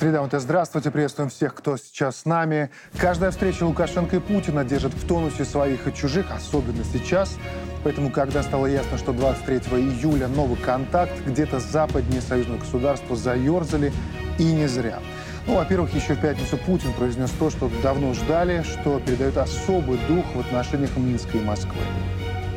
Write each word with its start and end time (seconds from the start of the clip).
Среда 0.00 0.22
МТ, 0.22 0.40
здравствуйте, 0.40 0.90
приветствуем 0.90 1.28
всех, 1.28 1.54
кто 1.54 1.76
сейчас 1.76 2.20
с 2.20 2.24
нами. 2.24 2.70
Каждая 2.96 3.30
встреча 3.32 3.64
Лукашенко 3.64 4.16
и 4.16 4.18
Путина 4.18 4.64
держит 4.64 4.94
в 4.94 5.06
тонусе 5.06 5.44
своих 5.44 5.86
и 5.86 5.94
чужих, 5.94 6.32
особенно 6.34 6.82
сейчас. 6.84 7.36
Поэтому, 7.84 8.10
когда 8.10 8.42
стало 8.42 8.64
ясно, 8.64 8.96
что 8.96 9.12
23 9.12 9.56
июля 9.78 10.26
новый 10.28 10.56
контакт, 10.56 11.12
где-то 11.26 11.60
западнее 11.60 12.22
союзного 12.22 12.60
государства 12.60 13.14
заерзали, 13.14 13.92
и 14.38 14.44
не 14.44 14.68
зря. 14.68 15.00
Ну, 15.46 15.56
во-первых, 15.56 15.92
еще 15.94 16.14
в 16.14 16.20
пятницу 16.22 16.56
Путин 16.56 16.94
произнес 16.94 17.30
то, 17.32 17.50
что 17.50 17.70
давно 17.82 18.14
ждали, 18.14 18.62
что 18.62 19.00
передает 19.00 19.36
особый 19.36 19.98
дух 20.08 20.24
в 20.34 20.40
отношениях 20.40 20.96
Минска 20.96 21.36
и 21.36 21.42
Москвы. 21.42 21.82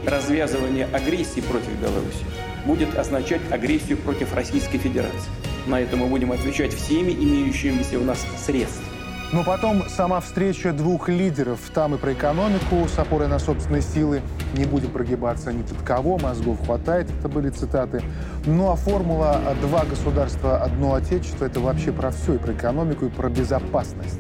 Развязывание 0.06 0.86
агрессии 0.94 1.42
против 1.42 1.78
Беларуси 1.82 2.24
будет 2.66 2.98
означать 2.98 3.42
агрессию 3.52 3.98
против 3.98 4.34
Российской 4.34 4.78
Федерации. 4.78 5.30
На 5.66 5.80
это 5.80 5.96
мы 5.96 6.08
будем 6.08 6.32
отвечать 6.32 6.74
всеми 6.74 7.12
имеющимися 7.12 7.98
у 7.98 8.04
нас 8.04 8.26
средствами. 8.46 8.90
Но 9.32 9.44
потом 9.44 9.84
сама 9.90 10.20
встреча 10.20 10.74
двух 10.74 11.10
лидеров, 11.10 11.60
там 11.74 11.96
и 11.96 11.98
про 11.98 12.14
экономику 12.14 12.88
с 12.88 13.00
опорой 13.00 13.28
на 13.28 13.40
собственные 13.40 13.82
силы, 13.82 14.22
не 14.56 14.66
будем 14.66 14.92
прогибаться 14.92 15.52
ни 15.52 15.64
под 15.64 15.82
кого, 15.82 16.20
мозгов 16.20 16.64
хватает, 16.64 17.08
это 17.18 17.30
были 17.30 17.50
цитаты. 17.50 18.04
Ну 18.46 18.70
а 18.70 18.76
формула 18.76 19.42
«два 19.62 19.86
государства, 19.86 20.58
одно 20.62 20.94
отечество»— 20.94 21.46
это 21.48 21.60
вообще 21.60 21.92
про 21.92 22.12
все, 22.12 22.36
и 22.36 22.38
про 22.38 22.54
экономику, 22.54 23.06
и 23.06 23.10
про 23.10 23.30
безопасность. 23.30 24.20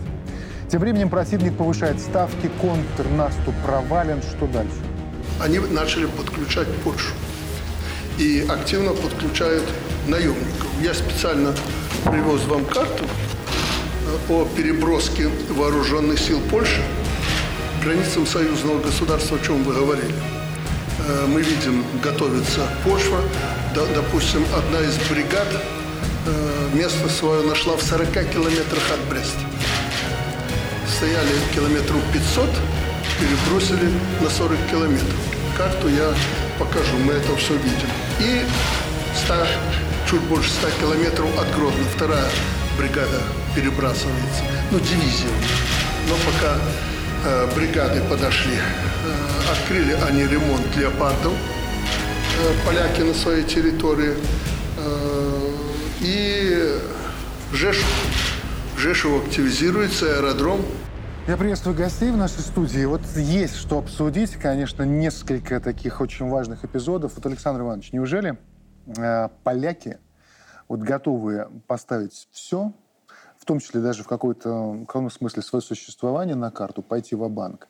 Тем 0.72 0.82
временем 0.82 1.10
противник 1.10 1.56
повышает 1.58 2.00
ставки, 2.00 2.50
контрнаступ 2.60 3.54
провален. 3.64 4.20
Что 4.24 4.48
дальше? 4.48 4.74
Они 5.40 5.60
начали 5.60 6.08
подключать 6.08 6.68
Польшу 6.84 7.14
и 8.18 8.48
активно 8.50 8.94
подключают 8.94 9.64
наемников. 10.08 10.68
Я 10.82 10.94
специально 10.94 11.54
привез 12.06 12.44
вам 12.46 12.66
карту 12.66 13.06
э, 13.06 14.34
о 14.34 14.46
переброске 14.46 15.30
вооруженных 15.50 16.20
сил 16.20 16.40
Польши 16.50 16.82
к 17.80 17.84
границам 17.84 18.26
союзного 18.26 18.80
государства, 18.82 19.38
о 19.38 19.46
чем 19.46 19.64
вы 19.64 19.74
говорили. 19.74 20.14
Э, 21.08 21.26
мы 21.28 21.42
видим, 21.42 21.84
готовится 22.02 22.68
почва. 22.84 23.20
Допустим, 23.74 24.46
одна 24.56 24.82
из 24.82 24.96
бригад 25.10 25.48
э, 26.26 26.78
место 26.78 27.10
свое 27.10 27.44
нашла 27.44 27.76
в 27.76 27.82
40 27.82 28.10
километрах 28.30 28.84
от 28.92 29.00
Бреста. 29.10 29.40
Стояли 30.98 31.32
километров 31.54 32.00
500, 32.14 32.50
перебросили 33.20 33.92
на 34.22 34.30
40 34.30 34.58
километров. 34.70 35.20
Карту 35.58 35.88
я 35.88 36.14
покажу, 36.60 36.98
мы 37.06 37.14
это 37.14 37.36
все 37.36 37.54
видим. 37.56 37.90
И 38.20 38.46
100, 39.26 39.36
чуть 40.10 40.22
больше 40.22 40.50
100 40.50 40.68
километров 40.82 41.40
от 41.40 41.50
Гродно. 41.56 41.84
Вторая 41.96 42.30
бригада 42.78 43.20
перебрасывается, 43.56 44.44
ну, 44.72 44.80
дивизия. 44.80 45.30
Но 46.10 46.16
пока 46.26 46.58
э, 47.26 47.56
бригады 47.56 48.02
подошли, 48.10 48.56
э, 48.56 49.52
открыли 49.52 49.94
они 50.08 50.24
ремонт 50.24 50.76
леопардов, 50.76 51.34
э, 51.34 52.54
поляки 52.66 53.02
на 53.02 53.14
своей 53.14 53.44
территории, 53.44 54.16
э, 54.78 55.50
и 56.02 56.80
Жешев, 57.54 57.86
Жешев 58.78 59.26
активизируется, 59.26 60.18
аэродром. 60.18 60.62
Я 61.28 61.38
приветствую 61.38 61.76
гостей 61.78 62.12
в 62.12 62.18
нашей 62.18 62.42
студии. 62.42 62.84
Вот 62.84 63.02
есть 63.16 63.56
что 63.56 63.78
обсудить, 63.78 64.32
конечно, 64.34 64.84
несколько 64.84 65.62
таких 65.62 66.02
очень 66.02 66.28
важных 66.28 66.66
эпизодов. 66.66 67.14
Вот, 67.16 67.26
Александр 67.26 67.62
Иванович, 67.62 67.94
неужели 67.94 68.38
поляки 69.44 70.00
вот 70.68 70.80
готовы 70.80 71.50
поставить 71.68 72.28
все, 72.32 72.74
в 73.38 73.46
том 73.46 73.60
числе 73.60 73.82
даже 73.82 74.04
в 74.04 74.08
какой-то 74.08 74.86
каком 74.88 75.10
смысле 75.10 75.42
свое 75.42 75.62
существование 75.62 76.36
на 76.36 76.52
карту, 76.52 76.82
пойти 76.82 77.16
в 77.16 77.28
банк 77.30 77.68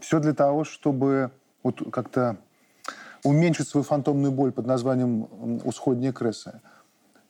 все 0.00 0.20
для 0.20 0.34
того, 0.34 0.64
чтобы 0.64 1.30
вот 1.62 1.82
как-то 1.92 2.36
уменьшить 3.24 3.68
свою 3.68 3.84
фантомную 3.84 4.32
боль 4.32 4.52
под 4.52 4.66
названием 4.66 5.60
«Усходние 5.64 6.12
крысы». 6.12 6.60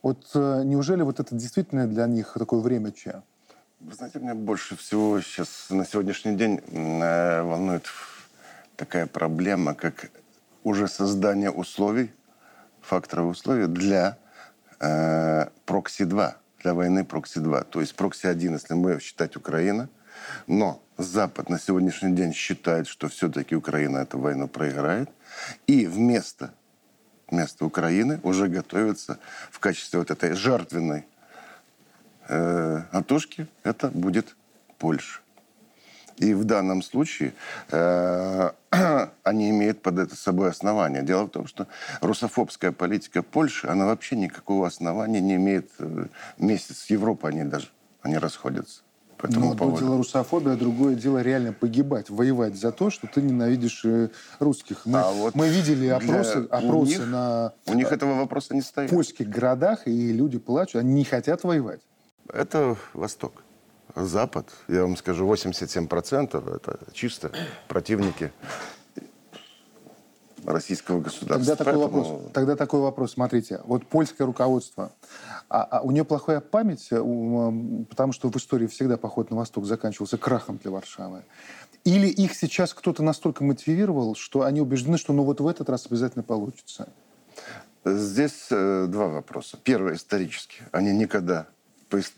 Вот 0.02 0.30
э, 0.34 0.62
неужели 0.64 1.02
вот 1.02 1.20
это 1.20 1.34
действительно 1.34 1.86
для 1.86 2.06
них 2.06 2.34
такое 2.36 2.60
время 2.60 2.90
чья? 2.90 3.22
Вы 3.78 3.94
знаете, 3.94 4.18
меня 4.18 4.34
больше 4.34 4.76
всего 4.76 5.20
сейчас 5.20 5.66
на 5.70 5.84
сегодняшний 5.84 6.34
день 6.34 6.60
э, 6.72 7.42
волнует 7.42 7.84
такая 8.76 9.06
проблема, 9.06 9.74
как 9.74 10.10
уже 10.64 10.88
создание 10.88 11.50
условий, 11.50 12.10
факторов 12.82 13.30
условий 13.30 13.66
для 13.66 14.18
э, 14.80 15.46
прокси-2, 15.66 16.34
для 16.62 16.74
войны 16.74 17.04
прокси-2. 17.04 17.64
То 17.70 17.80
есть 17.80 17.94
прокси-1, 17.96 18.52
если 18.52 18.74
мы 18.74 19.00
считать 19.00 19.36
Украина, 19.36 19.88
но 20.46 20.82
Запад 20.98 21.48
на 21.48 21.58
сегодняшний 21.58 22.14
день 22.14 22.34
считает, 22.34 22.86
что 22.86 23.08
все-таки 23.08 23.56
Украина 23.56 23.98
эту 23.98 24.18
войну 24.18 24.46
проиграет, 24.46 25.08
и 25.66 25.86
вместо, 25.86 26.52
вместо 27.30 27.64
Украины 27.64 28.20
уже 28.22 28.48
готовится 28.48 29.18
в 29.50 29.58
качестве 29.58 29.98
вот 29.98 30.10
этой 30.10 30.34
жертвенной 30.34 31.06
э, 32.28 32.82
Атушки, 32.92 33.48
это 33.64 33.88
будет 33.88 34.36
Польша. 34.78 35.21
И 36.22 36.34
в 36.34 36.44
данном 36.44 36.82
случае 36.82 37.34
э, 37.72 38.50
они 39.24 39.50
имеют 39.50 39.82
под 39.82 39.98
это 39.98 40.14
собой 40.14 40.50
основание. 40.50 41.02
Дело 41.02 41.24
в 41.24 41.30
том, 41.30 41.48
что 41.48 41.66
русофобская 42.00 42.70
политика 42.70 43.24
Польши, 43.24 43.66
она 43.66 43.86
вообще 43.86 44.14
никакого 44.14 44.68
основания 44.68 45.20
не 45.20 45.34
имеет. 45.34 45.68
Э, 45.80 46.06
вместе 46.38 46.74
с 46.74 46.88
Европой 46.90 47.32
они 47.32 47.42
даже 47.42 47.66
они 48.02 48.18
расходятся. 48.18 48.82
По 49.16 49.26
этому 49.26 49.46
ну, 49.46 49.52
одно 49.52 49.78
дело 49.78 49.96
русофобия, 49.96 50.52
а 50.52 50.56
другое 50.56 50.94
дело 50.94 51.22
реально 51.22 51.52
погибать, 51.52 52.08
воевать 52.08 52.54
за 52.54 52.70
то, 52.70 52.90
что 52.90 53.08
ты 53.08 53.20
ненавидишь 53.20 53.84
э, 53.84 54.10
русских. 54.38 54.86
Мы, 54.86 55.00
а 55.00 55.10
вот 55.10 55.34
мы 55.34 55.48
видели 55.48 55.88
опросы, 55.88 56.46
опросы 56.50 56.98
них, 56.98 57.06
на... 57.08 57.52
У 57.66 57.74
них 57.74 57.90
этого 57.90 58.14
вопроса 58.14 58.54
не 58.54 58.62
стоит. 58.62 58.90
В 58.90 58.94
польских 58.94 59.28
городах, 59.28 59.88
и 59.88 60.12
люди 60.12 60.38
плачут, 60.38 60.76
они 60.76 60.94
не 60.94 61.04
хотят 61.04 61.42
воевать. 61.42 61.80
Это 62.32 62.76
Восток. 62.94 63.41
Запад, 63.94 64.48
я 64.68 64.82
вам 64.82 64.96
скажу, 64.96 65.26
87% 65.30 66.56
это 66.56 66.78
чисто 66.92 67.30
противники 67.68 68.32
российского 70.44 71.00
государства. 71.00 71.56
Тогда 71.56 71.56
такой, 71.56 71.72
Поэтому... 71.72 72.02
вопрос, 72.02 72.32
тогда 72.32 72.56
такой 72.56 72.80
вопрос. 72.80 73.12
Смотрите, 73.12 73.60
вот 73.64 73.86
польское 73.86 74.26
руководство, 74.26 74.92
а, 75.48 75.62
а 75.62 75.80
у 75.82 75.90
нее 75.90 76.04
плохая 76.04 76.40
память, 76.40 76.88
потому 76.88 78.12
что 78.12 78.30
в 78.30 78.36
истории 78.36 78.66
всегда 78.66 78.96
поход 78.96 79.30
на 79.30 79.36
восток 79.36 79.66
заканчивался 79.66 80.18
крахом 80.18 80.58
для 80.58 80.70
Варшавы. 80.70 81.24
Или 81.84 82.06
их 82.06 82.34
сейчас 82.34 82.74
кто-то 82.74 83.02
настолько 83.02 83.44
мотивировал, 83.44 84.14
что 84.14 84.42
они 84.42 84.60
убеждены, 84.60 84.98
что 84.98 85.12
ну 85.12 85.24
вот 85.24 85.40
в 85.40 85.46
этот 85.46 85.68
раз 85.68 85.86
обязательно 85.86 86.22
получится? 86.22 86.88
Здесь 87.84 88.46
э, 88.50 88.86
два 88.88 89.08
вопроса. 89.08 89.58
Первый 89.62 89.96
исторически. 89.96 90.62
Они 90.70 90.92
никогда 90.92 91.48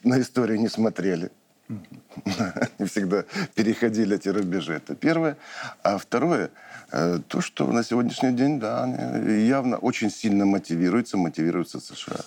на 0.02 0.20
историю 0.20 0.60
не 0.60 0.68
смотрели. 0.68 1.30
Они 2.78 2.88
всегда 2.88 3.24
переходили 3.54 4.16
эти 4.16 4.28
рубежи. 4.28 4.74
Это 4.74 4.94
первое. 4.94 5.36
А 5.82 5.98
второе, 5.98 6.50
э, 6.92 7.18
то, 7.28 7.40
что 7.40 7.66
на 7.66 7.82
сегодняшний 7.82 8.32
день, 8.32 8.60
да, 8.60 8.86
явно 9.26 9.78
очень 9.78 10.10
сильно 10.10 10.44
мотивируются, 10.44 11.16
мотивируются 11.16 11.80
США. 11.80 12.20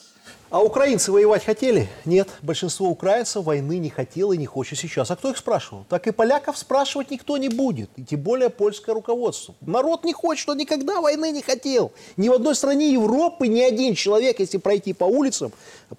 А 0.49 0.63
украинцы 0.63 1.11
воевать 1.11 1.43
хотели? 1.43 1.89
Нет, 2.05 2.29
большинство 2.41 2.87
украинцев 2.87 3.43
войны 3.43 3.79
не 3.79 3.89
хотело 3.89 4.31
и 4.31 4.37
не 4.37 4.45
хочет 4.45 4.79
сейчас. 4.79 5.11
А 5.11 5.17
кто 5.17 5.29
их 5.29 5.37
спрашивал? 5.37 5.85
Так 5.89 6.07
и 6.07 6.11
поляков 6.11 6.57
спрашивать 6.57 7.11
никто 7.11 7.35
не 7.37 7.49
будет. 7.49 7.89
И 7.97 8.03
тем 8.03 8.21
более 8.21 8.49
польское 8.49 8.95
руководство. 8.95 9.55
Народ 9.59 10.05
не 10.05 10.13
хочет, 10.13 10.47
он 10.47 10.57
никогда 10.57 11.01
войны 11.01 11.31
не 11.31 11.41
хотел. 11.41 11.91
Ни 12.15 12.29
в 12.29 12.33
одной 12.33 12.55
стране 12.55 12.93
Европы 12.93 13.47
ни 13.47 13.59
один 13.59 13.93
человек, 13.93 14.39
если 14.39 14.57
пройти 14.57 14.93
по 14.93 15.03
улицам, 15.03 15.51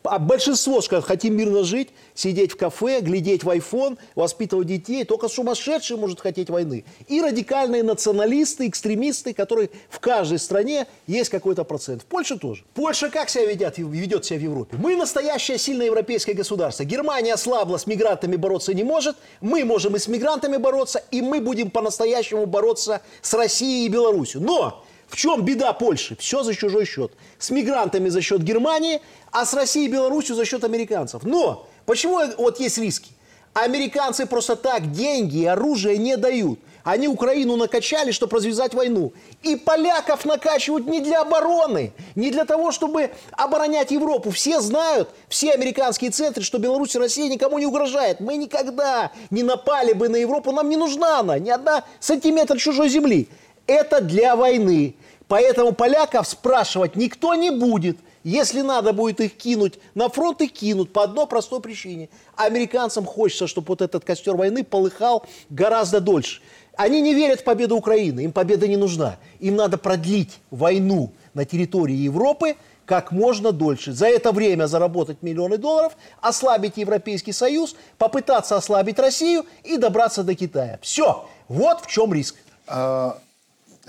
а 0.02 0.18
большинство 0.18 0.80
скажет, 0.82 1.06
хотим 1.06 1.36
мирно 1.36 1.64
жить, 1.64 1.88
сидеть 2.14 2.52
в 2.52 2.56
кафе, 2.56 3.00
глядеть 3.00 3.42
в 3.42 3.48
iPhone, 3.48 3.98
воспитывать 4.14 4.66
детей. 4.66 5.04
Только 5.04 5.28
сумасшедший 5.28 5.96
может 5.96 6.20
хотеть 6.20 6.50
войны. 6.50 6.84
И 7.06 7.20
радикальные 7.22 7.82
националисты, 7.82 8.68
экстремисты, 8.68 9.32
которые 9.32 9.70
в 9.88 9.98
каждой 9.98 10.38
стране 10.38 10.86
есть 11.06 11.30
какой-то 11.30 11.64
процент. 11.64 12.02
В 12.02 12.04
Польше 12.04 12.38
тоже. 12.38 12.64
Польша 12.74 13.08
как 13.08 13.30
себя 13.30 13.46
ведет, 13.46 13.78
ведет 13.78 14.24
себя 14.24 14.38
в 14.38 14.42
Европе. 14.42 14.76
Мы 14.78 14.94
настоящее 14.94 15.58
сильное 15.58 15.86
европейское 15.86 16.34
государство. 16.34 16.84
Германия 16.84 17.34
ослабла, 17.34 17.78
с 17.78 17.86
мигрантами 17.86 18.36
бороться 18.36 18.74
не 18.74 18.84
может. 18.84 19.16
Мы 19.40 19.64
можем 19.64 19.96
и 19.96 19.98
с 19.98 20.06
мигрантами 20.06 20.58
бороться, 20.58 21.02
и 21.10 21.22
мы 21.22 21.40
будем 21.40 21.70
по-настоящему 21.70 22.44
бороться 22.46 23.00
с 23.22 23.32
Россией 23.32 23.86
и 23.86 23.88
Беларусью. 23.88 24.42
Но 24.42 24.84
в 25.08 25.16
чем 25.16 25.44
беда 25.44 25.72
Польши? 25.72 26.16
Все 26.16 26.42
за 26.42 26.54
чужой 26.54 26.84
счет. 26.84 27.12
С 27.38 27.50
мигрантами 27.50 28.08
за 28.08 28.20
счет 28.20 28.42
Германии, 28.42 29.00
а 29.32 29.44
с 29.44 29.54
Россией 29.54 29.88
и 29.88 29.92
Беларусью 29.92 30.36
за 30.36 30.44
счет 30.44 30.64
американцев. 30.64 31.24
Но 31.24 31.66
почему 31.86 32.20
вот 32.36 32.60
есть 32.60 32.78
риски? 32.78 33.10
Американцы 33.54 34.26
просто 34.26 34.54
так 34.54 34.92
деньги 34.92 35.38
и 35.38 35.46
оружие 35.46 35.98
не 35.98 36.16
дают. 36.16 36.60
Они 36.84 37.08
Украину 37.08 37.56
накачали, 37.56 38.12
чтобы 38.12 38.36
развязать 38.36 38.72
войну. 38.72 39.12
И 39.42 39.56
поляков 39.56 40.24
накачивают 40.24 40.86
не 40.86 41.00
для 41.00 41.20
обороны, 41.20 41.92
не 42.14 42.30
для 42.30 42.44
того, 42.44 42.72
чтобы 42.72 43.10
оборонять 43.32 43.90
Европу. 43.90 44.30
Все 44.30 44.60
знают, 44.60 45.10
все 45.28 45.52
американские 45.52 46.10
центры, 46.10 46.42
что 46.42 46.58
Беларусь 46.58 46.94
и 46.94 46.98
Россия 46.98 47.28
никому 47.28 47.58
не 47.58 47.66
угрожает. 47.66 48.20
Мы 48.20 48.36
никогда 48.36 49.10
не 49.30 49.42
напали 49.42 49.92
бы 49.92 50.08
на 50.08 50.16
Европу, 50.16 50.52
нам 50.52 50.68
не 50.68 50.76
нужна 50.76 51.18
она, 51.18 51.38
ни 51.38 51.50
одна 51.50 51.84
сантиметр 52.00 52.56
чужой 52.56 52.88
земли. 52.88 53.28
Это 53.68 54.00
для 54.00 54.34
войны. 54.34 54.96
Поэтому 55.28 55.72
поляков 55.72 56.26
спрашивать 56.26 56.96
никто 56.96 57.34
не 57.34 57.50
будет. 57.50 57.98
Если 58.24 58.62
надо 58.62 58.92
будет 58.92 59.20
их 59.20 59.36
кинуть 59.36 59.78
на 59.94 60.08
фронт, 60.08 60.40
их 60.40 60.52
кинут 60.52 60.92
по 60.92 61.04
одной 61.04 61.26
простой 61.26 61.60
причине. 61.60 62.08
Американцам 62.34 63.04
хочется, 63.04 63.46
чтобы 63.46 63.68
вот 63.68 63.82
этот 63.82 64.04
костер 64.04 64.34
войны 64.34 64.64
полыхал 64.64 65.24
гораздо 65.50 66.00
дольше. 66.00 66.40
Они 66.76 67.00
не 67.00 67.14
верят 67.14 67.40
в 67.40 67.44
победу 67.44 67.76
Украины, 67.76 68.20
им 68.20 68.32
победа 68.32 68.66
не 68.66 68.76
нужна. 68.76 69.18
Им 69.38 69.56
надо 69.56 69.78
продлить 69.78 70.40
войну 70.50 71.12
на 71.34 71.44
территории 71.44 71.94
Европы 71.94 72.56
как 72.86 73.12
можно 73.12 73.52
дольше. 73.52 73.92
За 73.92 74.06
это 74.06 74.32
время 74.32 74.66
заработать 74.66 75.22
миллионы 75.22 75.58
долларов, 75.58 75.94
ослабить 76.22 76.78
Европейский 76.78 77.32
Союз, 77.32 77.76
попытаться 77.98 78.56
ослабить 78.56 78.98
Россию 78.98 79.44
и 79.62 79.76
добраться 79.76 80.24
до 80.24 80.34
Китая. 80.34 80.78
Все. 80.80 81.28
Вот 81.48 81.82
в 81.82 81.86
чем 81.86 82.14
риск. 82.14 82.36
А, 82.66 83.18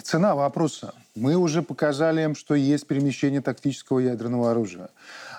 цена 0.01 0.35
вопроса. 0.35 0.93
Мы 1.15 1.35
уже 1.35 1.61
показали 1.61 2.23
им, 2.23 2.35
что 2.35 2.55
есть 2.55 2.87
перемещение 2.87 3.41
тактического 3.41 3.99
ядерного 3.99 4.51
оружия. 4.51 4.89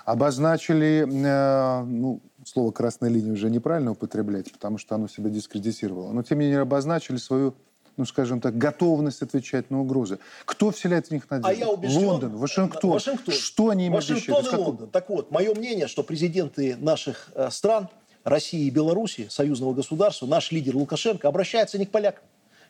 Обозначили, 0.05 1.07
э, 1.07 1.83
ну, 1.83 2.21
слово 2.45 2.71
«красная 2.71 3.09
линия» 3.09 3.33
уже 3.33 3.49
неправильно 3.49 3.91
употреблять, 3.91 4.51
потому 4.51 4.77
что 4.77 4.95
оно 4.95 5.07
себя 5.07 5.29
дискредитировало. 5.29 6.11
Но, 6.11 6.23
тем 6.23 6.39
не 6.39 6.45
менее, 6.45 6.61
обозначили 6.61 7.17
свою 7.17 7.53
ну, 7.97 8.05
скажем 8.05 8.39
так, 8.39 8.57
готовность 8.57 9.21
отвечать 9.21 9.69
на 9.69 9.81
угрозы. 9.81 10.17
Кто 10.45 10.71
вселяет 10.71 11.07
в 11.07 11.11
них 11.11 11.29
надежду? 11.29 11.49
А 11.49 11.53
я 11.53 11.69
убежден... 11.69 12.05
Лондон, 12.05 12.37
Вашингтон. 12.37 12.91
Вашингтон. 12.91 13.33
Что 13.33 13.69
они 13.69 13.87
им 13.87 13.93
Вашингтон 13.93 14.37
обещают? 14.37 14.59
и 14.59 14.65
Лондон. 14.65 14.89
Так 14.89 15.09
вот, 15.09 15.29
мое 15.29 15.53
мнение, 15.53 15.87
что 15.87 16.01
президенты 16.01 16.77
наших 16.77 17.29
э, 17.35 17.49
стран, 17.51 17.89
России 18.23 18.65
и 18.65 18.69
Беларуси, 18.69 19.27
союзного 19.29 19.73
государства, 19.73 20.25
наш 20.25 20.51
лидер 20.51 20.75
Лукашенко, 20.75 21.27
обращаются 21.27 21.77
не 21.77 21.85
к 21.85 21.91
полякам 21.91 22.23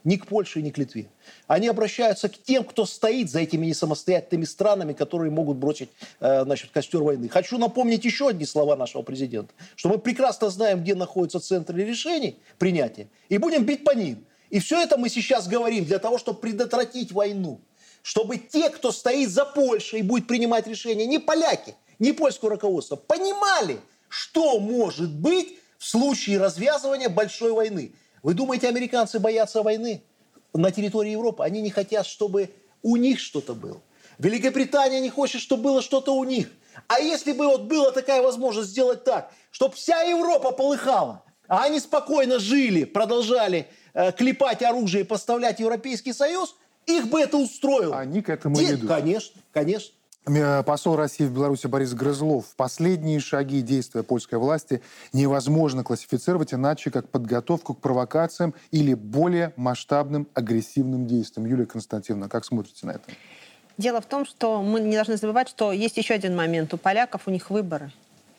ни 0.04 0.16
к 0.18 0.26
Польше, 0.26 0.62
ни 0.62 0.70
к 0.70 0.78
Литве. 0.78 1.08
Они 1.48 1.68
обращаются 1.68 2.30
к 2.30 2.38
тем, 2.38 2.64
кто 2.64 2.86
стоит 2.86 3.30
за 3.30 3.40
этими 3.40 3.68
несамостоятельными 3.68 4.46
странами, 4.46 4.94
которые 4.94 5.32
могут 5.32 5.58
бросить 5.58 5.90
э, 6.20 6.44
значит, 6.44 6.72
костер 6.72 7.02
войны. 7.02 7.30
Хочу 7.30 7.58
напомнить 7.58 8.06
еще 8.06 8.30
одни 8.30 8.46
слова 8.46 8.76
нашего 8.76 9.02
президента, 9.02 9.54
что 9.76 9.90
мы 9.90 9.98
прекрасно 9.98 10.50
знаем, 10.50 10.82
где 10.82 10.96
находятся 10.96 11.40
центры 11.40 11.84
решений 11.84 12.38
принятия, 12.58 13.08
и 13.30 13.38
будем 13.38 13.64
бить 13.64 13.84
по 13.84 13.92
ним. 13.92 14.26
И 14.50 14.60
все 14.60 14.82
это 14.82 14.98
мы 14.98 15.10
сейчас 15.10 15.48
говорим 15.48 15.86
для 15.86 16.00
того, 16.00 16.18
чтобы 16.18 16.40
предотвратить 16.40 17.12
войну. 17.12 17.62
Чтобы 18.04 18.38
те, 18.38 18.70
кто 18.70 18.92
стоит 18.92 19.30
за 19.30 19.46
Польшей 19.46 20.00
и 20.00 20.04
будет 20.04 20.28
принимать 20.28 20.68
решения, 20.68 21.06
не 21.06 21.20
поляки, 21.20 21.76
не 22.00 22.14
польское 22.14 22.50
руководство, 22.50 22.96
понимали, 22.96 23.80
что 24.10 24.60
может 24.60 25.14
быть 25.14 25.60
в 25.78 25.88
случае 25.88 26.40
развязывания 26.40 27.10
большой 27.10 27.54
войны. 27.54 27.94
Вы 28.24 28.34
думаете, 28.34 28.68
американцы 28.68 29.20
боятся 29.20 29.64
войны 29.64 30.04
на 30.54 30.72
территории 30.72 31.12
Европы? 31.12 31.44
Они 31.44 31.62
не 31.62 31.70
хотят, 31.70 32.06
чтобы 32.06 32.52
у 32.84 32.96
них 32.96 33.20
что-то 33.20 33.54
было. 33.54 33.82
Великобритания 34.20 35.00
не 35.00 35.10
хочет, 35.10 35.42
чтобы 35.42 35.64
было 35.64 35.82
что-то 35.82 36.16
у 36.16 36.24
них. 36.24 36.50
А 36.88 37.00
если 37.00 37.34
бы 37.34 37.48
вот 37.48 37.64
была 37.64 37.92
такая 37.92 38.22
возможность 38.22 38.70
сделать 38.70 39.04
так, 39.04 39.32
чтобы 39.50 39.76
вся 39.76 40.02
Европа 40.04 40.52
полыхала, 40.52 41.24
а 41.48 41.64
они 41.64 41.80
спокойно 41.80 42.40
жили, 42.40 42.86
продолжали 42.86 43.68
э, 43.94 44.12
клепать 44.12 44.62
оружие 44.62 45.04
и 45.04 45.08
поставлять 45.08 45.60
Европейский 45.60 46.14
Союз, 46.14 46.56
их 46.86 47.08
бы 47.08 47.20
это 47.20 47.38
устроило. 47.38 48.00
Они 48.00 48.22
к 48.22 48.30
этому 48.30 48.56
Де- 48.56 48.76
идут. 48.76 48.88
Конечно, 48.88 49.42
конечно. 49.52 49.94
Э, 50.28 50.62
Посол 50.64 50.96
России 50.96 51.26
в 51.26 51.34
Беларуси 51.34 51.66
Борис 51.68 51.94
Грызлов. 51.94 52.46
Последние 52.56 53.20
шаги 53.20 53.62
действия 53.62 54.04
польской 54.04 54.38
власти 54.38 54.82
невозможно 55.14 55.84
классифицировать 55.84 56.54
иначе, 56.54 56.92
как 56.92 57.10
подготовку 57.10 57.74
к 57.74 57.82
провокациям 57.82 58.54
или 58.70 58.94
более 58.94 59.52
масштабным 59.56 60.28
агрессивным 60.36 61.08
действиям. 61.08 61.48
Юлия 61.48 61.66
Константиновна, 61.66 62.30
как 62.30 62.46
смотрите 62.46 62.86
на 62.86 62.92
это? 62.92 63.04
Дело 63.78 64.00
в 64.00 64.06
том, 64.06 64.26
что 64.26 64.62
мы 64.62 64.80
не 64.80 64.96
должны 64.96 65.18
забывать, 65.18 65.50
что 65.50 65.72
есть 65.72 65.98
еще 65.98 66.14
один 66.14 66.36
момент. 66.36 66.72
У 66.74 66.78
поляков 66.78 67.24
у 67.26 67.32
них 67.32 67.50
выборы 67.50 67.92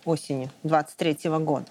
осенью 0.05 0.51
23 0.63 1.31
года. 1.41 1.67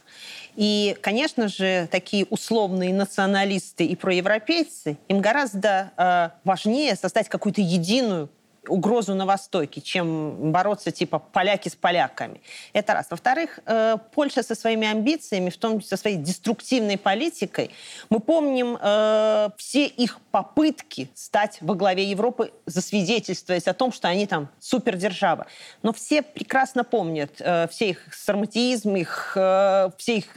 И, 0.55 0.97
конечно 1.01 1.47
же, 1.47 1.87
такие 1.89 2.25
условные 2.25 2.93
националисты 2.93 3.85
и 3.85 3.95
проевропейцы, 3.95 4.97
им 5.07 5.21
гораздо 5.21 5.91
э, 5.95 6.29
важнее 6.43 6.95
создать 6.95 7.29
какую-то 7.29 7.61
единую 7.61 8.29
угрозу 8.67 9.15
на 9.15 9.25
Востоке, 9.25 9.81
чем 9.81 10.51
бороться 10.51 10.91
типа 10.91 11.19
поляки 11.19 11.69
с 11.69 11.75
поляками. 11.75 12.41
Это 12.73 12.93
раз. 12.93 13.07
Во-вторых, 13.09 13.59
э, 13.65 13.97
Польша 14.13 14.43
со 14.43 14.55
своими 14.55 14.87
амбициями, 14.87 15.49
в 15.49 15.57
том 15.57 15.79
числе 15.79 15.97
со 15.97 16.01
своей 16.01 16.17
деструктивной 16.17 16.97
политикой, 16.97 17.71
мы 18.09 18.19
помним 18.19 18.77
э, 18.79 19.49
все 19.57 19.85
их 19.85 20.19
попытки 20.31 21.09
стать 21.15 21.57
во 21.61 21.73
главе 21.73 22.03
Европы, 22.03 22.51
засвидетельствуясь 22.65 23.67
о 23.67 23.73
том, 23.73 23.91
что 23.91 24.07
они 24.07 24.27
там 24.27 24.47
супердержава. 24.59 25.47
Но 25.81 25.91
все 25.91 26.21
прекрасно 26.21 26.83
помнят 26.83 27.31
э, 27.39 27.67
все 27.69 27.89
их 27.89 28.13
сарматизм, 28.13 28.95
их, 28.95 29.33
э, 29.35 29.89
все 29.97 30.17
их, 30.17 30.35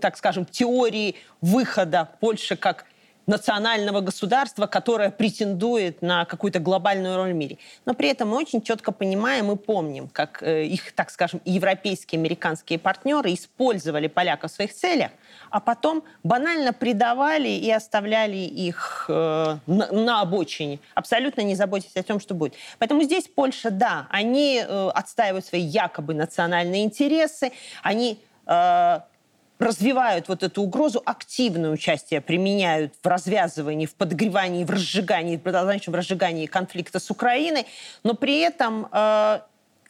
так 0.00 0.18
скажем, 0.18 0.44
теории 0.44 1.16
выхода 1.40 2.10
Польши 2.20 2.56
как 2.56 2.84
национального 3.26 4.00
государства, 4.00 4.66
которое 4.66 5.10
претендует 5.10 6.02
на 6.02 6.24
какую-то 6.24 6.58
глобальную 6.58 7.16
роль 7.16 7.32
в 7.32 7.34
мире. 7.34 7.58
Но 7.86 7.94
при 7.94 8.08
этом 8.08 8.30
мы 8.30 8.36
очень 8.36 8.62
четко 8.62 8.92
понимаем 8.92 9.50
и 9.50 9.56
помним, 9.56 10.08
как 10.08 10.42
э, 10.42 10.64
их, 10.64 10.92
так 10.92 11.10
скажем, 11.10 11.40
европейские, 11.44 12.18
американские 12.18 12.78
партнеры 12.78 13.32
использовали 13.32 14.08
поляков 14.08 14.52
в 14.52 14.54
своих 14.54 14.74
целях, 14.74 15.10
а 15.50 15.60
потом 15.60 16.04
банально 16.22 16.72
предавали 16.72 17.48
и 17.48 17.70
оставляли 17.70 18.36
их 18.36 19.06
э, 19.08 19.56
на, 19.66 19.92
на 19.92 20.20
обочине, 20.20 20.80
абсолютно 20.94 21.40
не 21.42 21.54
заботясь 21.54 21.96
о 21.96 22.02
том, 22.02 22.20
что 22.20 22.34
будет. 22.34 22.54
Поэтому 22.78 23.02
здесь 23.02 23.28
Польша, 23.28 23.70
да, 23.70 24.06
они 24.10 24.62
э, 24.62 24.88
отстаивают 24.88 25.44
свои 25.44 25.62
якобы 25.62 26.14
национальные 26.14 26.84
интересы, 26.84 27.52
они 27.82 28.20
э, 28.46 29.00
развивают 29.58 30.28
вот 30.28 30.42
эту 30.42 30.62
угрозу, 30.62 31.02
активное 31.04 31.70
участие 31.70 32.20
применяют 32.20 32.94
в 33.02 33.06
развязывании, 33.06 33.86
в 33.86 33.94
подогревании, 33.94 34.64
в 34.64 34.70
разжигании, 34.70 35.36
в 35.36 35.40
продолжающем 35.40 35.94
разжигании 35.94 36.46
конфликта 36.46 36.98
с 36.98 37.10
Украиной, 37.10 37.66
но 38.02 38.14
при 38.14 38.40
этом, 38.40 38.88
э, 38.90 39.40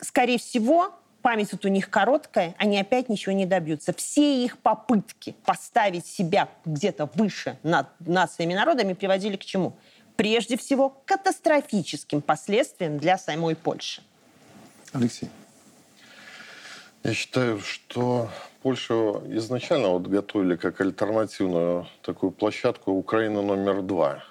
скорее 0.00 0.38
всего, 0.38 0.94
память 1.22 1.52
вот 1.52 1.64
у 1.64 1.68
них 1.68 1.88
короткая, 1.88 2.54
они 2.58 2.78
опять 2.78 3.08
ничего 3.08 3.32
не 3.32 3.46
добьются. 3.46 3.94
Все 3.94 4.44
их 4.44 4.58
попытки 4.58 5.34
поставить 5.46 6.06
себя 6.06 6.48
где-то 6.66 7.08
выше 7.14 7.56
над 7.62 7.86
нациями 8.00 8.52
и 8.52 8.56
народами 8.56 8.92
приводили 8.92 9.36
к 9.36 9.44
чему? 9.44 9.72
Прежде 10.16 10.58
всего, 10.58 10.90
к 10.90 11.06
катастрофическим 11.06 12.20
последствиям 12.20 12.98
для 12.98 13.16
самой 13.16 13.56
Польши. 13.56 14.02
Алексей. 14.92 15.30
Я 17.04 17.12
считаю, 17.12 17.60
что 17.60 18.30
Польшу 18.62 19.22
изначально 19.26 19.88
вот 19.88 20.06
готовили 20.06 20.56
как 20.56 20.80
альтернативную 20.80 21.86
такую 22.00 22.32
площадку 22.32 22.92
Украина 22.92 23.42
номер 23.42 23.82
два. 23.82 24.24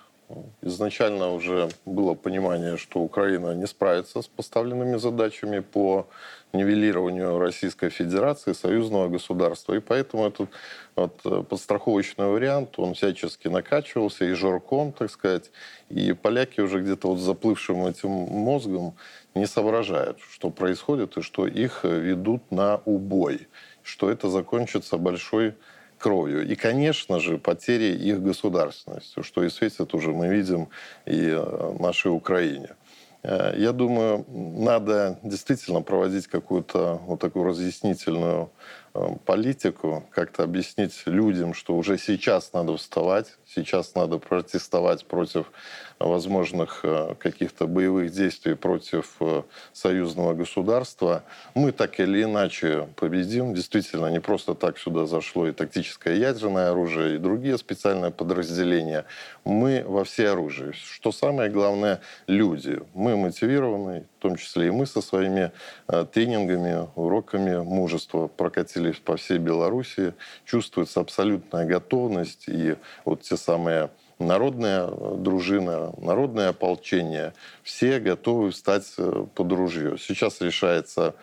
Изначально 0.63 1.29
уже 1.29 1.69
было 1.85 2.15
понимание, 2.15 2.77
что 2.77 3.01
Украина 3.01 3.53
не 3.53 3.67
справится 3.67 4.23
с 4.23 4.27
поставленными 4.27 4.97
задачами 4.97 5.59
по 5.59 6.07
нивелированию 6.53 7.39
Российской 7.39 7.89
Федерации, 7.89 8.53
союзного 8.53 9.09
государства. 9.09 9.73
И 9.73 9.79
поэтому 9.79 10.27
этот 10.27 10.49
вот, 10.95 11.19
э, 11.25 11.43
подстраховочный 11.49 12.27
вариант, 12.27 12.77
он 12.77 12.93
всячески 12.93 13.47
накачивался, 13.47 14.25
и 14.25 14.33
жирком, 14.33 14.93
так 14.93 15.09
сказать. 15.09 15.51
И 15.89 16.13
поляки 16.13 16.61
уже 16.61 16.81
где-то 16.81 17.09
вот 17.09 17.19
заплывшим 17.19 17.85
этим 17.85 18.09
мозгом 18.09 18.95
не 19.33 19.47
соображают, 19.47 20.19
что 20.31 20.51
происходит, 20.51 21.17
и 21.17 21.21
что 21.21 21.47
их 21.47 21.83
ведут 21.83 22.51
на 22.51 22.81
убой, 22.85 23.47
что 23.81 24.11
это 24.11 24.29
закончится 24.29 24.97
большой 24.97 25.55
кровью. 25.97 26.45
И, 26.45 26.55
конечно 26.55 27.19
же, 27.19 27.37
потери 27.37 27.95
их 27.95 28.21
государственности, 28.21 29.23
что 29.23 29.43
и 29.43 29.49
светит 29.49 29.93
уже 29.93 30.11
мы 30.11 30.27
видим 30.27 30.67
и 31.05 31.29
э, 31.29 31.75
нашей 31.79 32.11
Украине. 32.11 32.75
Э, 33.23 33.53
Я 33.57 33.71
думаю, 33.71 34.25
надо 34.27 35.19
действительно 35.23 35.81
проводить 35.81 36.27
какую-то 36.27 36.99
вот 37.05 37.19
такую 37.19 37.45
разъяснительную 37.45 38.51
э, 38.93 39.07
политику, 39.25 40.03
как-то 40.11 40.43
объяснить 40.43 41.03
людям, 41.05 41.53
что 41.53 41.75
уже 41.75 41.97
сейчас 41.97 42.53
надо 42.53 42.75
вставать, 42.77 43.37
сейчас 43.47 43.95
надо 43.95 44.17
протестовать 44.17 45.05
против 45.05 45.51
возможных 45.99 46.81
э, 46.83 47.15
каких-то 47.19 47.67
боевых 47.67 48.11
действий 48.11 48.55
против 48.55 49.15
э, 49.19 49.43
союзного 49.71 50.33
государства, 50.33 51.23
мы 51.55 51.71
так 51.71 51.99
или 51.99 52.23
иначе 52.23 52.87
победим. 52.95 53.53
Действительно, 53.53 54.07
не 54.07 54.19
просто 54.19 54.55
так 54.55 54.77
сюда 54.77 55.05
зашло 55.05 55.47
и 55.47 55.51
тактическое 55.51 56.15
ядерное 56.15 56.71
оружие, 56.71 57.15
и 57.15 57.19
другие 57.19 57.57
специальные 57.57 58.11
подразделения. 58.11 59.05
Мы 59.43 59.83
во 59.85 60.03
все 60.03 60.29
оружие. 60.29 60.73
Что 60.73 61.11
самое 61.11 61.49
главное, 61.49 62.01
люди. 62.27 62.79
Мы 62.93 63.15
мотивированы, 63.15 64.05
в 64.19 64.21
том 64.21 64.35
числе 64.35 64.67
и 64.67 64.71
мы 64.71 64.85
со 64.85 65.01
своими 65.01 65.51
э, 65.87 66.05
тренингами, 66.11 66.87
уроками 66.95 67.57
мужества 67.57 68.27
прокатились 68.27 68.97
по 68.97 69.17
всей 69.17 69.37
Беларуси. 69.37 70.13
Чувствуется 70.45 70.99
абсолютная 70.99 71.65
готовность 71.65 72.45
и 72.47 72.75
вот 73.05 73.21
те 73.21 73.37
самые 73.37 73.89
народная 74.23 74.87
э, 74.87 75.15
дружина, 75.17 75.93
народное 75.97 76.49
ополчение, 76.49 77.33
все 77.63 77.99
готовы 77.99 78.51
встать 78.51 78.91
э, 78.97 79.25
под 79.35 79.51
ружье. 79.51 79.97
Сейчас 79.97 80.41
решается 80.41 81.15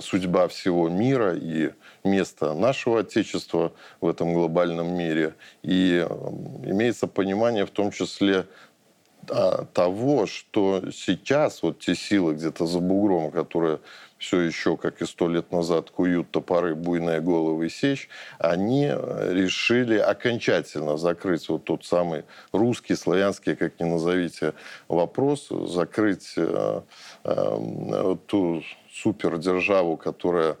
судьба 0.00 0.48
всего 0.48 0.88
мира 0.88 1.36
и 1.36 1.70
место 2.02 2.54
нашего 2.54 3.00
Отечества 3.00 3.72
в 4.00 4.08
этом 4.08 4.32
глобальном 4.32 4.96
мире. 4.96 5.34
И 5.62 6.04
имеется 6.64 7.06
понимание 7.06 7.66
в 7.66 7.70
том 7.70 7.92
числе 7.92 8.46
а, 9.30 9.66
того, 9.66 10.26
что 10.26 10.90
сейчас 10.92 11.62
вот 11.62 11.80
те 11.80 11.94
силы 11.94 12.34
где-то 12.34 12.66
за 12.66 12.80
бугром, 12.80 13.30
которые 13.30 13.80
все 14.18 14.40
еще, 14.40 14.76
как 14.76 15.00
и 15.00 15.06
сто 15.06 15.28
лет 15.28 15.52
назад, 15.52 15.90
куют 15.90 16.30
топоры, 16.30 16.74
буйные 16.74 17.20
головы 17.20 17.68
сечь, 17.70 18.08
они 18.38 18.86
э, 18.90 19.32
решили 19.32 19.96
окончательно 19.96 20.96
закрыть 20.96 21.48
вот 21.48 21.64
тот 21.64 21.84
самый 21.84 22.24
русский, 22.52 22.96
славянский, 22.96 23.54
как 23.54 23.78
ни 23.80 23.84
назовите, 23.84 24.54
вопрос, 24.88 25.48
закрыть 25.48 26.34
э, 26.36 26.82
э, 27.24 28.16
ту 28.26 28.62
супердержаву, 28.90 29.96
которая 29.96 30.56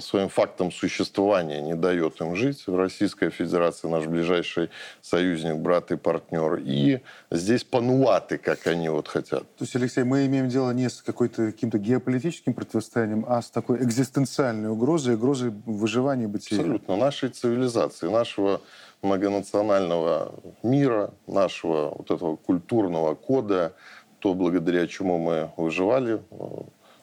своим 0.00 0.28
фактом 0.28 0.70
существования 0.70 1.60
не 1.60 1.74
дает 1.74 2.20
им 2.20 2.36
жить. 2.36 2.62
Российская 2.66 3.30
Федерация 3.30 3.90
наш 3.90 4.06
ближайший 4.06 4.70
союзник, 5.00 5.56
брат 5.56 5.90
и 5.90 5.96
партнер. 5.96 6.60
И 6.64 7.00
здесь 7.30 7.64
пануаты, 7.64 8.38
как 8.38 8.66
они 8.66 8.88
вот 8.88 9.08
хотят. 9.08 9.42
То 9.56 9.64
есть, 9.64 9.74
Алексей, 9.74 10.04
мы 10.04 10.26
имеем 10.26 10.48
дело 10.48 10.70
не 10.70 10.88
с 10.88 11.02
какой-то 11.02 11.46
каким-то 11.46 11.78
геополитическим 11.78 12.54
противостоянием, 12.54 13.24
а 13.28 13.42
с 13.42 13.50
такой 13.50 13.82
экзистенциальной 13.82 14.70
угрозой, 14.70 15.14
угрозой 15.14 15.52
выживания 15.66 16.28
бытия. 16.28 16.58
Абсолютно. 16.58 16.96
Нашей 16.96 17.30
цивилизации, 17.30 18.08
нашего 18.08 18.60
многонационального 19.02 20.34
мира, 20.62 21.12
нашего 21.26 21.94
вот 21.96 22.10
этого 22.10 22.36
культурного 22.36 23.14
кода, 23.14 23.72
то, 24.20 24.34
благодаря 24.34 24.86
чему 24.86 25.18
мы 25.18 25.50
выживали 25.56 26.20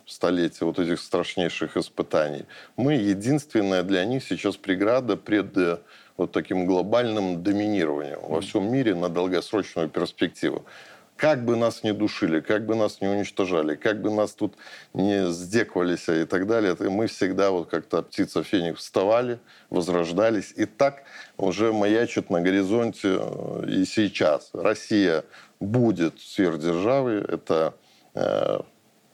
столетия 0.07 0.65
вот 0.65 0.79
этих 0.79 0.99
страшнейших 0.99 1.77
испытаний. 1.77 2.45
Мы 2.77 2.93
единственная 2.93 3.83
для 3.83 4.05
них 4.05 4.23
сейчас 4.23 4.55
преграда 4.55 5.17
пред 5.17 5.55
э, 5.57 5.79
вот 6.15 6.31
таким 6.31 6.65
глобальным 6.65 7.43
доминированием 7.43 8.19
во 8.21 8.41
всем 8.41 8.71
мире 8.71 8.95
на 8.95 9.09
долгосрочную 9.09 9.89
перспективу. 9.89 10.65
Как 11.17 11.43
бы 11.43 11.55
нас 11.55 11.83
не 11.83 11.93
душили, 11.93 12.41
как 12.41 12.67
бы 12.67 12.75
нас 12.75 13.01
не 13.01 13.07
уничтожали, 13.07 13.75
как 13.75 14.01
бы 14.03 14.11
нас 14.11 14.33
тут 14.33 14.53
не 14.93 15.31
сдеквались 15.31 16.07
и 16.07 16.25
так 16.25 16.45
далее, 16.45 16.75
мы 16.79 17.07
всегда 17.07 17.49
вот 17.49 17.69
как-то 17.69 18.03
птица 18.03 18.43
феникс 18.43 18.81
вставали, 18.81 19.39
возрождались. 19.71 20.53
И 20.55 20.65
так 20.65 21.03
уже 21.35 21.73
маячит 21.73 22.29
на 22.29 22.39
горизонте 22.41 23.17
э, 23.19 23.65
и 23.67 23.85
сейчас. 23.85 24.51
Россия 24.53 25.25
будет 25.59 26.21
сверхдержавой. 26.21 27.23
Это 27.23 27.73
э, 28.13 28.59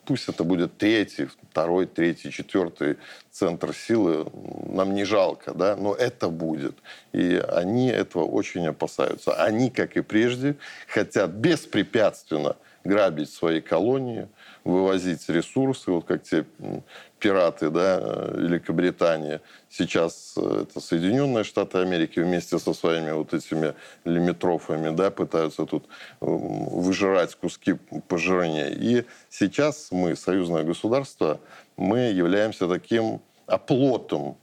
Пусть 0.05 0.27
это 0.27 0.43
будет 0.43 0.77
третий, 0.77 1.27
второй, 1.51 1.85
третий, 1.85 2.31
четвертый 2.31 2.97
центр 3.31 3.73
силы, 3.73 4.27
нам 4.67 4.93
не 4.93 5.05
жалко, 5.05 5.53
да, 5.53 5.75
но 5.75 5.93
это 5.93 6.29
будет. 6.29 6.75
И 7.13 7.41
они 7.47 7.87
этого 7.87 8.25
очень 8.25 8.67
опасаются. 8.67 9.33
Они, 9.33 9.69
как 9.69 9.95
и 9.95 10.01
прежде, 10.01 10.55
хотят 10.87 11.31
беспрепятственно 11.31 12.57
грабить 12.83 13.29
свои 13.29 13.61
колонии, 13.61 14.27
вывозить 14.63 15.27
ресурсы, 15.29 15.91
вот 15.91 16.05
как 16.05 16.23
те 16.23 16.45
пираты 17.19 17.69
да, 17.69 17.99
Великобритании. 18.35 19.39
Сейчас 19.69 20.33
э, 20.37 20.63
это 20.63 20.79
Соединенные 20.79 21.43
Штаты 21.43 21.79
Америки 21.79 22.19
вместе 22.19 22.59
со 22.59 22.73
своими 22.73 23.11
вот 23.11 23.33
этими 23.33 23.73
лимитрофами 24.03 24.95
да, 24.95 25.09
пытаются 25.11 25.65
тут 25.65 25.85
выжирать 26.19 27.35
куски 27.35 27.75
пожирнее. 28.07 28.73
И 28.73 29.05
сейчас 29.29 29.89
мы, 29.91 30.15
союзное 30.15 30.63
государство, 30.63 31.39
мы 31.77 31.99
являемся 31.99 32.67
таким 32.67 33.21
оплотом 33.47 34.37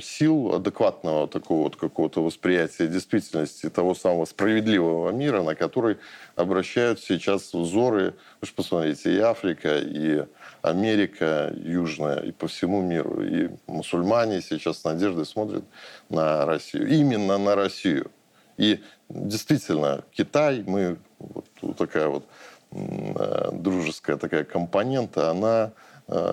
сил 0.00 0.54
адекватного 0.54 1.28
такого 1.28 1.64
вот 1.64 1.76
какого-то 1.76 2.22
восприятия 2.22 2.86
действительности 2.86 3.68
того 3.68 3.94
самого 3.94 4.24
справедливого 4.24 5.10
мира, 5.10 5.42
на 5.42 5.54
который 5.54 5.98
обращают 6.36 7.00
сейчас 7.00 7.52
взоры, 7.52 8.14
вы 8.40 8.46
же 8.46 8.52
посмотрите, 8.54 9.14
и 9.14 9.18
Африка, 9.18 9.78
и 9.78 10.24
Америка 10.62 11.52
Южная, 11.56 12.20
и 12.20 12.32
по 12.32 12.48
всему 12.48 12.82
миру, 12.82 13.22
и 13.22 13.50
мусульмане 13.66 14.40
сейчас 14.40 14.78
с 14.78 14.84
надеждой 14.84 15.26
смотрят 15.26 15.64
на 16.08 16.46
Россию, 16.46 16.88
именно 16.88 17.38
на 17.38 17.54
Россию. 17.54 18.10
И 18.56 18.80
действительно, 19.08 20.04
Китай, 20.12 20.64
мы, 20.66 20.98
вот, 21.18 21.46
такая 21.76 22.08
вот 22.08 22.24
э, 22.72 23.50
дружеская 23.52 24.16
такая 24.16 24.44
компонента, 24.44 25.30
она 25.30 25.72
Э, 25.72 25.72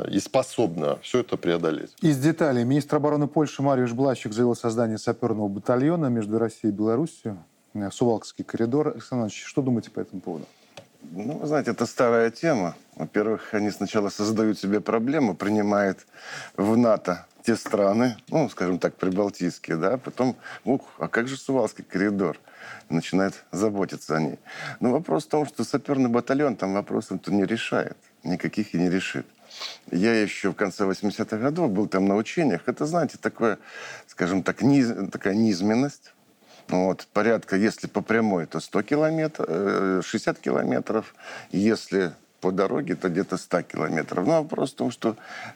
и 0.10 0.20
способна 0.20 1.00
все 1.01 1.20
это 1.20 1.36
преодолеть. 1.38 1.94
Из 2.01 2.17
деталей. 2.17 2.63
Министр 2.63 2.96
обороны 2.98 3.27
Польши 3.27 3.62
Мариуш 3.62 3.91
Блащик 3.91 4.32
заявил 4.32 4.51
о 4.51 4.55
создании 4.55 4.96
саперного 4.96 5.50
батальона 5.50 6.05
между 6.08 6.39
Россией 6.39 6.74
и 6.74 6.75
Беларусью. 6.75 7.38
Э, 7.75 7.91
Сувалкский 7.91 8.44
коридор. 8.44 8.88
Александр 8.88 9.24
Иванович, 9.24 9.44
что 9.46 9.62
думаете 9.62 9.91
по 9.91 10.00
этому 10.00 10.22
поводу? 10.22 10.46
Ну, 11.12 11.38
вы 11.38 11.48
знаете, 11.48 11.72
это 11.72 11.86
старая 11.86 12.32
тема. 12.32 12.75
Во-первых, 12.96 13.53
они 13.53 13.70
сначала 13.70 14.10
создают 14.10 14.58
себе 14.58 14.79
проблемы, 14.79 15.36
принимают 15.36 16.00
в 16.55 16.77
НАТО 16.77 17.25
те 17.44 17.55
страны, 17.55 18.17
ну, 18.29 18.50
скажем 18.50 18.79
так, 18.79 18.96
прибалтийские, 18.96 19.77
да, 19.77 19.98
потом, 19.98 20.36
ух, 20.63 20.82
а 20.98 21.08
как 21.08 21.27
же 21.27 21.38
Сувалский 21.38 21.84
коридор? 21.84 22.39
Начинает 22.89 23.44
заботиться 23.51 24.15
о 24.15 24.20
ней. 24.20 24.39
Но 24.79 24.91
вопрос 24.91 25.25
в 25.25 25.29
том, 25.29 25.46
что 25.46 25.63
саперный 25.63 26.10
батальон 26.10 26.55
там 26.55 26.74
вопросов-то 26.74 27.32
не 27.32 27.46
решает, 27.46 27.98
никаких 28.24 28.74
и 28.74 28.79
не 28.79 28.89
решит. 28.89 29.27
Я 29.91 30.19
еще 30.19 30.51
в 30.51 30.55
конце 30.55 30.83
80-х 30.83 31.38
годов 31.38 31.71
был 31.71 31.88
там 31.88 32.07
на 32.07 32.15
учениях. 32.15 32.62
Это, 32.65 32.85
знаете, 32.85 33.17
такое, 33.19 33.57
скажем 34.07 34.43
так, 34.43 34.62
низ, 34.62 34.91
такая 35.12 35.35
низменность. 35.35 36.13
Вот, 36.67 37.07
порядка, 37.13 37.55
если 37.55 37.88
по 37.88 38.01
прямой, 38.01 38.47
то 38.47 38.59
100 38.59 38.81
километров, 38.83 40.05
60 40.05 40.39
километров. 40.39 41.13
Если 41.51 42.13
по 42.41 42.51
дороге, 42.51 42.95
то 42.95 43.09
где-то 43.09 43.38
100 43.38 43.62
километров. 43.63 44.27
Но 44.27 44.43
вопрос 44.43 44.71
в 44.71 44.75
том, 44.75 44.91
что 44.91 45.15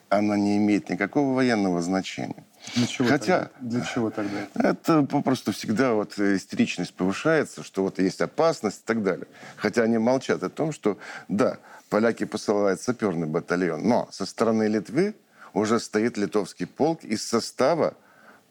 она 0.10 0.38
не 0.38 0.58
имеет 0.58 0.90
никакого 0.90 1.36
военного 1.36 1.82
значения. 1.82 2.44
Для 2.76 2.88
чего 2.88 3.08
Хотя, 3.08 3.26
тогда? 3.26 3.52
Для 3.60 3.82
чего 3.86 4.10
тогда? 4.10 4.38
Это 4.56 5.04
попросту 5.04 5.52
всегда 5.52 5.94
вот 5.94 6.18
истеричность 6.18 6.94
повышается, 6.94 7.64
что 7.64 7.84
вот 7.84 8.00
есть 8.00 8.22
опасность 8.22 8.82
и 8.82 8.86
так 8.86 9.04
далее. 9.04 9.28
Хотя 9.56 9.84
они 9.84 9.98
молчат 9.98 10.44
о 10.44 10.50
том, 10.50 10.72
что 10.72 10.98
да, 11.28 11.58
поляки 11.90 12.26
посылают 12.26 12.82
саперный 12.82 13.28
батальон, 13.28 13.88
но 13.88 14.08
со 14.12 14.26
стороны 14.26 14.68
Литвы 14.68 15.16
уже 15.54 15.80
стоит 15.80 16.18
литовский 16.18 16.68
полк 16.68 17.04
из 17.04 17.28
состава 17.28 17.96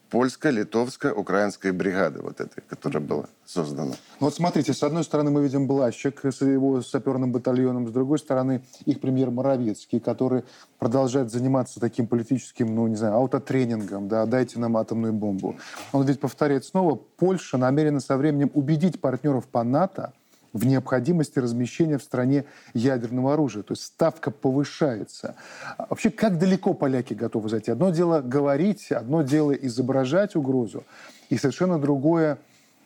польская, 0.09 0.51
литовская, 0.51 1.13
украинская 1.13 1.71
бригады 1.71 2.21
вот 2.21 2.41
этой, 2.41 2.61
которая 2.61 3.01
была 3.01 3.25
создана. 3.45 3.91
Ну 3.91 4.25
вот 4.25 4.35
смотрите, 4.35 4.73
с 4.73 4.83
одной 4.83 5.03
стороны 5.03 5.31
мы 5.31 5.43
видим 5.43 5.67
Блащик 5.67 6.25
с 6.25 6.41
его 6.41 6.81
саперным 6.81 7.31
батальоном, 7.31 7.87
с 7.87 7.91
другой 7.91 8.19
стороны 8.19 8.63
их 8.85 8.99
премьер 8.99 9.29
Моровецкий, 9.29 9.99
который 9.99 10.43
продолжает 10.79 11.31
заниматься 11.31 11.79
таким 11.79 12.07
политическим, 12.07 12.73
ну 12.73 12.87
не 12.87 12.95
знаю, 12.95 13.15
аутотренингом, 13.15 14.07
да, 14.07 14.25
дайте 14.25 14.59
нам 14.59 14.77
атомную 14.77 15.13
бомбу. 15.13 15.55
Он 15.91 16.05
ведь 16.05 16.19
повторяет 16.19 16.65
снова, 16.65 16.95
Польша 16.95 17.57
намерена 17.57 17.99
со 17.99 18.17
временем 18.17 18.51
убедить 18.53 18.99
партнеров 18.99 19.47
по 19.47 19.63
НАТО, 19.63 20.13
в 20.53 20.65
необходимости 20.65 21.39
размещения 21.39 21.97
в 21.97 22.03
стране 22.03 22.45
ядерного 22.73 23.33
оружия. 23.33 23.63
То 23.63 23.73
есть 23.73 23.83
ставка 23.83 24.31
повышается. 24.31 25.35
А 25.77 25.87
вообще, 25.89 26.09
как 26.09 26.37
далеко 26.37 26.73
поляки 26.73 27.13
готовы 27.13 27.49
зайти? 27.49 27.71
Одно 27.71 27.89
дело 27.91 28.21
говорить, 28.21 28.91
одно 28.91 29.21
дело 29.21 29.51
изображать 29.51 30.35
угрозу, 30.35 30.83
и 31.29 31.37
совершенно 31.37 31.79
другое 31.79 32.39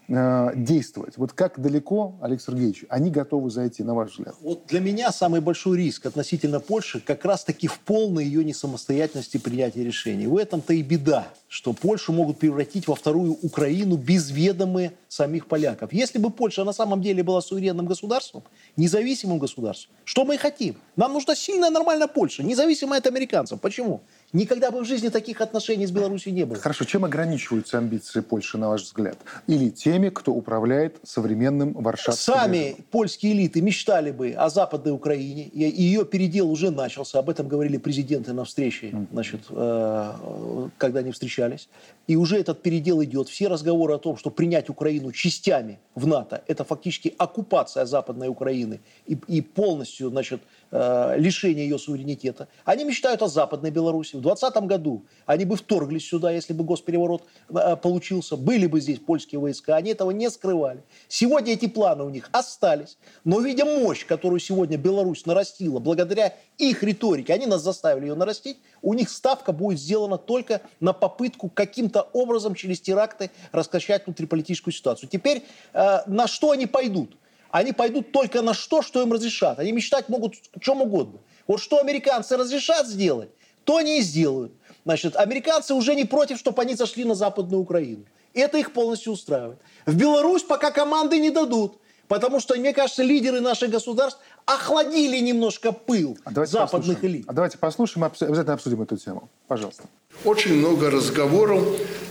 э, 0.07 0.51
действовать. 0.55 1.17
Вот 1.17 1.33
как 1.33 1.59
далеко, 1.59 2.15
Олег 2.21 2.41
Сергеевич, 2.41 2.85
они 2.89 3.11
готовы 3.11 3.49
зайти, 3.49 3.83
на 3.83 3.93
ваш 3.93 4.11
взгляд? 4.11 4.35
Вот 4.41 4.65
для 4.67 4.79
меня 4.79 5.11
самый 5.11 5.41
большой 5.41 5.77
риск 5.77 6.05
относительно 6.05 6.59
Польши 6.59 6.99
как 6.99 7.25
раз-таки 7.25 7.67
в 7.67 7.79
полной 7.79 8.25
ее 8.25 8.43
несамостоятельности 8.43 9.37
принятия 9.37 9.83
решений. 9.83 10.27
В 10.27 10.37
этом-то 10.37 10.73
и 10.73 10.81
беда, 10.81 11.27
что 11.47 11.73
Польшу 11.73 12.13
могут 12.13 12.39
превратить 12.39 12.87
во 12.87 12.95
вторую 12.95 13.37
Украину 13.41 13.97
без 13.97 14.31
ведомы 14.31 14.93
самих 15.07 15.47
поляков. 15.47 15.93
Если 15.93 16.17
бы 16.17 16.29
Польша 16.31 16.63
на 16.63 16.73
самом 16.73 17.01
деле 17.01 17.23
была 17.23 17.41
суверенным 17.41 17.85
государством, 17.85 18.43
независимым 18.75 19.37
государством, 19.37 19.95
что 20.03 20.25
мы 20.25 20.35
и 20.35 20.37
хотим? 20.37 20.75
Нам 20.95 21.13
нужна 21.13 21.35
сильная, 21.35 21.69
нормальная 21.69 22.07
Польша, 22.07 22.43
независимая 22.43 22.99
от 22.99 23.07
американцев. 23.07 23.61
Почему? 23.61 24.01
Никогда 24.33 24.71
бы 24.71 24.81
в 24.81 24.85
жизни 24.85 25.09
таких 25.09 25.41
отношений 25.41 25.85
с 25.85 25.91
Беларусью 25.91 26.33
не 26.33 26.43
было. 26.43 26.59
Хорошо, 26.59 26.85
чем 26.85 27.05
ограничиваются 27.05 27.77
амбиции 27.77 28.21
Польши, 28.21 28.57
на 28.57 28.69
ваш 28.69 28.81
взгляд? 28.81 29.17
Или 29.45 29.69
теми, 29.69 30.09
кто 30.09 30.33
управляет 30.33 30.97
современным 31.03 31.73
Варшавским 31.73 32.33
Сами 32.33 32.57
режимом? 32.57 32.85
польские 32.89 33.33
элиты 33.33 33.61
мечтали 33.61 34.09
бы 34.09 34.31
о 34.31 34.49
Западной 34.49 34.91
Украине, 34.91 35.43
и 35.43 35.83
ее 35.83 36.03
передел 36.03 36.49
уже 36.49 36.71
начался. 36.71 37.19
Об 37.19 37.29
этом 37.29 37.47
говорили 37.47 37.77
президенты 37.77 38.33
на 38.33 38.43
встрече, 38.43 39.07
значит, 39.11 39.41
э, 39.51 40.69
когда 40.79 41.01
они 41.01 41.11
встречались. 41.11 41.69
И 42.07 42.15
уже 42.15 42.39
этот 42.39 42.63
передел 42.63 43.03
идет. 43.03 43.29
Все 43.29 43.47
разговоры 43.47 43.93
о 43.93 43.99
том, 43.99 44.17
что 44.17 44.31
принять 44.31 44.67
Украину 44.67 45.11
частями 45.11 45.77
в 45.93 46.07
НАТО, 46.07 46.43
это 46.47 46.63
фактически 46.63 47.13
оккупация 47.19 47.85
Западной 47.85 48.29
Украины 48.29 48.81
и, 49.05 49.15
и 49.27 49.41
полностью, 49.41 50.09
значит, 50.09 50.41
э, 50.71 51.15
лишение 51.17 51.69
ее 51.69 51.77
суверенитета. 51.77 52.47
Они 52.65 52.83
мечтают 52.83 53.21
о 53.21 53.27
Западной 53.27 53.69
Беларуси. 53.69 54.22
В 54.23 54.25
2020 54.25 54.63
году 54.69 55.05
они 55.25 55.43
бы 55.43 55.57
вторглись 55.57 56.07
сюда, 56.07 56.31
если 56.31 56.53
бы 56.53 56.63
госпереворот 56.63 57.23
э, 57.49 57.75
получился. 57.75 58.37
Были 58.37 58.67
бы 58.67 58.79
здесь 58.79 58.99
польские 58.99 59.41
войска. 59.41 59.75
Они 59.75 59.91
этого 59.91 60.11
не 60.11 60.29
скрывали. 60.29 60.81
Сегодня 61.09 61.51
эти 61.51 61.67
планы 61.67 62.05
у 62.05 62.09
них 62.09 62.29
остались. 62.31 62.97
Но 63.25 63.41
видя 63.41 63.65
мощь, 63.65 64.05
которую 64.05 64.39
сегодня 64.39 64.77
Беларусь 64.77 65.25
нарастила, 65.25 65.79
благодаря 65.79 66.33
их 66.57 66.83
риторике, 66.83 67.33
они 67.33 67.47
нас 67.47 67.63
заставили 67.63 68.05
ее 68.05 68.15
нарастить, 68.15 68.59
у 68.81 68.93
них 68.93 69.09
ставка 69.09 69.51
будет 69.51 69.77
сделана 69.77 70.17
только 70.17 70.61
на 70.79 70.93
попытку 70.93 71.49
каким-то 71.49 72.03
образом 72.13 72.55
через 72.55 72.79
теракты 72.79 73.29
раскачать 73.51 74.05
внутриполитическую 74.05 74.73
ситуацию. 74.73 75.09
Теперь 75.09 75.43
э, 75.73 75.97
на 76.07 76.27
что 76.27 76.51
они 76.51 76.65
пойдут? 76.65 77.17
Они 77.51 77.73
пойдут 77.73 78.13
только 78.13 78.41
на 78.41 78.53
что, 78.53 78.81
что 78.81 79.01
им 79.01 79.11
разрешат. 79.11 79.59
Они 79.59 79.73
мечтать 79.73 80.07
могут 80.07 80.35
о 80.55 80.59
чем 80.61 80.81
угодно. 80.81 81.19
Вот 81.45 81.59
что 81.61 81.79
американцы 81.79 82.37
разрешат 82.37 82.87
сделать, 82.87 83.29
то 83.63 83.77
они 83.77 83.99
и 83.99 84.01
сделают. 84.01 84.51
Значит, 84.85 85.15
американцы 85.15 85.73
уже 85.73 85.95
не 85.95 86.05
против, 86.05 86.37
чтобы 86.39 86.61
они 86.61 86.75
зашли 86.75 87.05
на 87.05 87.15
Западную 87.15 87.61
Украину. 87.61 88.03
Это 88.33 88.57
их 88.57 88.73
полностью 88.73 89.13
устраивает. 89.13 89.59
В 89.85 89.95
Беларусь 89.95 90.43
пока 90.43 90.71
команды 90.71 91.19
не 91.19 91.29
дадут. 91.29 91.77
Потому 92.09 92.41
что, 92.41 92.55
мне 92.55 92.73
кажется, 92.73 93.01
лидеры 93.01 93.39
наших 93.39 93.69
государств 93.69 94.19
охладили 94.45 95.17
немножко 95.19 95.71
пыл 95.71 96.17
А 96.25 96.31
западных 96.45 96.71
послушаем. 96.97 97.05
элит. 97.05 97.25
А 97.27 97.33
давайте 97.33 97.57
послушаем, 97.57 98.03
обязательно 98.03 98.53
обсудим 98.53 98.81
эту 98.81 98.97
тему. 98.97 99.29
Пожалуйста. 99.47 99.83
Очень 100.25 100.55
много 100.55 100.91
разговоров 100.91 101.63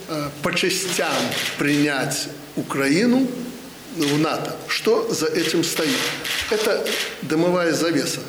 э, 0.09 0.29
по 0.41 0.53
частям 0.53 1.13
принять 1.59 2.27
Украину 2.57 3.27
в 3.95 4.19
НАТО. 4.19 4.55
Что 4.67 5.07
за 5.13 5.27
этим 5.27 5.63
стоит? 5.63 5.95
Это 6.49 6.83
дымовая 7.21 7.71
завеса. 7.71 8.19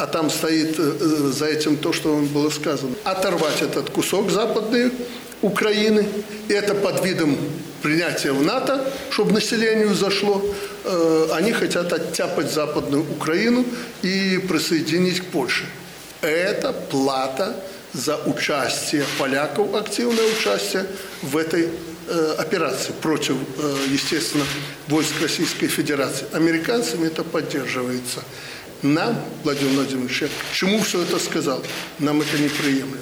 А 0.00 0.06
там 0.06 0.30
стоит 0.30 0.78
э, 0.78 0.96
э, 0.98 1.32
за 1.36 1.44
этим 1.44 1.76
то, 1.76 1.92
что 1.92 2.16
было 2.32 2.48
сказано. 2.48 2.94
Оторвать 3.04 3.60
этот 3.60 3.90
кусок 3.90 4.30
западной 4.30 4.92
Украины. 5.42 6.08
И 6.48 6.54
это 6.54 6.74
под 6.74 7.04
видом 7.04 7.36
принятия 7.82 8.32
в 8.32 8.42
НАТО, 8.42 8.82
чтобы 9.10 9.32
населению 9.32 9.94
зашло. 9.94 10.42
Э, 10.84 11.28
Они 11.34 11.52
хотят 11.52 11.92
оттяпать 11.92 12.50
западную 12.50 13.02
Украину 13.02 13.66
и 14.00 14.40
присоединить 14.48 15.20
к 15.20 15.26
Польше. 15.26 15.66
Это 16.22 16.72
плата 16.72 17.54
за 17.92 18.16
участие 18.24 19.04
поляков, 19.18 19.74
активное 19.74 20.24
участие 20.32 20.86
в 21.20 21.36
этой 21.36 21.68
операции 22.38 22.92
против, 23.00 23.36
естественно, 23.88 24.44
войск 24.88 25.12
Российской 25.22 25.68
Федерации. 25.68 26.26
Американцами 26.32 27.06
это 27.06 27.22
поддерживается. 27.22 28.20
Нам, 28.82 29.22
Владимир 29.44 29.74
Владимирович, 29.74 30.24
чему 30.54 30.80
все 30.80 31.02
это 31.02 31.18
сказал? 31.18 31.62
Нам 31.98 32.22
это 32.22 32.38
неприемлемо. 32.38 32.96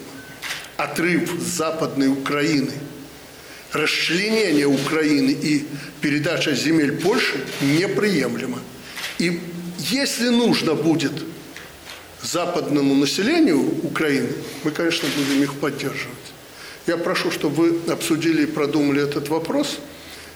Отрыв 0.76 1.30
Западной 1.40 2.08
Украины, 2.08 2.72
расчленение 3.72 4.66
Украины 4.66 5.30
и 5.30 5.66
передача 6.00 6.54
земель 6.54 6.96
Польши 6.96 7.44
неприемлемо. 7.60 8.58
И 9.18 9.40
если 9.78 10.28
нужно 10.28 10.74
будет 10.74 11.12
западному 12.22 12.94
населению 12.94 13.60
Украины, 13.84 14.30
мы, 14.64 14.72
конечно, 14.72 15.08
будем 15.16 15.42
их 15.42 15.54
поддерживать. 15.54 16.16
Я 16.86 16.96
прошу, 16.96 17.30
чтобы 17.30 17.70
вы 17.70 17.92
обсудили 17.92 18.42
и 18.42 18.46
продумали 18.46 19.02
этот 19.02 19.28
вопрос. 19.28 19.78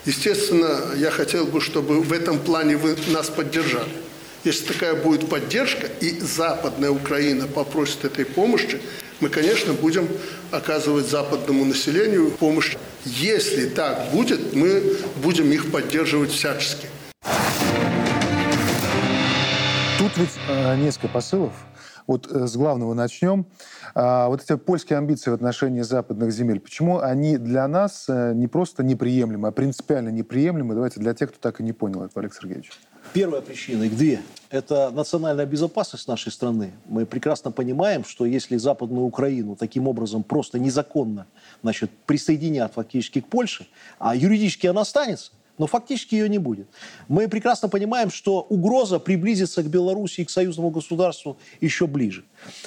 Естественно, 0.05 0.93
я 0.97 1.11
хотел 1.11 1.47
бы, 1.47 1.61
чтобы 1.61 2.01
в 2.01 2.13
этом 2.13 2.39
плане 2.39 2.77
вы 2.77 2.97
нас 3.09 3.29
поддержали. 3.29 3.91
Если 4.45 4.73
такая 4.73 4.95
будет 4.95 5.29
поддержка, 5.29 5.87
и 6.01 6.19
Западная 6.19 6.91
Украина 6.91 7.47
попросит 7.47 8.05
этой 8.05 8.25
помощи, 8.25 8.81
мы, 9.21 9.29
конечно, 9.29 9.73
будем 9.73 10.09
оказывать 10.51 11.09
западному 11.09 11.65
населению 11.65 12.33
помощь. 12.33 12.77
Если 13.05 13.69
так 13.69 14.11
будет, 14.11 14.53
мы 14.57 14.97
будем 15.23 15.53
их 15.53 15.71
поддерживать 15.71 16.33
всячески. 16.33 16.89
Тут 19.99 20.17
ведь 20.17 20.37
э, 20.49 20.77
несколько 20.77 21.07
посылов. 21.07 21.53
Вот 22.09 22.27
э, 22.27 22.49
с 22.49 22.57
главного 22.57 22.95
начнем. 22.95 23.47
А, 23.95 24.27
вот 24.27 24.43
эти 24.43 24.57
польские 24.57 24.99
амбиции 24.99 25.31
в 25.31 25.35
отношении 25.35 25.83
западных 25.83 26.33
земель, 26.33 26.59
почему 26.59 26.99
они 26.99 27.39
для 27.39 27.69
нас 27.69 28.07
э, 28.09 28.33
не 28.35 28.49
просто 28.49 28.83
неприемлемы, 28.83 29.47
а 29.47 29.53
принципиально 29.53 30.09
неприемлемы? 30.09 30.75
Давайте 30.75 30.99
для 30.99 31.15
тех, 31.15 31.31
кто 31.31 31.39
так 31.39 31.61
и 31.61 31.63
не 31.63 31.73
понял 31.73 32.03
это, 32.03 32.19
Олег 32.19 32.35
Сергеевич. 32.35 32.73
Первая 33.13 33.43
причина, 33.43 33.83
их 33.83 33.97
две. 33.97 34.23
Это 34.49 34.91
национальная 34.91 35.45
безопасность 35.45 36.09
нашей 36.09 36.33
страны. 36.33 36.73
Мы 36.87 37.05
прекрасно 37.05 37.51
понимаем, 37.51 38.05
что 38.05 38.25
если 38.25 38.57
Западную 38.57 39.05
Украину 39.05 39.55
таким 39.55 39.87
образом 39.87 40.23
просто 40.23 40.59
незаконно 40.59 41.27
значит, 41.63 41.91
присоединят 42.07 42.73
фактически 42.73 43.21
к 43.21 43.29
Польше, 43.29 43.67
а 43.99 44.17
юридически 44.17 44.67
она 44.67 44.81
останется, 44.81 45.33
но 45.63 45.69
фактически 45.69 46.17
ее 46.17 46.29
не 46.29 46.39
будет. 46.39 46.67
Мы 47.07 47.29
прекрасно 47.29 47.69
понимаем, 47.69 48.11
что 48.11 48.41
угроза 48.41 48.99
приблизиться 48.99 49.63
к 49.63 49.71
Беларуси 49.71 50.23
и 50.23 50.25
к 50.25 50.31
союзному 50.31 50.71
государству 50.71 51.37
еще 51.61 51.87
ближе. 51.87 52.25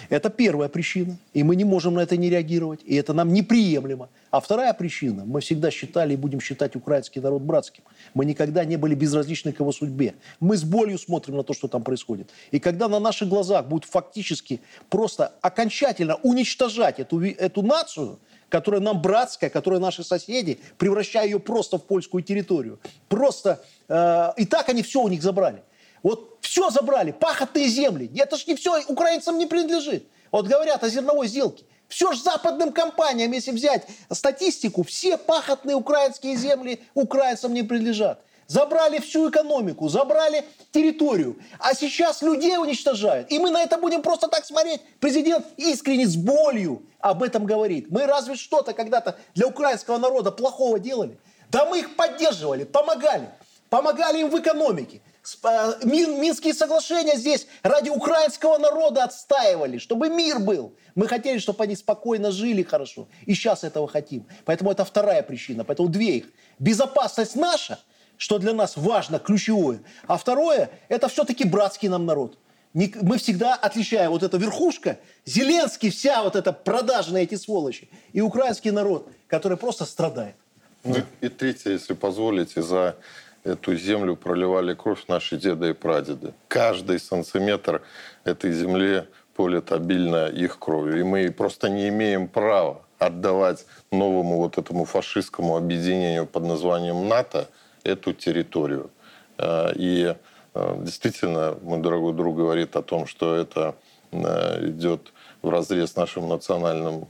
Это 0.08 0.30
первая 0.30 0.70
причина, 0.70 1.18
и 1.34 1.44
мы 1.44 1.58
не 1.58 1.66
можем 1.66 1.96
на 1.96 2.00
это 2.00 2.16
не 2.16 2.30
реагировать, 2.30 2.80
и 2.86 2.96
это 2.96 3.12
нам 3.12 3.34
неприемлемо. 3.34 4.08
А 4.32 4.40
вторая 4.40 4.74
причина, 4.74 5.26
мы 5.26 5.42
всегда 5.42 5.72
считали 5.72 6.14
и 6.14 6.16
будем 6.16 6.40
считать 6.40 6.78
украинский 6.78 7.20
народ 7.22 7.42
братским. 7.42 7.84
Мы 8.14 8.24
никогда 8.24 8.64
не 8.64 8.78
были 8.78 8.96
безразличны 8.96 9.52
к 9.52 9.60
его 9.60 9.74
судьбе. 9.74 10.14
Мы 10.40 10.56
с 10.56 10.64
болью 10.64 10.98
смотрим 10.98 11.36
на 11.36 11.44
то, 11.44 11.54
что 11.54 11.68
там 11.68 11.84
происходит. 11.84 12.30
И 12.52 12.60
когда 12.60 12.88
на 12.88 13.02
наших 13.02 13.28
глазах 13.28 13.68
будут 13.68 13.84
фактически 13.84 14.62
просто 14.90 15.34
окончательно 15.42 16.16
уничтожать 16.16 17.02
эту, 17.02 17.22
эту 17.22 17.62
нацию, 17.62 18.20
которая 18.50 18.82
нам 18.82 19.02
братская, 19.02 19.50
которая 19.50 19.80
наши 19.80 20.04
соседи, 20.04 20.60
превращая 20.78 21.26
ее 21.26 21.40
просто 21.40 21.78
в 21.78 21.84
польскую 21.86 22.24
территорию. 22.24 22.80
Просто, 23.10 23.64
э, 23.88 24.34
и 24.38 24.46
так 24.46 24.70
они 24.70 24.84
все 24.84 25.02
у 25.02 25.08
них 25.08 25.22
забрали. 25.22 25.64
Вот 26.04 26.38
все 26.42 26.70
забрали, 26.70 27.12
пахотные 27.12 27.68
земли. 27.68 28.10
Это 28.16 28.38
ж 28.38 28.46
не 28.48 28.56
все 28.56 28.84
украинцам 28.88 29.38
не 29.38 29.46
принадлежит. 29.46 30.08
Вот 30.32 30.48
говорят 30.48 30.84
о 30.84 30.90
зерновой 30.90 31.28
сделке. 31.28 31.66
Все 31.88 32.12
же 32.14 32.22
западным 32.22 32.72
компаниям, 32.72 33.32
если 33.32 33.52
взять 33.52 33.88
статистику, 34.12 34.84
все 34.84 35.18
пахотные 35.18 35.76
украинские 35.76 36.36
земли 36.36 36.82
украинцам 36.94 37.54
не 37.54 37.64
принадлежат. 37.64 38.22
Забрали 38.48 39.00
всю 39.00 39.30
экономику, 39.30 39.90
забрали 39.90 40.46
территорию. 40.72 41.38
А 41.60 41.74
сейчас 41.74 42.22
людей 42.22 42.58
уничтожают. 42.58 43.32
И 43.32 43.40
мы 43.40 43.50
на 43.50 43.64
это 43.64 43.78
будем 43.78 44.02
просто 44.02 44.28
так 44.28 44.46
смотреть. 44.46 44.82
Президент 45.00 45.46
искренне 45.58 46.06
с 46.06 46.16
болью 46.16 46.84
об 47.00 47.24
этом 47.24 47.46
говорит. 47.46 47.90
Мы 47.90 48.06
разве 48.06 48.36
что-то 48.36 48.74
когда-то 48.74 49.18
для 49.34 49.48
украинского 49.48 49.98
народа 49.98 50.32
плохого 50.32 50.80
делали? 50.80 51.18
Да 51.50 51.66
мы 51.66 51.80
их 51.80 51.96
поддерживали, 51.96 52.66
помогали. 52.66 53.30
Помогали 53.70 54.20
им 54.20 54.30
в 54.30 54.40
экономике. 54.40 55.02
Э, 55.44 55.74
Мин- 55.84 56.22
Минские 56.22 56.54
соглашения 56.54 57.18
здесь 57.18 57.48
ради 57.64 57.90
украинского 57.90 58.60
народа 58.60 59.04
отстаивали, 59.06 59.80
чтобы 59.80 60.10
мир 60.10 60.38
был. 60.40 60.76
Мы 60.94 61.08
хотели, 61.08 61.40
чтобы 61.40 61.64
они 61.64 61.76
спокойно 61.76 62.30
жили 62.32 62.62
хорошо. 62.62 63.08
И 63.26 63.34
сейчас 63.34 63.64
этого 63.64 63.88
хотим. 63.88 64.28
Поэтому 64.46 64.72
это 64.72 64.86
вторая 64.86 65.24
причина. 65.24 65.64
Поэтому 65.64 65.90
две 65.90 66.18
их. 66.18 66.26
Безопасность 66.60 67.36
наша, 67.36 67.80
что 68.18 68.40
для 68.40 68.54
нас 68.54 68.78
важно, 68.78 69.20
ключевое. 69.20 69.80
А 70.08 70.18
второе, 70.18 70.70
это 70.90 71.08
все-таки 71.08 71.44
братский 71.46 71.90
нам 71.90 72.06
народ. 72.06 72.38
Мы 72.74 73.18
всегда 73.18 73.56
отличаем 73.56 74.12
вот 74.12 74.24
эта 74.24 74.38
верхушка, 74.38 75.00
Зеленский, 75.26 75.90
вся 75.90 76.24
вот 76.24 76.36
эта 76.36 76.52
продажная 76.52 77.24
эти 77.24 77.36
сволочи, 77.36 77.90
и 78.12 78.22
украинский 78.22 78.72
народ, 78.72 79.08
который 79.28 79.58
просто 79.58 79.86
страдает. 79.86 80.36
Ну, 80.84 80.98
и 81.22 81.30
третье, 81.30 81.72
если 81.72 81.94
позволите, 81.94 82.62
за 82.62 82.98
эту 83.46 83.76
землю 83.76 84.16
проливали 84.16 84.74
кровь 84.74 85.06
наши 85.08 85.38
деды 85.38 85.70
и 85.70 85.74
прадеды. 85.74 86.34
Каждый 86.48 87.00
сантиметр 87.00 87.82
этой 88.24 88.52
земли 88.52 89.06
полит 89.36 89.72
обильно 89.72 90.28
их 90.28 90.60
кровью. 90.60 91.00
И 91.00 91.04
мы 91.04 91.32
просто 91.32 91.70
не 91.70 91.88
имеем 91.90 92.28
права 92.28 92.82
отдавать 92.98 93.66
новому 93.92 94.38
вот 94.38 94.58
этому 94.58 94.86
фашистскому 94.86 95.58
объединению 95.58 96.26
под 96.26 96.44
названием 96.44 97.08
НАТО 97.08 97.48
эту 97.86 98.14
территорию. 98.14 98.90
Э, 99.38 99.72
и 99.76 100.16
э, 100.54 100.76
действительно, 100.80 101.56
мой 101.62 101.80
дорогой 101.80 102.14
друг 102.14 102.36
говорит 102.36 102.76
о 102.76 102.82
том, 102.82 103.08
что 103.08 103.36
это 103.36 103.76
э, 104.12 104.68
идет 104.68 105.14
в 105.42 105.50
разрез 105.50 105.96
нашим 105.96 106.28
национальным 106.28 107.08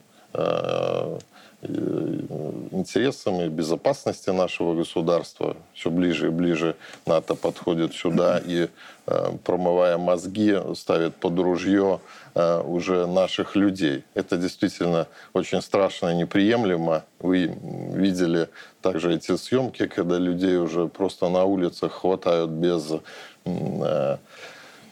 интересам 2.71 3.41
и 3.41 3.47
безопасности 3.47 4.31
нашего 4.31 4.75
государства. 4.75 5.55
Все 5.73 5.89
ближе 5.89 6.27
и 6.27 6.29
ближе 6.29 6.75
НАТО 7.05 7.35
подходит 7.35 7.93
сюда 7.93 8.41
и, 8.45 8.67
промывая 9.45 9.97
мозги, 9.97 10.59
ставит 10.75 11.15
под 11.15 11.39
ружье 11.39 12.01
уже 12.35 13.07
наших 13.07 13.55
людей. 13.55 14.03
Это 14.13 14.37
действительно 14.37 15.07
очень 15.33 15.61
страшно 15.61 16.09
и 16.09 16.15
неприемлемо. 16.15 17.03
Вы 17.19 17.55
видели 17.93 18.49
также 18.81 19.13
эти 19.13 19.37
съемки, 19.37 19.87
когда 19.87 20.17
людей 20.17 20.57
уже 20.57 20.87
просто 20.87 21.29
на 21.29 21.45
улицах 21.45 21.93
хватают 21.93 22.51
без 22.51 22.91
э, 23.45 24.17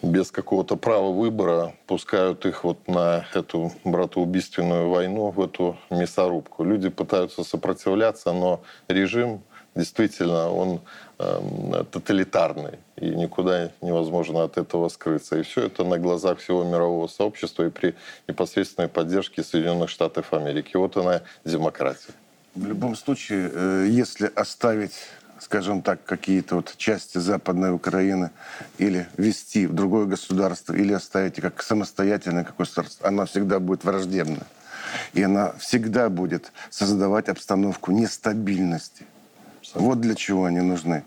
без 0.03 0.31
какого-то 0.31 0.75
права 0.75 1.11
выбора 1.11 1.73
пускают 1.87 2.45
их 2.45 2.65
вот 2.65 2.87
на 2.87 3.25
эту 3.33 3.71
братоубийственную 3.85 4.89
войну, 4.89 5.29
в 5.29 5.41
эту 5.41 5.77
мясорубку. 5.89 6.65
Люди 6.65 6.89
пытаются 6.89 7.43
сопротивляться, 7.43 8.33
но 8.33 8.61
режим 8.89 9.41
действительно, 9.75 10.49
он 10.49 10.81
э, 11.19 11.83
тоталитарный, 11.91 12.79
и 12.97 13.09
никуда 13.09 13.71
невозможно 13.81 14.43
от 14.43 14.57
этого 14.57 14.89
скрыться. 14.89 15.37
И 15.37 15.43
все 15.43 15.65
это 15.65 15.83
на 15.83 15.97
глазах 15.97 16.39
всего 16.39 16.63
мирового 16.63 17.07
сообщества 17.07 17.63
и 17.63 17.69
при 17.69 17.95
непосредственной 18.27 18.87
поддержке 18.87 19.43
Соединенных 19.43 19.89
Штатов 19.89 20.33
Америки. 20.33 20.77
Вот 20.77 20.97
она 20.97 21.21
демократия. 21.45 22.13
В 22.55 22.65
любом 22.65 22.95
случае, 22.95 23.49
э, 23.53 23.87
если 23.89 24.31
оставить 24.35 24.93
скажем 25.39 25.81
так, 25.81 26.05
какие-то 26.05 26.55
вот 26.55 26.73
части 26.77 27.17
Западной 27.17 27.73
Украины 27.73 28.31
или 28.77 29.07
ввести 29.17 29.67
в 29.67 29.73
другое 29.73 30.05
государство, 30.05 30.73
или 30.73 30.93
оставить 30.93 31.35
как 31.41 31.61
самостоятельное 31.61 32.45
какое 32.45 32.65
государство, 32.65 33.07
она 33.07 33.25
всегда 33.25 33.59
будет 33.59 33.83
враждебна. 33.83 34.47
И 35.13 35.21
она 35.21 35.53
всегда 35.59 36.09
будет 36.09 36.51
создавать 36.69 37.29
обстановку 37.29 37.91
нестабильности. 37.91 39.05
Вот 39.73 40.01
для 40.01 40.15
чего 40.15 40.45
они 40.45 40.61
нужны. 40.61 41.03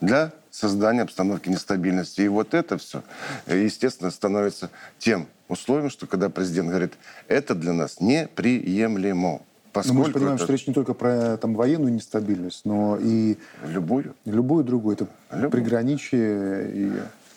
Для 0.00 0.32
создания 0.50 1.02
обстановки 1.02 1.48
нестабильности. 1.48 2.20
И 2.22 2.28
вот 2.28 2.54
это 2.54 2.78
все, 2.78 3.02
естественно, 3.46 4.10
становится 4.10 4.70
тем 4.98 5.26
условием, 5.48 5.90
что 5.90 6.06
когда 6.06 6.28
президент 6.28 6.68
говорит, 6.68 6.92
это 7.28 7.54
для 7.54 7.72
нас 7.72 8.00
неприемлемо. 8.00 9.42
Поскольку 9.72 9.94
но 9.94 10.00
мы 10.00 10.06
же 10.06 10.12
понимаем, 10.12 10.34
это... 10.36 10.44
что 10.44 10.52
речь 10.52 10.66
не 10.66 10.74
только 10.74 10.92
про 10.92 11.38
там, 11.38 11.54
военную 11.54 11.94
нестабильность, 11.94 12.66
но 12.66 12.98
и... 13.00 13.38
Любую. 13.66 14.14
Любую 14.26 14.64
другую. 14.64 14.96
Это 14.96 15.06
Любую. 15.30 15.50
приграничие 15.50 16.70
и 16.74 16.92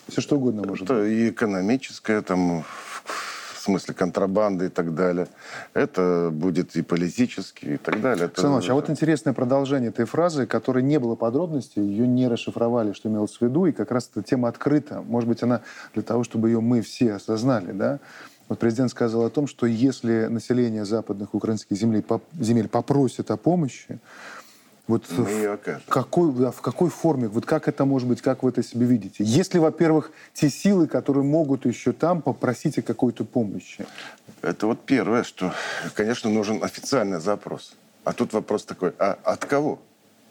все 0.08 0.20
что 0.20 0.36
угодно 0.36 0.60
это 0.60 0.68
может 0.68 0.86
быть. 0.86 1.10
и 1.10 1.30
экономическое, 1.30 2.20
там, 2.22 2.64
смысле 3.66 3.94
контрабанды 3.94 4.66
и 4.66 4.68
так 4.68 4.94
далее. 4.94 5.28
Это 5.74 6.30
будет 6.32 6.76
и 6.76 6.82
политически, 6.82 7.66
и 7.66 7.76
так 7.76 8.00
далее. 8.00 8.26
Это... 8.26 8.40
Александр 8.40 8.70
а 8.70 8.74
вот 8.74 8.90
интересное 8.90 9.32
продолжение 9.32 9.90
этой 9.90 10.04
фразы, 10.04 10.46
которой 10.46 10.82
не 10.82 10.98
было 10.98 11.14
подробностей, 11.14 11.82
ее 11.82 12.06
не 12.06 12.28
расшифровали, 12.28 12.92
что 12.92 13.08
имелось 13.08 13.36
в 13.36 13.42
виду, 13.42 13.66
и 13.66 13.72
как 13.72 13.90
раз 13.90 14.10
эта 14.10 14.22
тема 14.22 14.48
открыта. 14.48 15.02
Может 15.06 15.28
быть, 15.28 15.42
она 15.42 15.62
для 15.94 16.02
того, 16.02 16.24
чтобы 16.24 16.48
ее 16.48 16.60
мы 16.60 16.80
все 16.80 17.14
осознали, 17.14 17.72
да? 17.72 17.98
Вот 18.48 18.60
президент 18.60 18.90
сказал 18.90 19.24
о 19.24 19.30
том, 19.30 19.48
что 19.48 19.66
если 19.66 20.26
население 20.26 20.84
западных 20.84 21.34
украинских 21.34 21.76
земель, 21.76 22.04
земель 22.38 22.68
попросит 22.68 23.30
о 23.30 23.36
помощи, 23.36 23.98
вот 24.86 25.04
в 25.08 25.80
какой, 25.88 26.32
да, 26.32 26.50
в 26.50 26.60
какой 26.60 26.90
форме, 26.90 27.28
вот 27.28 27.44
как 27.44 27.66
это 27.68 27.84
может 27.84 28.08
быть, 28.08 28.22
как 28.22 28.42
вы 28.42 28.50
это 28.50 28.62
себе 28.62 28.86
видите? 28.86 29.24
Есть 29.24 29.54
ли, 29.54 29.60
во-первых, 29.60 30.12
те 30.32 30.48
силы, 30.48 30.86
которые 30.86 31.24
могут 31.24 31.66
еще 31.66 31.92
там 31.92 32.22
попросить 32.22 32.78
о 32.78 32.82
какой-то 32.82 33.24
помощи? 33.24 33.86
Это 34.42 34.66
вот 34.66 34.80
первое, 34.84 35.24
что, 35.24 35.52
конечно, 35.94 36.30
нужен 36.30 36.62
официальный 36.62 37.20
запрос. 37.20 37.74
А 38.04 38.12
тут 38.12 38.32
вопрос 38.32 38.64
такой, 38.64 38.92
а 38.98 39.18
от 39.24 39.44
кого? 39.44 39.80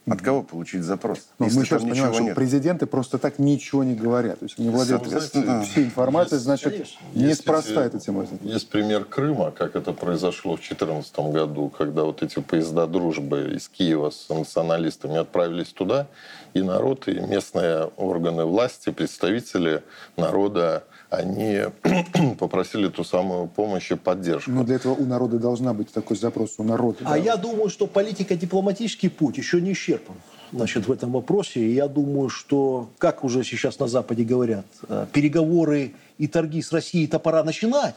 От 0.07 0.21
кого 0.21 0.43
получить 0.43 0.83
запрос? 0.83 1.19
Но 1.39 1.45
мы 1.45 1.51
сейчас 1.51 1.81
понимаем, 1.81 2.13
что 2.13 2.23
нет. 2.23 2.35
президенты 2.35 2.85
просто 2.85 3.17
так 3.17 3.39
ничего 3.39 3.83
не 3.83 3.95
говорят. 3.95 4.39
То 4.39 4.45
есть 4.45 4.59
они 4.59 4.69
владеют 4.69 5.03
всей 5.07 5.85
информацией, 5.85 6.39
значит, 6.39 6.73
конечно. 6.73 6.99
неспроста 7.15 7.85
эта 7.85 7.99
тема. 7.99 8.27
Есть 8.41 8.69
пример 8.69 9.05
Крыма, 9.05 9.51
как 9.51 9.75
это 9.75 9.93
произошло 9.93 10.53
в 10.53 10.59
2014 10.59 11.19
году, 11.31 11.69
когда 11.69 12.03
вот 12.03 12.21
эти 12.21 12.39
поезда 12.39 12.85
дружбы 12.85 13.55
из 13.55 13.67
Киева 13.67 14.11
с 14.11 14.29
националистами 14.29 15.17
отправились 15.17 15.69
туда, 15.69 16.07
и 16.53 16.61
народ, 16.61 17.07
и 17.07 17.19
местные 17.19 17.85
органы 17.97 18.45
власти, 18.45 18.91
представители 18.91 19.81
народа 20.17 20.83
они 21.09 21.61
попросили 22.39 22.87
ту 22.87 23.03
самую 23.03 23.47
помощь 23.47 23.91
и 23.91 23.95
поддержку. 23.95 24.51
Но 24.51 24.63
для 24.63 24.75
этого 24.75 24.93
у 24.93 25.05
народа 25.05 25.39
должна 25.39 25.73
быть 25.73 25.91
такой 25.91 26.17
запрос, 26.17 26.55
у 26.57 26.63
народа. 26.63 26.99
А 27.03 27.11
да? 27.11 27.15
я 27.15 27.35
думаю, 27.37 27.69
что 27.69 27.87
политико-дипломатический 27.87 29.09
путь 29.09 29.37
еще 29.37 29.61
не 29.61 29.73
исчерпан 29.73 30.15
значит, 30.51 30.87
в 30.87 30.91
этом 30.91 31.11
вопросе. 31.11 31.59
И 31.59 31.73
я 31.73 31.87
думаю, 31.87 32.29
что, 32.29 32.89
как 32.97 33.23
уже 33.23 33.43
сейчас 33.43 33.79
на 33.79 33.87
Западе 33.87 34.23
говорят, 34.23 34.65
э, 34.87 35.05
переговоры 35.11 35.93
и 36.17 36.27
торги 36.27 36.61
с 36.61 36.71
Россией-то 36.71 37.19
пора 37.19 37.43
начинать. 37.43 37.95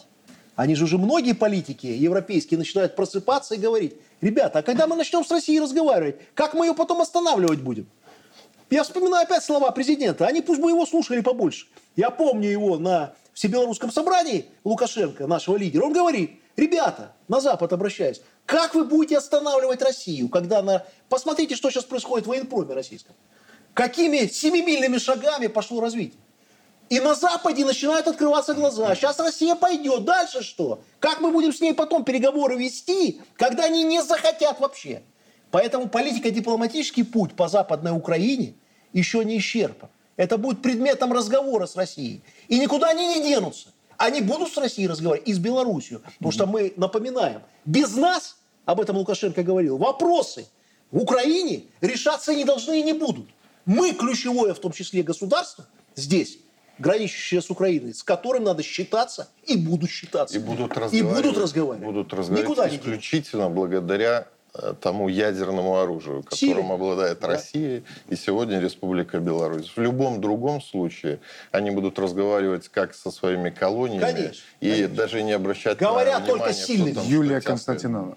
Они 0.57 0.75
же 0.75 0.85
уже 0.85 0.99
многие 0.99 1.35
политики 1.35 1.87
европейские 1.87 2.59
начинают 2.59 2.97
просыпаться 2.97 3.55
и 3.55 3.59
говорить, 3.59 3.95
ребята, 4.21 4.59
а 4.59 4.63
когда 4.63 4.89
мы 4.89 4.97
начнем 4.97 5.25
с 5.25 5.31
Россией 5.31 5.61
разговаривать, 5.61 6.17
как 6.35 6.55
мы 6.55 6.67
ее 6.67 6.75
потом 6.75 7.01
останавливать 7.01 7.61
будем? 7.61 7.87
Я 8.71 8.83
вспоминаю 8.83 9.25
опять 9.25 9.45
слова 9.45 9.71
президента. 9.71 10.27
Они 10.27 10.43
пусть 10.43 10.61
бы 10.61 10.71
его 10.71 10.85
слушали 10.85 11.21
побольше. 11.21 11.67
Я 11.99 12.11
помню 12.11 12.49
его 12.49 12.79
на 12.79 13.13
Всебелорусском 13.35 13.91
собрании 13.91 14.45
Лукашенко, 14.63 15.27
нашего 15.27 15.57
лидера. 15.57 15.83
Он 15.83 15.93
говорит, 15.93 16.41
ребята, 16.57 17.17
на 17.27 17.41
Запад 17.41 17.73
обращаясь, 17.73 18.21
как 18.47 18.77
вы 18.77 18.85
будете 18.85 19.19
останавливать 19.19 19.83
Россию, 19.83 20.29
когда 20.29 20.63
на... 20.63 20.87
Посмотрите, 21.09 21.57
что 21.57 21.71
сейчас 21.71 21.83
происходит 21.83 22.27
в 22.27 22.29
военпроме 22.29 22.73
российском. 22.73 23.17
Какими 23.75 24.29
семимильными 24.29 24.99
шагами 24.99 25.49
пошло 25.49 25.81
развитие. 25.81 26.21
И 26.89 27.01
на 27.01 27.17
Западе 27.17 27.65
начинают 27.65 28.07
открываться 28.07 28.55
глаза. 28.55 28.95
Сейчас 28.95 29.19
Россия 29.19 29.57
пойдет. 29.57 30.05
Дальше 30.05 30.45
что? 30.45 30.83
Как 31.01 31.21
мы 31.21 31.33
будем 31.33 31.53
с 31.53 31.61
ней 31.61 31.75
потом 31.75 32.05
переговоры 32.05 32.57
вести, 32.57 33.21
когда 33.35 33.65
они 33.65 33.83
не 33.83 34.05
захотят 34.05 34.61
вообще? 34.61 35.03
Поэтому 35.51 35.89
политико-дипломатический 35.89 37.03
путь 37.03 37.35
по 37.35 37.49
Западной 37.49 37.91
Украине 37.91 38.55
еще 38.93 39.25
не 39.25 39.39
исчерпан. 39.39 39.89
Это 40.19 40.37
будет 40.37 40.61
предметом 40.63 41.13
разговора 41.13 41.67
с 41.67 41.77
Россией. 41.77 42.23
И 42.49 42.59
никуда 42.59 42.89
они 42.89 43.07
не 43.07 43.23
денутся. 43.23 43.69
Они 43.97 44.21
будут 44.21 44.53
с 44.53 44.57
Россией 44.57 44.89
разговаривать 44.89 45.29
и 45.29 45.33
с 45.33 45.39
Белоруссией. 45.39 46.01
Потому 46.19 46.33
что 46.33 46.47
мы 46.47 46.75
напоминаем, 46.77 47.43
без 47.65 47.95
нас, 47.95 48.37
об 48.65 48.81
этом 48.81 48.97
Лукашенко 48.97 49.45
говорил, 49.45 49.79
вопросы 49.79 50.49
в 50.91 50.99
Украине 50.99 51.63
решаться 51.81 52.35
не 52.35 52.45
должны 52.45 52.81
и 52.81 52.83
не 52.83 52.95
будут. 52.95 53.27
Мы 53.65 53.93
ключевое, 53.93 54.55
в 54.55 54.59
том 54.59 54.73
числе 54.73 55.05
государство, 55.05 55.67
здесь, 55.95 56.39
граничащее 56.79 57.41
с 57.41 57.49
Украиной, 57.49 57.95
с 57.95 58.03
которым 58.03 58.43
надо 58.43 58.65
считаться 58.65 59.29
и 59.45 59.57
будут 59.57 59.91
считаться. 59.91 60.37
И 60.37 60.41
будут 60.41 60.77
разговаривать. 60.77 60.95
И 60.95 61.23
будут 61.23 61.39
разговаривать. 61.39 61.87
Будут 61.87 62.13
разговаривать 62.13 62.51
Никуда 62.51 62.69
исключительно 62.69 63.49
благодаря 63.49 64.27
Э, 64.27 64.38
тому 64.81 65.09
ядерному 65.09 65.79
оружию, 65.79 66.23
которым 66.23 66.39
Силе. 66.39 66.73
обладает 66.75 67.21
да. 67.21 67.29
Россия 67.29 67.83
и 68.09 68.17
сегодня 68.17 68.61
Республика 68.61 69.19
Беларусь. 69.19 69.73
В 69.75 69.81
любом 69.81 70.21
другом 70.21 70.61
случае 70.61 71.21
они 71.53 71.71
будут 71.71 71.99
разговаривать 71.99 72.69
как 72.69 72.95
со 72.95 73.11
своими 73.11 73.51
колониями 73.51 74.01
конечно, 74.01 74.43
и 74.61 74.71
конечно. 74.71 74.95
даже 74.95 75.23
не 75.23 75.33
обращать 75.33 75.79
Говорят 75.79 76.21
на 76.21 76.27
только 76.27 76.53
сильные. 76.53 76.95
Юлия 77.05 77.41
Константинова. 77.41 78.17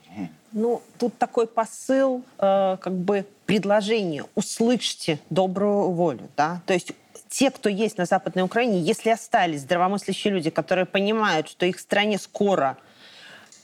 Ну, 0.53 0.81
тут 0.97 1.17
такой 1.17 1.47
посыл, 1.47 2.23
э, 2.37 2.77
как 2.81 2.93
бы 2.93 3.25
предложение. 3.45 4.25
Услышьте 4.35 5.19
добрую 5.29 5.91
волю, 5.91 6.27
да? 6.35 6.61
То 6.65 6.73
есть 6.73 6.91
те, 7.29 7.49
кто 7.49 7.69
есть 7.69 7.97
на 7.97 8.05
Западной 8.05 8.43
Украине, 8.43 8.81
если 8.81 9.09
остались 9.09 9.61
здравомыслящие 9.61 10.33
люди, 10.33 10.49
которые 10.49 10.85
понимают, 10.85 11.47
что 11.47 11.65
их 11.65 11.79
стране 11.79 12.19
скоро 12.19 12.77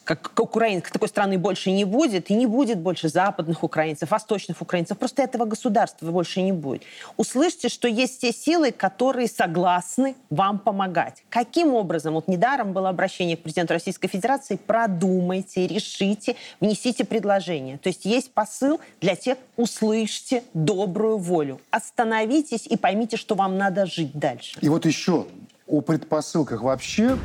как, 0.08 0.22
как 0.22 0.40
Украины, 0.40 0.82
как 0.82 0.94
такой 0.94 1.10
страны 1.10 1.38
больше 1.38 1.70
не 1.70 1.84
будет, 1.84 2.32
и 2.32 2.34
не 2.34 2.48
будет 2.48 2.80
больше 2.80 3.10
западных 3.10 3.64
украинцев, 3.64 4.10
восточных 4.10 4.62
украинцев. 4.62 4.98
Просто 4.98 5.22
этого 5.22 5.46
государства 5.46 6.10
больше 6.10 6.42
не 6.42 6.54
будет. 6.54 6.84
Услышьте, 7.18 7.68
что 7.68 7.88
есть 7.88 8.22
те 8.22 8.32
силы, 8.32 8.72
которые 8.72 9.28
согласны 9.28 10.16
вам 10.30 10.60
помогать. 10.60 11.24
Каким 11.30 11.74
образом? 11.74 12.14
Вот 12.14 12.28
недаром 12.30 12.72
было 12.72 12.90
обращение 12.90 13.36
к 13.36 13.42
президенту 13.42 13.74
Российской 13.74 14.08
Федерации. 14.08 14.56
Продумайте, 14.56 15.68
решите, 15.68 16.38
внесите 16.62 17.04
предложение. 17.04 17.78
То 17.78 17.90
есть 17.90 18.06
есть 18.06 18.32
посыл 18.32 18.80
для 19.02 19.16
тех, 19.16 19.38
услышьте 19.58 20.44
добрую 20.54 21.18
волю. 21.18 21.60
Остановитесь 21.70 22.66
и 22.66 22.78
поймите, 22.78 23.18
что 23.18 23.36
вам 23.36 23.58
надо 23.58 23.86
жить 23.86 24.14
дальше. 24.14 24.58
И 24.62 24.70
вот 24.70 24.86
еще 24.86 25.28
о 25.68 25.82
предпосылках 25.82 26.62
вообще 26.62 27.18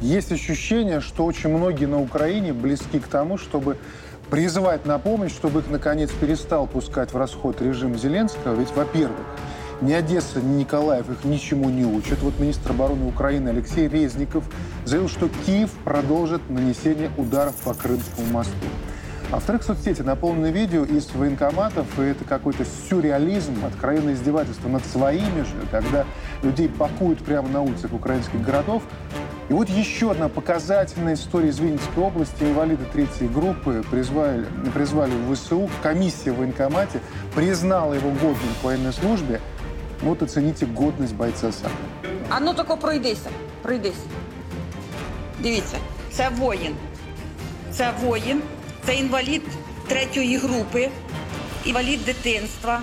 есть 0.00 0.32
ощущение, 0.32 1.00
что 1.00 1.24
очень 1.24 1.50
многие 1.50 1.86
на 1.86 2.00
Украине 2.00 2.52
близки 2.52 3.00
к 3.00 3.06
тому, 3.06 3.38
чтобы 3.38 3.78
призывать 4.30 4.86
на 4.86 4.98
помощь, 4.98 5.32
чтобы 5.32 5.60
их, 5.60 5.70
наконец, 5.70 6.10
перестал 6.10 6.66
пускать 6.66 7.12
в 7.12 7.16
расход 7.16 7.60
режим 7.60 7.96
Зеленского. 7.96 8.54
Ведь, 8.54 8.70
во-первых, 8.70 9.26
ни 9.80 9.92
Одесса, 9.92 10.40
ни 10.40 10.60
Николаев 10.60 11.08
их 11.08 11.24
ничему 11.24 11.70
не 11.70 11.84
учат. 11.84 12.20
Вот 12.20 12.38
министр 12.38 12.72
обороны 12.72 13.06
Украины 13.06 13.50
Алексей 13.50 13.88
Резников 13.88 14.44
заявил, 14.84 15.08
что 15.08 15.28
Киев 15.46 15.70
продолжит 15.84 16.48
нанесение 16.50 17.10
ударов 17.16 17.54
по 17.56 17.74
Крымскому 17.74 18.26
мосту. 18.32 18.52
А 19.31 19.35
во-вторых, 19.35 19.63
соцсети 19.63 20.01
наполнены 20.01 20.51
видео 20.51 20.85
из 20.85 21.09
военкоматов, 21.11 21.87
и 21.99 22.03
это 22.03 22.23
какой-то 22.23 22.65
сюрреализм, 22.89 23.65
откровенное 23.65 24.13
издевательство 24.13 24.69
над 24.69 24.85
своими 24.85 25.41
же, 25.41 25.55
когда 25.71 26.05
людей 26.43 26.69
пакуют 26.69 27.19
прямо 27.23 27.49
на 27.49 27.61
улицах 27.61 27.93
украинских 27.93 28.41
городов, 28.43 28.83
и 29.49 29.53
вот 29.53 29.69
еще 29.69 30.11
одна 30.11 30.29
показательная 30.29 31.15
история 31.15 31.49
из 31.49 31.59
Винницкой 31.59 32.03
области. 32.03 32.43
Инвалиды 32.43 32.85
третьей 32.91 33.27
группы 33.27 33.83
призвали, 33.91 34.45
призвали 34.73 35.11
в 35.11 35.35
ВСУ. 35.35 35.69
Комиссия 35.81 36.31
в 36.31 36.37
военкомате 36.37 37.01
признала 37.35 37.93
его 37.93 38.09
годным 38.11 38.53
к 38.61 38.63
военной 38.63 38.93
службе. 38.93 39.41
Вот 40.01 40.21
оцените 40.21 40.65
годность 40.65 41.13
бойца 41.13 41.51
сам. 41.51 41.71
А 42.29 42.39
ну 42.39 42.53
тако 42.53 42.77
пройдися, 42.77 43.29
пройдися. 43.61 44.07
Дивіться, 45.39 45.77
це 46.11 46.29
воїн. 46.29 46.75
Це 47.71 47.91
воїн, 48.01 48.41
це 48.87 48.95
інвалід 48.95 49.41
третьої 49.87 50.37
групи, 50.37 50.89
інвалід 51.65 52.05
дитинства. 52.05 52.81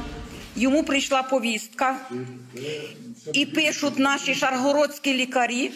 Йому 0.57 0.85
прийшла 0.85 1.23
повістка. 1.23 1.97
І 3.33 3.47
пишуть 3.47 3.99
наші 3.99 4.35
шаргородські 4.35 5.15
лікарі, 5.15 5.73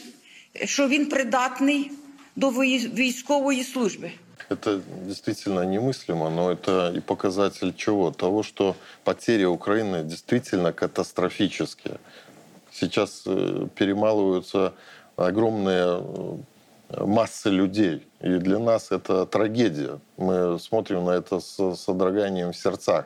що 0.65 0.89
він 0.89 1.07
придатний 1.07 1.91
до 2.37 2.51
військової 2.51 3.65
служби. 3.65 4.11
Это 4.51 4.81
действительно 5.07 5.65
немыслимо, 5.65 6.29
но 6.29 6.51
это 6.51 6.93
и 6.95 7.01
показатель 7.01 7.73
чего? 7.73 8.11
Того, 8.11 8.43
что 8.43 8.77
потери 9.03 9.45
Украины 9.45 10.05
действительно 10.05 10.73
катастрофические. 10.73 11.97
Сейчас 12.71 13.23
э, 13.27 13.67
перемалываются 13.75 14.75
огромные 15.17 15.99
э, 15.99 16.37
массы 16.98 17.50
людей. 17.50 18.08
И 18.22 18.38
для 18.38 18.60
нас 18.60 18.92
это 18.92 19.26
трагедия. 19.26 20.00
Мы 20.18 20.60
смотрим 20.60 21.06
на 21.06 21.12
это 21.12 21.40
с 21.40 21.76
содроганием 21.76 22.52
в 22.52 22.58
сердцах. 22.58 23.06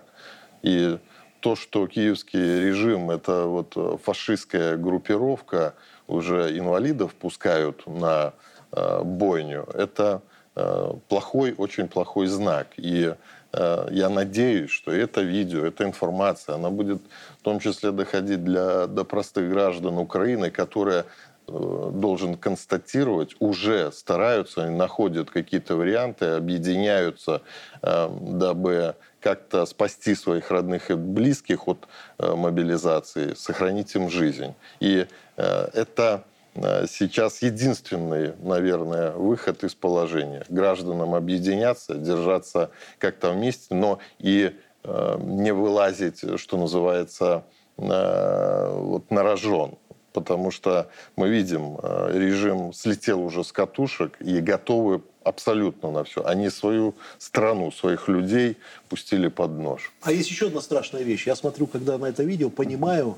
И 0.62 0.98
то, 1.39 1.56
что 1.56 1.88
киевский 1.88 2.62
режим– 2.62 3.10
это 3.12 3.46
вот 3.46 4.02
фашистская 4.02 4.78
группировка, 4.78 5.74
уже 6.08 6.58
инвалидов 6.58 7.13
пускают 7.15 7.86
на 7.88 8.34
э, 8.72 9.02
бойню, 9.04 9.67
это 9.74 10.22
э, 10.56 10.93
плохой, 11.10 11.54
очень 11.58 11.88
плохой 11.88 12.28
знак. 12.28 12.67
И 12.78 13.13
э, 13.52 13.88
я 13.91 14.10
надеюсь, 14.10 14.72
что 14.72 14.91
это 14.91 15.22
видео, 15.22 15.65
эта 15.65 15.84
информация, 15.84 16.56
она 16.56 16.69
будет 16.69 17.02
в 17.39 17.43
том 17.43 17.60
числе 17.60 17.91
доходить 17.91 18.43
для, 18.43 18.88
до 18.88 19.04
простых 19.04 19.50
граждан 19.50 19.98
Украины, 19.98 20.52
которые 20.52 21.06
должен 21.47 22.36
констатировать, 22.36 23.36
уже 23.39 23.91
стараются, 23.91 24.69
находят 24.69 25.29
какие-то 25.29 25.75
варианты, 25.75 26.25
объединяются, 26.25 27.41
дабы 27.82 28.95
как-то 29.19 29.65
спасти 29.65 30.15
своих 30.15 30.51
родных 30.51 30.91
и 30.91 30.95
близких 30.95 31.67
от 31.67 31.88
мобилизации, 32.17 33.34
сохранить 33.34 33.93
им 33.95 34.10
жизнь. 34.10 34.53
И 34.79 35.08
Э, 35.38 35.69
это 35.73 36.23
э, 36.56 36.86
сейчас 36.88 37.41
единственный, 37.41 38.34
наверное, 38.41 39.12
выход 39.12 39.63
из 39.63 39.75
положения. 39.75 40.45
Гражданам 40.49 41.15
объединяться, 41.15 41.95
держаться 41.95 42.71
как-то 42.99 43.32
вместе, 43.32 43.73
но 43.73 43.99
и 44.19 44.56
э, 44.84 45.17
не 45.19 45.53
вылазить, 45.53 46.39
что 46.39 46.58
называется, 46.58 47.43
вот 47.75 49.10
на 49.10 49.23
рожон. 49.23 49.79
Потому 50.13 50.52
что 50.52 50.89
мы 51.15 51.28
видим, 51.30 51.78
режим 51.82 52.71
слетел 52.71 53.21
уже 53.21 53.43
с 53.43 53.52
катушек 53.52 54.15
и 54.19 54.39
готовы 54.39 55.02
абсолютно 55.23 55.91
на 55.91 56.04
все. 56.04 56.23
Они 56.26 56.49
свою 56.49 56.95
страну, 57.17 57.71
своих 57.71 58.08
людей 58.08 58.58
пустили 58.89 59.28
под 59.28 59.52
нож. 59.52 59.91
А 60.02 60.12
есть 60.12 60.30
еще 60.30 60.47
одна 60.47 60.62
страшная 60.62 61.02
вещь. 61.02 61.26
Я 61.28 61.36
смотрю, 61.36 61.67
когда 61.67 61.97
на 61.97 62.06
это 62.06 62.23
видео, 62.23 62.49
понимаю, 62.49 63.17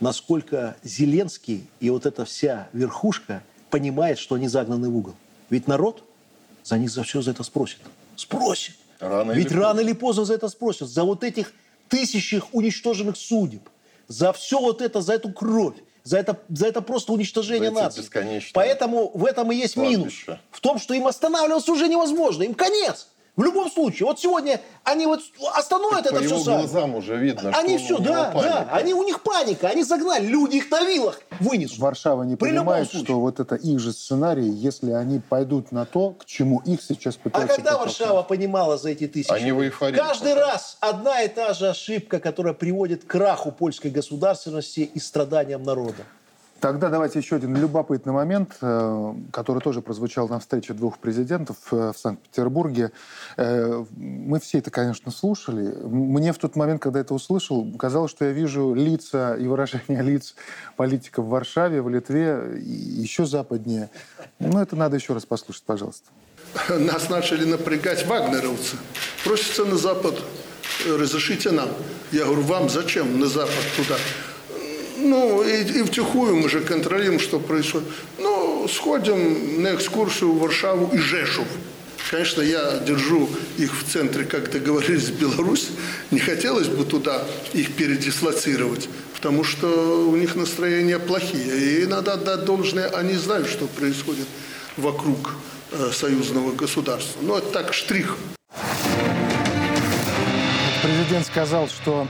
насколько 0.00 0.76
Зеленский 0.82 1.66
и 1.80 1.90
вот 1.90 2.06
эта 2.06 2.24
вся 2.24 2.68
верхушка 2.72 3.42
понимает, 3.70 4.18
что 4.18 4.34
они 4.34 4.48
загнаны 4.48 4.90
в 4.90 4.96
угол. 4.96 5.14
Ведь 5.50 5.66
народ 5.66 6.02
за 6.64 6.78
них 6.78 6.90
за 6.90 7.02
все 7.02 7.22
за 7.22 7.30
это 7.30 7.42
спросит. 7.44 7.78
Спросит. 8.16 8.74
Рано 8.98 9.32
Ведь 9.32 9.50
или 9.50 9.58
рано 9.58 9.80
или 9.80 9.92
поздно 9.92 10.24
за 10.24 10.34
это 10.34 10.48
спросят. 10.48 10.88
За 10.88 11.04
вот 11.04 11.22
этих 11.22 11.52
тысячах 11.88 12.52
уничтоженных 12.52 13.16
судеб. 13.16 13.68
За 14.08 14.32
все 14.32 14.60
вот 14.60 14.82
это, 14.82 15.00
за 15.00 15.14
эту 15.14 15.32
кровь. 15.32 15.76
За 16.06 16.18
это, 16.18 16.38
за 16.48 16.68
это 16.68 16.82
просто 16.82 17.12
уничтожение 17.12 17.72
нации. 17.72 18.04
Поэтому 18.54 19.10
в 19.12 19.24
этом 19.24 19.50
и 19.50 19.56
есть 19.56 19.74
кладбище. 19.74 19.98
минус. 19.98 20.14
В 20.52 20.60
том, 20.60 20.78
что 20.78 20.94
им 20.94 21.08
останавливаться 21.08 21.72
уже 21.72 21.88
невозможно. 21.88 22.44
Им 22.44 22.54
конец. 22.54 23.08
В 23.36 23.42
любом 23.44 23.70
случае, 23.70 24.06
вот 24.06 24.18
сегодня 24.18 24.62
они 24.82 25.04
вот 25.06 25.20
остановят 25.54 26.04
так 26.04 26.12
это 26.12 26.14
по 26.14 26.20
все 26.20 26.34
его 26.34 26.44
сами. 26.44 26.56
глазам 26.60 26.94
уже 26.94 27.16
видно, 27.16 27.50
Они 27.54 27.76
все, 27.76 27.98
да, 27.98 28.30
паника. 28.30 28.50
да, 28.50 28.68
они 28.72 28.94
у 28.94 29.02
них 29.02 29.22
паника, 29.22 29.68
они 29.68 29.84
загнали, 29.84 30.26
люди 30.26 30.56
их 30.56 30.70
на 30.70 30.82
вилах 30.82 31.20
вынесут. 31.40 31.78
Варшава 31.78 32.22
не 32.22 32.36
При 32.36 32.48
понимает, 32.48 32.88
что 32.90 33.20
вот 33.20 33.38
это 33.38 33.54
их 33.56 33.78
же 33.78 33.92
сценарий, 33.92 34.48
если 34.48 34.92
они 34.92 35.20
пойдут 35.20 35.70
на 35.70 35.84
то, 35.84 36.12
к 36.12 36.24
чему 36.24 36.60
их 36.64 36.80
сейчас 36.82 37.16
а 37.16 37.18
пытаются... 37.24 37.52
А 37.52 37.56
когда 37.56 37.76
Варшава 37.76 38.22
понимала 38.22 38.78
за 38.78 38.90
эти 38.90 39.06
тысячи? 39.06 39.30
Они 39.30 39.52
в 39.52 39.62
эйфории. 39.62 39.96
Каждый 39.96 40.34
пока. 40.34 40.46
раз 40.46 40.78
одна 40.80 41.20
и 41.22 41.28
та 41.28 41.52
же 41.52 41.68
ошибка, 41.68 42.20
которая 42.20 42.54
приводит 42.54 43.04
к 43.04 43.06
краху 43.06 43.52
польской 43.52 43.90
государственности 43.90 44.80
и 44.80 44.98
страданиям 44.98 45.62
народа. 45.62 46.04
Тогда 46.60 46.88
давайте 46.88 47.18
еще 47.18 47.36
один 47.36 47.54
любопытный 47.54 48.12
момент, 48.12 48.56
э, 48.62 49.14
который 49.30 49.60
тоже 49.60 49.82
прозвучал 49.82 50.26
на 50.28 50.38
встрече 50.38 50.72
двух 50.72 50.98
президентов 50.98 51.56
э, 51.70 51.92
в 51.94 51.98
Санкт-Петербурге. 51.98 52.92
Э, 53.36 53.84
мы 53.96 54.40
все 54.40 54.58
это, 54.58 54.70
конечно, 54.70 55.10
слушали. 55.10 55.76
Мне 55.84 56.32
в 56.32 56.38
тот 56.38 56.56
момент, 56.56 56.80
когда 56.80 57.00
это 57.00 57.12
услышал, 57.12 57.70
казалось, 57.78 58.10
что 58.10 58.24
я 58.24 58.32
вижу 58.32 58.72
лица 58.74 59.34
и 59.34 59.46
выражения 59.46 60.00
лиц 60.02 60.34
политиков 60.76 61.26
в 61.26 61.28
Варшаве, 61.28 61.82
в 61.82 61.90
Литве 61.90 62.58
и 62.58 62.70
еще 63.02 63.26
западнее. 63.26 63.90
Но 64.38 64.62
это 64.62 64.76
надо 64.76 64.96
еще 64.96 65.12
раз 65.12 65.26
послушать, 65.26 65.64
пожалуйста. 65.64 66.08
Нас 66.70 67.10
начали 67.10 67.44
напрягать 67.44 68.06
вагнеровцы. 68.06 68.76
Просятся 69.24 69.66
на 69.66 69.76
Запад, 69.76 70.14
разрешите 70.86 71.50
нам. 71.50 71.68
Я 72.12 72.24
говорю, 72.24 72.42
вам 72.42 72.70
зачем 72.70 73.20
на 73.20 73.26
Запад 73.26 73.54
туда? 73.76 73.96
Ну, 75.08 75.42
и, 75.44 75.62
и 75.62 75.82
втихую 75.84 76.36
мы 76.36 76.48
же 76.48 76.60
контролируем, 76.60 77.20
что 77.20 77.38
происходит. 77.38 77.86
Ну, 78.18 78.66
сходим 78.68 79.62
на 79.62 79.74
экскурсию 79.74 80.32
в 80.32 80.40
Варшаву 80.40 80.90
и 80.92 80.98
Жешув. 80.98 81.46
Конечно, 82.10 82.42
я 82.42 82.78
держу 82.78 83.28
их 83.56 83.72
в 83.72 83.84
центре, 83.84 84.24
как 84.24 84.50
договорились, 84.50 85.10
Беларусь. 85.10 85.68
Не 86.10 86.18
хотелось 86.18 86.66
бы 86.68 86.84
туда 86.84 87.24
их 87.52 87.74
передислоцировать, 87.74 88.88
потому 89.14 89.44
что 89.44 90.08
у 90.08 90.16
них 90.16 90.34
настроения 90.34 90.98
плохие. 90.98 91.82
И 91.82 91.86
надо 91.86 92.14
отдать 92.14 92.44
должное, 92.44 92.88
они 92.88 93.14
знают, 93.14 93.48
что 93.48 93.66
происходит 93.66 94.26
вокруг 94.76 95.34
э, 95.70 95.90
союзного 95.92 96.52
государства. 96.52 97.20
Но 97.22 97.38
это 97.38 97.48
так, 97.48 97.74
штрих. 97.74 98.16
Президент 100.82 101.26
сказал, 101.26 101.68
что 101.68 102.08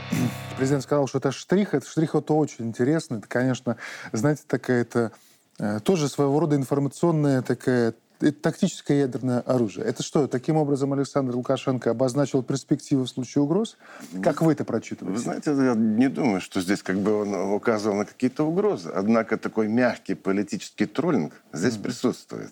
президент 0.57 0.83
сказал, 0.83 1.07
что 1.07 1.19
это 1.19 1.31
штрих. 1.31 1.73
Это 1.73 1.87
штрих 1.87 2.15
это 2.15 2.33
очень 2.33 2.65
интересно. 2.65 3.17
Это, 3.17 3.27
конечно, 3.27 3.77
знаете, 4.11 4.41
такая 4.47 4.81
это 4.81 5.11
э, 5.59 5.79
тоже 5.79 6.09
своего 6.09 6.39
рода 6.39 6.55
информационная 6.55 7.41
такая 7.41 7.93
это 8.19 8.41
тактическое 8.41 9.01
ядерное 9.01 9.41
оружие. 9.41 9.85
Это 9.85 10.01
что, 10.01 10.27
таким 10.27 10.57
образом 10.57 10.91
Александр 10.91 11.35
Лукашенко 11.35 11.91
обозначил 11.91 12.41
перспективы 12.41 13.03
в 13.03 13.09
случае 13.09 13.43
угроз? 13.43 13.77
Как 14.23 14.41
вы 14.41 14.53
это 14.53 14.65
прочитываете? 14.65 15.15
Вы 15.15 15.23
знаете, 15.23 15.51
я 15.51 15.75
не 15.75 16.09
думаю, 16.09 16.41
что 16.41 16.59
здесь 16.59 16.81
как 16.81 16.97
бы 16.97 17.13
он 17.13 17.33
указывал 17.53 17.95
на 17.95 18.05
какие-то 18.05 18.43
угрозы. 18.43 18.89
Однако 18.89 19.37
такой 19.37 19.67
мягкий 19.67 20.15
политический 20.15 20.87
троллинг 20.87 21.33
здесь 21.53 21.75
mm-hmm. 21.75 21.83
присутствует. 21.83 22.51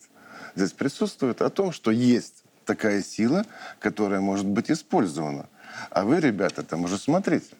здесь 0.55 0.71
присутствует, 0.71 1.41
о 1.41 1.49
том, 1.49 1.71
что 1.71 1.89
есть 1.89 2.43
такая 2.65 3.01
сила, 3.01 3.43
которая 3.79 4.19
может 4.19 4.45
быть 4.45 4.69
использована. 4.69 5.47
А 5.89 6.05
вы, 6.05 6.19
ребята, 6.19 6.61
там 6.61 6.83
уже 6.83 6.97
смотрите. 6.97 7.55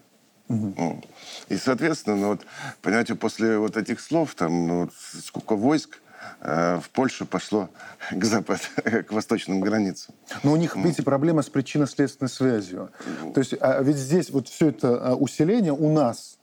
Угу. 0.48 1.04
И, 1.50 1.58
соответственно, 1.58 2.18
ну, 2.18 2.28
вот, 2.30 2.42
понимаете, 2.82 3.16
после 3.16 3.58
вот 3.58 3.78
этих 3.78 4.00
слов, 4.00 4.36
там, 4.36 4.68
ну, 4.68 4.90
сколько 5.26 5.56
войск, 5.56 6.02
э, 6.42 6.80
в 6.84 6.90
Польшу 6.92 7.26
пошло 7.26 7.70
к 8.12 8.24
запад, 8.24 8.62
к 8.76 9.12
восточным 9.12 9.62
границам. 9.62 10.14
Но 10.44 10.54
у 10.54 10.56
них, 10.56 10.76
видите, 10.76 11.04
проблема 11.04 11.42
с 11.42 11.50
причинно-следственной 11.50 12.30
связью. 12.30 12.92
То 13.34 13.40
есть, 13.40 13.56
а 13.60 13.82
ведь 13.82 13.98
здесь 13.98 14.30
вот 14.30 14.48
все 14.48 14.70
это 14.70 15.12
а, 15.12 15.16
усиление 15.16 15.74
у 15.74 15.92
нас 15.92 16.38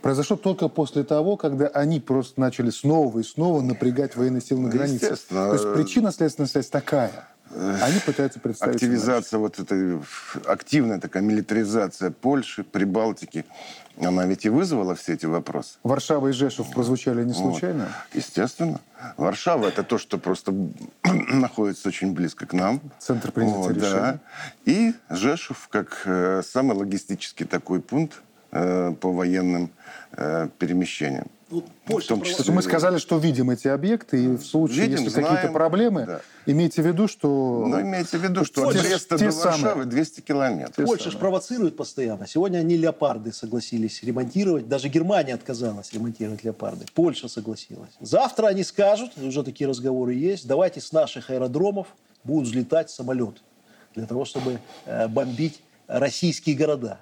произошло 0.00 0.36
только 0.36 0.68
после 0.68 1.02
того, 1.04 1.36
когда 1.36 1.66
они 1.66 2.00
просто 2.00 2.40
начали 2.40 2.70
снова 2.70 3.18
и 3.18 3.22
снова 3.22 3.60
напрягать 3.60 4.16
военные 4.16 4.40
силы 4.40 4.62
на 4.62 4.68
границе. 4.68 5.16
То 5.28 5.52
есть 5.52 5.74
причинно-следственная 5.74 6.48
связь 6.48 6.68
такая. 6.68 7.28
Они 7.54 7.98
пытаются 8.04 8.38
представить. 8.38 8.76
Активизация, 8.76 9.38
вот 9.38 9.58
эта 9.58 10.00
активная 10.46 11.00
такая 11.00 11.22
милитаризация 11.22 12.10
Польши, 12.10 12.62
Прибалтики, 12.62 13.44
она 14.00 14.24
ведь 14.26 14.44
и 14.44 14.48
вызвала 14.48 14.94
все 14.94 15.14
эти 15.14 15.26
вопросы. 15.26 15.78
Варшава 15.82 16.28
и 16.28 16.32
Жешев 16.32 16.70
прозвучали 16.70 17.24
не 17.24 17.34
случайно? 17.34 17.84
Вот. 17.84 18.14
Естественно. 18.14 18.80
Варшава 19.16 19.66
это 19.66 19.82
то, 19.82 19.98
что 19.98 20.18
просто 20.18 20.54
находится 21.04 21.88
очень 21.88 22.14
близко 22.14 22.46
к 22.46 22.52
нам. 22.52 22.80
Центр 22.98 23.32
принятия 23.32 23.58
вот, 23.58 23.76
решений. 23.76 23.92
Да. 23.92 24.20
И 24.64 24.94
Жешев 25.10 25.68
как 25.68 26.02
э, 26.04 26.42
самый 26.46 26.76
логистический 26.76 27.46
такой 27.46 27.80
пункт 27.80 28.22
э, 28.52 28.94
по 29.00 29.12
военным 29.12 29.70
э, 30.12 30.48
перемещениям. 30.58 31.26
Ну, 31.50 31.64
в 31.86 32.06
том 32.06 32.22
числе. 32.22 32.54
Мы 32.54 32.62
сказали, 32.62 32.98
что 32.98 33.18
видим 33.18 33.50
эти 33.50 33.66
объекты, 33.66 34.24
и 34.24 34.28
в 34.36 34.44
случае, 34.44 34.86
видим, 34.86 35.04
если 35.04 35.22
какие-то 35.22 35.48
проблемы, 35.52 36.06
да. 36.06 36.20
имейте 36.46 36.82
в 36.82 36.86
виду, 36.86 37.08
что... 37.08 37.64
Ну, 37.66 37.80
имейте 37.80 38.18
в 38.18 38.22
виду, 38.22 38.44
что 38.44 38.68
от 38.68 38.78
Бреста 38.78 39.18
до 39.18 39.30
Варшавы 39.30 39.84
200 39.84 40.20
километров. 40.20 40.86
Польша 40.86 41.10
же 41.10 41.18
провоцирует 41.18 41.76
постоянно. 41.76 42.26
Сегодня 42.26 42.58
они 42.58 42.76
леопарды 42.76 43.32
согласились 43.32 44.02
ремонтировать. 44.02 44.68
Даже 44.68 44.88
Германия 44.88 45.34
отказалась 45.34 45.92
ремонтировать 45.92 46.44
леопарды. 46.44 46.86
Польша 46.94 47.28
согласилась. 47.28 47.90
Завтра 48.00 48.46
они 48.46 48.62
скажут, 48.62 49.18
уже 49.18 49.42
такие 49.42 49.68
разговоры 49.68 50.14
есть, 50.14 50.46
давайте 50.46 50.80
с 50.80 50.92
наших 50.92 51.30
аэродромов 51.30 51.88
будут 52.22 52.48
взлетать 52.48 52.90
самолеты 52.90 53.40
для 53.94 54.06
того, 54.06 54.24
чтобы 54.24 54.60
э, 54.86 55.08
бомбить 55.08 55.60
российские 55.88 56.54
города. 56.54 57.00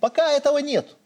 Пока 0.00 0.32
этого 0.32 0.58
нет. 0.58 0.96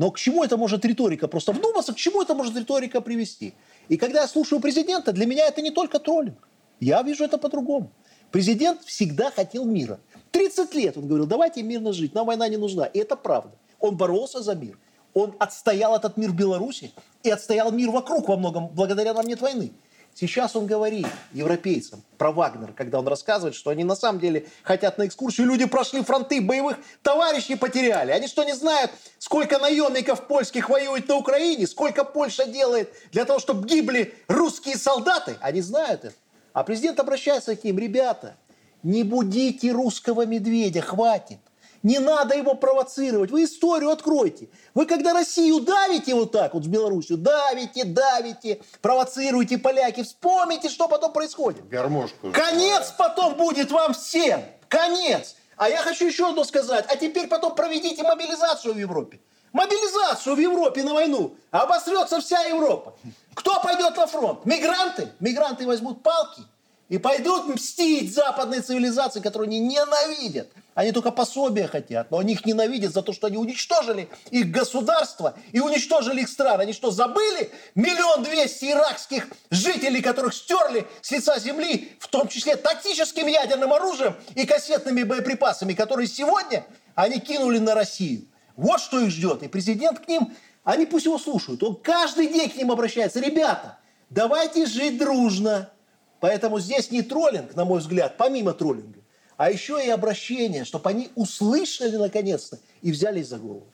Но 0.00 0.10
к 0.10 0.18
чему 0.18 0.42
это 0.42 0.56
может 0.56 0.82
риторика? 0.86 1.28
Просто 1.28 1.52
вдуматься, 1.52 1.92
к 1.92 1.96
чему 1.96 2.22
это 2.22 2.34
может 2.34 2.56
риторика 2.56 3.02
привести? 3.02 3.52
И 3.90 3.98
когда 3.98 4.22
я 4.22 4.28
слушаю 4.28 4.58
президента, 4.58 5.12
для 5.12 5.26
меня 5.26 5.46
это 5.46 5.60
не 5.60 5.70
только 5.70 5.98
троллинг. 5.98 6.48
Я 6.80 7.02
вижу 7.02 7.22
это 7.22 7.36
по-другому. 7.36 7.92
Президент 8.30 8.82
всегда 8.82 9.30
хотел 9.30 9.66
мира. 9.66 10.00
30 10.30 10.74
лет 10.74 10.96
он 10.96 11.06
говорил, 11.06 11.26
давайте 11.26 11.62
мирно 11.62 11.92
жить, 11.92 12.14
нам 12.14 12.26
война 12.26 12.48
не 12.48 12.56
нужна. 12.56 12.86
И 12.86 12.98
это 12.98 13.14
правда. 13.14 13.52
Он 13.78 13.94
боролся 13.94 14.40
за 14.40 14.54
мир. 14.54 14.78
Он 15.12 15.34
отстоял 15.38 15.94
этот 15.94 16.16
мир 16.16 16.30
в 16.30 16.34
Беларуси 16.34 16.92
и 17.22 17.28
отстоял 17.28 17.70
мир 17.70 17.90
вокруг 17.90 18.26
во 18.26 18.38
многом, 18.38 18.68
благодаря 18.68 19.12
нам 19.12 19.26
нет 19.26 19.42
войны. 19.42 19.70
Сейчас 20.14 20.54
он 20.54 20.66
говорит 20.66 21.06
европейцам 21.32 22.02
про 22.18 22.30
Вагнер, 22.30 22.72
когда 22.72 22.98
он 22.98 23.08
рассказывает, 23.08 23.54
что 23.54 23.70
они 23.70 23.84
на 23.84 23.94
самом 23.94 24.20
деле 24.20 24.46
хотят 24.62 24.98
на 24.98 25.06
экскурсию. 25.06 25.46
Люди 25.46 25.64
прошли 25.64 26.02
фронты, 26.02 26.40
боевых 26.40 26.76
товарищей 27.02 27.54
потеряли. 27.54 28.10
Они 28.10 28.26
что, 28.26 28.44
не 28.44 28.54
знают, 28.54 28.90
сколько 29.18 29.58
наемников 29.58 30.26
польских 30.26 30.68
воюет 30.68 31.08
на 31.08 31.16
Украине? 31.16 31.66
Сколько 31.66 32.04
Польша 32.04 32.46
делает 32.46 32.92
для 33.12 33.24
того, 33.24 33.38
чтобы 33.38 33.66
гибли 33.66 34.14
русские 34.28 34.76
солдаты? 34.76 35.36
Они 35.40 35.60
знают 35.60 36.04
это. 36.04 36.14
А 36.52 36.64
президент 36.64 36.98
обращается 36.98 37.56
к 37.56 37.64
ним, 37.64 37.78
ребята, 37.78 38.36
не 38.82 39.04
будите 39.04 39.70
русского 39.70 40.26
медведя, 40.26 40.82
хватит. 40.82 41.38
Не 41.82 41.98
надо 41.98 42.36
его 42.36 42.54
провоцировать. 42.54 43.30
Вы 43.30 43.44
историю 43.44 43.90
откройте. 43.90 44.50
Вы 44.74 44.84
когда 44.84 45.14
Россию 45.14 45.60
давите 45.60 46.14
вот 46.14 46.32
так 46.32 46.52
вот 46.54 46.64
с 46.64 46.66
Беларусью, 46.66 47.16
давите, 47.16 47.84
давите, 47.84 48.60
провоцируете 48.82 49.56
поляки, 49.56 50.02
вспомните, 50.02 50.68
что 50.68 50.88
потом 50.88 51.12
происходит. 51.12 51.66
Гармошку. 51.68 52.32
Конец 52.32 52.92
потом 52.98 53.34
будет 53.34 53.70
вам 53.70 53.94
всем. 53.94 54.42
Конец. 54.68 55.36
А 55.56 55.68
я 55.68 55.78
хочу 55.78 56.06
еще 56.06 56.28
одно 56.28 56.44
сказать. 56.44 56.84
А 56.88 56.96
теперь 56.96 57.28
потом 57.28 57.54
проведите 57.54 58.02
мобилизацию 58.02 58.74
в 58.74 58.78
Европе. 58.78 59.20
Мобилизацию 59.52 60.36
в 60.36 60.38
Европе 60.38 60.82
на 60.82 60.94
войну. 60.94 61.34
Обосрется 61.50 62.20
вся 62.20 62.42
Европа. 62.42 62.94
Кто 63.34 63.60
пойдет 63.60 63.96
на 63.96 64.06
фронт? 64.06 64.44
Мигранты? 64.44 65.08
Мигранты 65.18 65.66
возьмут 65.66 66.02
палки 66.02 66.42
и 66.90 66.98
пойдут 66.98 67.46
мстить 67.46 68.12
западной 68.12 68.60
цивилизации, 68.60 69.20
которую 69.20 69.46
они 69.46 69.60
ненавидят. 69.60 70.48
Они 70.74 70.90
только 70.90 71.12
пособия 71.12 71.68
хотят, 71.68 72.10
но 72.10 72.18
они 72.18 72.32
их 72.32 72.44
ненавидят 72.44 72.92
за 72.92 73.02
то, 73.02 73.12
что 73.12 73.28
они 73.28 73.36
уничтожили 73.36 74.08
их 74.30 74.50
государство 74.50 75.38
и 75.52 75.60
уничтожили 75.60 76.22
их 76.22 76.28
страны. 76.28 76.62
Они 76.62 76.72
что, 76.72 76.90
забыли 76.90 77.52
миллион 77.76 78.24
двести 78.24 78.72
иракских 78.72 79.28
жителей, 79.50 80.02
которых 80.02 80.34
стерли 80.34 80.86
с 81.00 81.12
лица 81.12 81.38
земли, 81.38 81.92
в 82.00 82.08
том 82.08 82.26
числе 82.26 82.56
тактическим 82.56 83.28
ядерным 83.28 83.72
оружием 83.72 84.16
и 84.34 84.44
кассетными 84.44 85.04
боеприпасами, 85.04 85.74
которые 85.74 86.08
сегодня 86.08 86.66
они 86.96 87.20
кинули 87.20 87.58
на 87.58 87.76
Россию. 87.76 88.26
Вот 88.56 88.80
что 88.80 88.98
их 88.98 89.10
ждет. 89.10 89.44
И 89.44 89.48
президент 89.48 90.00
к 90.00 90.08
ним, 90.08 90.34
они 90.64 90.86
пусть 90.86 91.06
его 91.06 91.18
слушают. 91.18 91.62
Он 91.62 91.76
каждый 91.76 92.26
день 92.26 92.50
к 92.50 92.56
ним 92.56 92.72
обращается. 92.72 93.20
Ребята, 93.20 93.78
давайте 94.08 94.66
жить 94.66 94.98
дружно. 94.98 95.70
Поэтому 96.20 96.60
здесь 96.60 96.90
не 96.90 97.02
троллинг, 97.02 97.56
на 97.56 97.64
мой 97.64 97.80
взгляд, 97.80 98.16
помимо 98.18 98.52
троллинга, 98.52 99.00
а 99.36 99.50
еще 99.50 99.82
и 99.84 99.88
обращение, 99.88 100.64
чтобы 100.64 100.90
они 100.90 101.08
услышали 101.14 101.96
наконец-то 101.96 102.58
и 102.82 102.92
взялись 102.92 103.28
за 103.28 103.38
голову. 103.38 103.66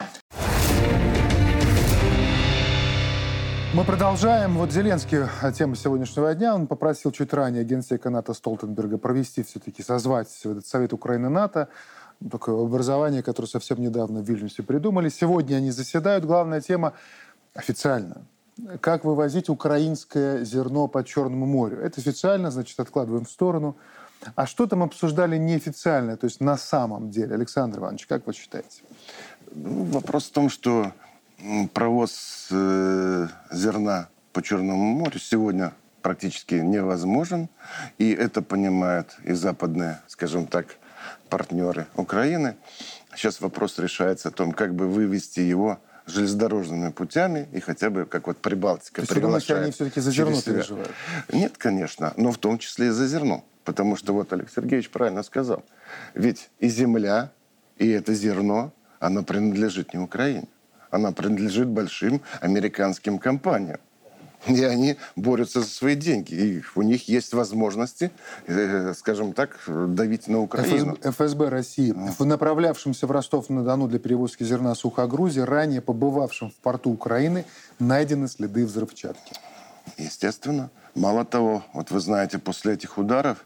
Мы 3.73 3.83
продолжаем. 3.83 4.57
Вот 4.57 4.71
Зеленский, 4.71 5.19
а, 5.41 5.51
тема 5.51 5.75
сегодняшнего 5.75 6.33
дня, 6.33 6.55
он 6.55 6.67
попросил 6.67 7.11
чуть 7.11 7.33
ранее 7.33 7.65
генсека 7.65 8.09
НАТО 8.09 8.33
Столтенберга 8.33 8.97
провести 8.97 9.43
все-таки, 9.43 9.83
созвать 9.83 10.29
этот 10.43 10.65
Совет 10.65 10.93
Украины-НАТО, 10.93 11.67
такое 12.31 12.59
образование, 12.63 13.21
которое 13.21 13.49
совсем 13.49 13.79
недавно 13.81 14.21
в 14.21 14.23
Вильнюсе 14.23 14.63
придумали. 14.63 15.09
Сегодня 15.09 15.57
они 15.57 15.69
заседают. 15.71 16.25
Главная 16.25 16.61
тема 16.61 16.93
официально 17.53 18.25
как 18.81 19.05
вывозить 19.05 19.49
украинское 19.49 20.43
зерно 20.43 20.87
по 20.87 21.03
Черному 21.03 21.45
морю. 21.45 21.79
Это 21.79 22.01
официально, 22.01 22.51
значит, 22.51 22.79
откладываем 22.79 23.25
в 23.25 23.29
сторону. 23.29 23.77
А 24.35 24.47
что 24.47 24.65
там 24.65 24.83
обсуждали 24.83 25.37
неофициально, 25.37 26.17
то 26.17 26.25
есть 26.25 26.41
на 26.41 26.57
самом 26.57 27.11
деле? 27.11 27.35
Александр 27.35 27.79
Иванович, 27.79 28.07
как 28.07 28.25
вы 28.25 28.33
считаете? 28.33 28.81
Ну, 29.53 29.83
вопрос 29.85 30.25
в 30.25 30.31
том, 30.31 30.49
что 30.49 30.91
провоз 31.73 32.47
э, 32.51 33.27
зерна 33.51 34.09
по 34.33 34.41
Черному 34.41 34.93
морю 34.93 35.19
сегодня 35.19 35.73
практически 36.01 36.55
невозможен. 36.55 37.49
И 37.97 38.11
это 38.11 38.41
понимают 38.41 39.17
и 39.23 39.33
западные, 39.33 39.99
скажем 40.07 40.47
так, 40.47 40.77
партнеры 41.29 41.87
Украины. 41.95 42.55
Сейчас 43.15 43.41
вопрос 43.41 43.77
решается 43.79 44.29
о 44.29 44.31
том, 44.31 44.51
как 44.51 44.73
бы 44.73 44.87
вывести 44.87 45.41
его 45.41 45.79
железнодорожными 46.07 46.89
путями 46.91 47.47
и 47.51 47.59
хотя 47.59 47.89
бы, 47.89 48.05
как 48.05 48.27
вот 48.27 48.37
Прибалтика 48.37 49.05
То 49.05 49.13
приглашает. 49.13 49.63
они 49.63 49.71
все-таки 49.71 49.99
за 49.99 50.11
зерно 50.11 50.41
переживают? 50.41 50.91
Нет, 51.31 51.57
конечно, 51.57 52.13
но 52.17 52.31
в 52.31 52.37
том 52.37 52.57
числе 52.57 52.87
и 52.87 52.89
за 52.89 53.07
зерно. 53.07 53.43
Потому 53.63 53.97
что 53.97 54.13
вот 54.13 54.31
Олег 54.31 54.49
Сергеевич 54.49 54.89
правильно 54.89 55.23
сказал. 55.23 55.65
Ведь 56.13 56.49
и 56.59 56.69
земля, 56.69 57.31
и 57.77 57.89
это 57.89 58.13
зерно, 58.13 58.71
оно 58.99 59.23
принадлежит 59.23 59.93
не 59.93 59.99
Украине. 59.99 60.47
Она 60.89 61.11
принадлежит 61.11 61.67
большим 61.67 62.21
американским 62.39 63.19
компаниям. 63.19 63.79
И 64.45 64.63
они 64.63 64.97
борются 65.15 65.61
за 65.61 65.67
свои 65.67 65.95
деньги. 65.95 66.33
И 66.33 66.63
у 66.75 66.81
них 66.81 67.09
есть 67.09 67.33
возможности, 67.33 68.11
э, 68.45 68.93
скажем 68.93 69.33
так, 69.33 69.59
давить 69.67 70.27
на 70.27 70.39
Украину. 70.41 70.95
ФСБ, 70.95 71.11
ФСБ 71.11 71.49
России, 71.49 71.91
в 71.91 72.23
направлявшемся 72.25 73.07
в 73.07 73.11
Ростов-на-Дону 73.11 73.87
для 73.87 73.99
перевозки 73.99 74.43
зерна 74.43 74.75
сухогрузи, 74.75 75.39
ранее 75.39 75.81
побывавшем 75.81 76.51
в 76.51 76.55
порту 76.55 76.91
Украины, 76.91 77.45
найдены 77.79 78.27
следы 78.27 78.65
взрывчатки. 78.65 79.33
Естественно. 79.97 80.69
Мало 80.95 81.25
того, 81.25 81.63
вот 81.73 81.91
вы 81.91 81.99
знаете, 81.99 82.39
после 82.39 82.73
этих 82.73 82.97
ударов, 82.97 83.45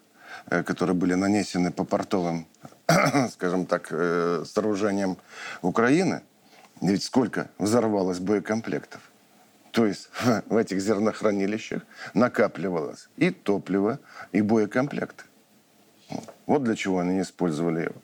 э, 0.49 0.63
которые 0.63 0.95
были 0.95 1.13
нанесены 1.13 1.71
по 1.71 1.83
портовым, 1.83 2.47
скажем 3.31 3.65
так, 3.65 3.87
э, 3.91 4.43
сооружениям 4.45 5.17
Украины, 5.61 6.21
ведь 6.81 7.03
сколько 7.03 7.49
взорвалось 7.59 8.19
боекомплектов? 8.19 9.10
То 9.71 9.85
есть 9.85 10.09
в 10.47 10.57
этих 10.57 10.81
зернохранилищах 10.81 11.83
накапливалось 12.13 13.09
и 13.17 13.31
топливо, 13.31 13.99
и 14.31 14.41
боекомплекты. 14.41 15.23
Вот 16.45 16.63
для 16.63 16.75
чего 16.75 16.99
они 16.99 17.21
использовали 17.21 17.83
его. 17.83 17.95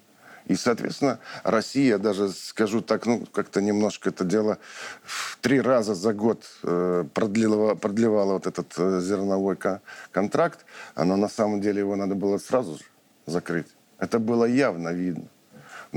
И, 0.45 0.56
соответственно, 0.56 1.19
Россия, 1.43 1.97
даже 1.97 2.30
скажу 2.30 2.82
так, 2.82 3.06
ну, 3.06 3.25
как-то 3.25 3.62
немножко 3.62 4.10
это 4.10 4.23
дело 4.23 4.60
в 5.03 5.38
три 5.41 5.60
раза 5.60 5.93
за 5.93 6.13
год 6.13 6.45
э, 6.63 7.03
продлила, 7.13 7.75
продлевала 7.75 8.34
вот 8.34 8.47
этот 8.47 8.73
э, 8.77 9.01
зерновой 9.01 9.57
ко- 9.57 9.82
контракт, 10.11 10.65
но 10.95 11.18
на 11.18 11.28
самом 11.28 11.59
деле 11.59 11.80
его 11.80 11.97
надо 11.97 12.15
было 12.15 12.38
сразу 12.38 12.78
же 12.78 12.86
закрыть. 13.26 13.68
Это 13.99 14.20
было 14.20 14.45
явно 14.45 14.93
видно. 14.93 15.28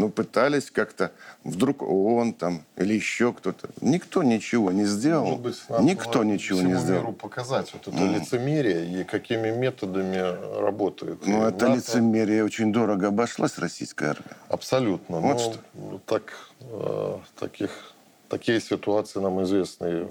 Ну, 0.00 0.08
пытались 0.08 0.70
как-то, 0.70 1.12
вдруг 1.44 1.82
ООН 1.82 2.32
там 2.32 2.64
или 2.78 2.94
еще 2.94 3.34
кто-то. 3.34 3.68
Никто 3.82 4.22
ничего 4.22 4.72
не 4.72 4.86
сделал. 4.86 5.26
Может 5.26 5.42
быть, 5.42 5.56
надо 5.68 5.82
Никто 5.84 6.24
ничего 6.24 6.58
всему 6.58 6.72
не 6.74 6.80
сделал. 6.80 7.00
миру 7.02 7.12
показать 7.12 7.70
вот 7.74 7.86
это 7.86 8.02
лицемерие 8.06 9.00
и 9.00 9.04
какими 9.04 9.50
методами 9.50 10.58
работает. 10.58 11.18
Ну, 11.26 11.44
И 11.44 11.48
это 11.48 11.68
НАТО- 11.68 11.76
лицемерие 11.76 12.44
очень 12.44 12.72
дорого 12.72 13.08
обошлась 13.08 13.58
российская 13.58 14.10
армия. 14.12 14.36
Абсолютно. 14.48 15.20
Вот 15.20 15.32
Но 15.34 15.38
что. 15.38 16.00
так, 16.06 16.22
э, 16.62 17.16
таких, 17.38 17.92
такие 18.30 18.58
ситуации 18.58 19.20
нам 19.20 19.42
известны. 19.42 20.08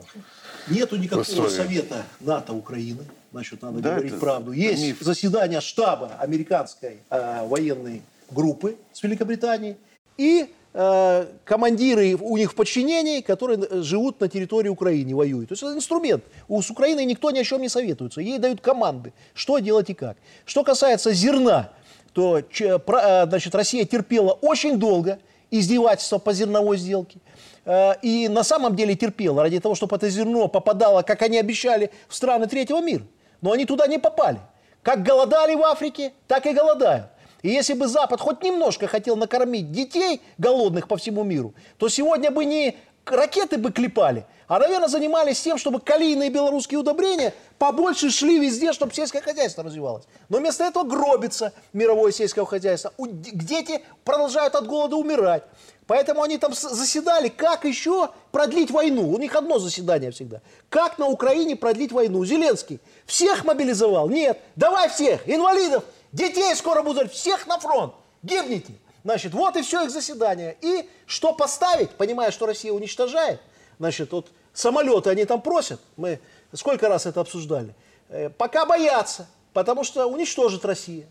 Нету 0.68 0.98
никакого 0.98 1.50
совета 1.50 2.04
НАТО 2.20 2.54
Украины. 2.54 3.04
Значит, 3.32 3.64
надо 3.64 3.80
Да, 3.80 3.90
говорить 3.92 4.12
это 4.12 4.20
правду. 4.22 4.52
Есть 4.52 4.84
миф. 4.84 4.98
заседание 5.02 5.62
штаба 5.62 6.12
американской 6.20 7.00
э, 7.10 7.48
военной 7.48 8.04
группы 8.32 8.78
с 8.94 9.04
Великобритании 9.04 9.78
и 10.18 10.54
э, 10.74 11.26
командиры 11.46 12.16
у 12.16 12.38
них 12.38 12.52
в 12.52 12.56
подчинении, 12.56 13.22
которые 13.22 13.60
э, 13.60 13.82
живут 13.82 14.20
на 14.20 14.28
территории 14.28 14.70
Украины, 14.70 15.16
воюют. 15.16 15.50
То 15.50 15.54
есть 15.54 15.64
это 15.64 15.74
инструмент. 15.74 16.24
У, 16.48 16.62
с 16.62 16.70
Украиной 16.70 17.06
никто 17.06 17.32
ни 17.32 17.40
о 17.40 17.44
чем 17.44 17.62
не 17.62 17.70
советуется. 17.70 18.22
Ей 18.22 18.38
дают 18.38 18.62
команды, 18.62 19.14
что 19.34 19.60
делать 19.60 19.90
и 19.90 19.94
как. 19.94 20.18
Что 20.46 20.64
касается 20.64 21.12
зерна, 21.14 21.72
то 22.14 22.42
че- 22.42 22.80
про- 22.80 23.24
э, 23.24 23.28
значит, 23.28 23.56
Россия 23.56 23.86
терпела 23.86 24.32
очень 24.34 24.78
долго 24.78 25.20
издевательства 25.52 26.18
по 26.20 26.34
зерновой 26.34 26.78
сделке. 26.78 27.20
Э, 27.66 27.94
И 28.02 28.28
на 28.28 28.44
самом 28.44 28.76
деле 28.76 28.96
терпела 28.96 29.42
ради 29.44 29.60
того, 29.60 29.76
чтобы 29.76 29.96
это 29.96 30.10
зерно 30.10 30.48
попадало, 30.48 31.02
как 31.02 31.22
они 31.22 31.38
обещали, 31.40 31.92
в 32.08 32.16
страны 32.16 32.48
третьего 32.48 32.82
мира. 32.82 33.04
Но 33.42 33.52
они 33.54 33.66
туда 33.66 33.88
не 33.88 33.98
попали. 34.00 34.40
Как 34.84 35.04
голодали 35.04 35.56
в 35.56 35.64
Африке, 35.64 36.14
так 36.28 36.46
и 36.46 36.54
голодают. 36.54 37.08
И 37.42 37.50
если 37.50 37.74
бы 37.74 37.88
Запад 37.88 38.20
хоть 38.20 38.44
немножко 38.44 38.88
хотел 38.88 39.16
накормить 39.16 39.72
детей 39.72 40.22
голодных 40.38 40.88
по 40.88 40.98
всему 40.98 41.24
миру, 41.24 41.54
то 41.78 41.90
сегодня 41.90 42.32
бы 42.32 42.46
не 42.46 42.78
ракеты 43.06 43.58
бы 43.58 43.72
клепали, 43.72 44.26
а, 44.48 44.58
наверное, 44.60 44.88
занимались 44.88 45.40
тем, 45.42 45.58
чтобы 45.58 45.80
калийные 45.80 46.32
белорусские 46.32 46.80
удобрения 46.80 47.34
побольше 47.60 48.10
шли 48.10 48.40
везде, 48.40 48.74
чтобы 48.74 48.94
сельское 48.94 49.22
хозяйство 49.22 49.64
развивалось. 49.64 50.06
Но 50.28 50.40
вместо 50.40 50.64
этого 50.64 50.84
гробится 50.84 51.54
мировое 51.72 52.12
сельское 52.12 52.44
хозяйство. 52.46 52.92
Дети 52.98 53.82
продолжают 54.04 54.56
от 54.56 54.66
голода 54.66 54.96
умирать. 54.96 55.44
Поэтому 55.86 56.24
они 56.24 56.38
там 56.38 56.54
заседали, 56.54 57.30
как 57.30 57.66
еще 57.66 58.10
продлить 58.32 58.70
войну. 58.70 59.12
У 59.12 59.18
них 59.18 59.36
одно 59.36 59.60
заседание 59.60 60.12
всегда. 60.12 60.42
Как 60.70 60.98
на 61.00 61.08
Украине 61.08 61.56
продлить 61.56 61.92
войну? 61.92 62.24
Зеленский 62.26 62.80
всех 63.06 63.44
мобилизовал? 63.44 64.10
Нет. 64.10 64.40
Давай 64.56 64.90
всех, 64.90 65.28
инвалидов, 65.28 65.84
детей 66.12 66.56
скоро 66.56 66.82
будут, 66.82 67.12
всех 67.12 67.48
на 67.48 67.60
фронт. 67.60 67.94
Гибните. 68.24 68.74
Значит, 69.04 69.34
вот 69.34 69.56
и 69.56 69.62
все 69.62 69.84
их 69.84 69.92
заседание. 69.92 70.58
И 70.62 70.90
что 71.06 71.34
поставить, 71.34 71.92
понимая, 71.92 72.32
что 72.32 72.46
Россия 72.46 72.72
уничтожает, 72.72 73.40
значит, 73.78 74.12
вот 74.12 74.28
самолеты 74.54 75.10
они 75.10 75.26
там 75.26 75.42
просят, 75.42 75.80
мы 75.96 76.20
сколько 76.54 76.90
раз 76.90 77.06
это 77.06 77.22
обсуждали, 77.22 77.74
Э, 78.10 78.30
пока 78.30 78.66
боятся, 78.66 79.28
потому 79.54 79.84
что 79.84 80.08
уничтожит 80.08 80.66
Россия. 80.66 81.08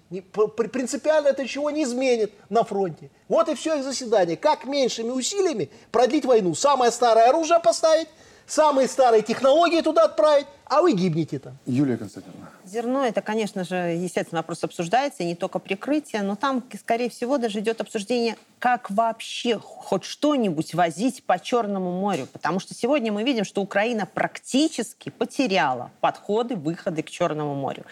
Принципиально 0.73 1.29
это 1.29 1.45
ничего 1.45 1.71
не 1.71 1.85
изменит 1.85 2.33
на 2.51 2.65
фронте. 2.65 3.11
Вот 3.29 3.49
и 3.49 3.55
все 3.55 3.77
их 3.77 3.85
заседание. 3.85 4.37
Как 4.37 4.65
меньшими 4.65 5.11
усилиями 5.11 5.71
продлить 5.93 6.25
войну? 6.25 6.55
Самое 6.55 6.91
старое 6.91 7.29
оружие 7.29 7.61
поставить, 7.61 8.09
самые 8.47 8.89
старые 8.89 9.23
технологии 9.23 9.81
туда 9.81 10.05
отправить, 10.05 10.47
а 10.69 10.83
вы 10.83 10.93
гибнете 10.93 11.39
там. 11.39 11.57
Юлия 11.67 11.97
Константиновна. 11.97 12.49
Зерно, 12.65 13.05
это, 13.05 13.23
конечно 13.23 13.65
же, 13.65 13.75
естественно, 13.75 14.41
вопрос 14.41 14.63
обсуждается, 14.65 15.25
не 15.25 15.35
только 15.35 15.59
прикрытие, 15.59 16.23
но 16.23 16.37
там, 16.37 16.63
скорее 16.79 17.09
всего, 17.09 17.39
даже 17.39 17.61
идет 17.61 17.81
обсуждение, 17.81 18.37
как 18.59 18.91
вообще 18.91 19.59
хоть 19.59 20.05
что-нибудь 20.05 20.75
возить 20.75 21.25
по 21.25 21.39
Черному 21.39 21.99
морю. 21.99 22.27
Потому 22.33 22.61
что 22.61 22.75
сегодня 22.75 23.13
мы 23.13 23.23
видим, 23.23 23.45
что 23.45 23.63
Украина 23.63 24.07
практически 24.07 25.09
потеряла 25.11 25.91
подходы, 26.01 26.57
выходы 26.57 27.03
к 27.03 27.11
Черному 27.11 27.55
морю. 27.55 27.85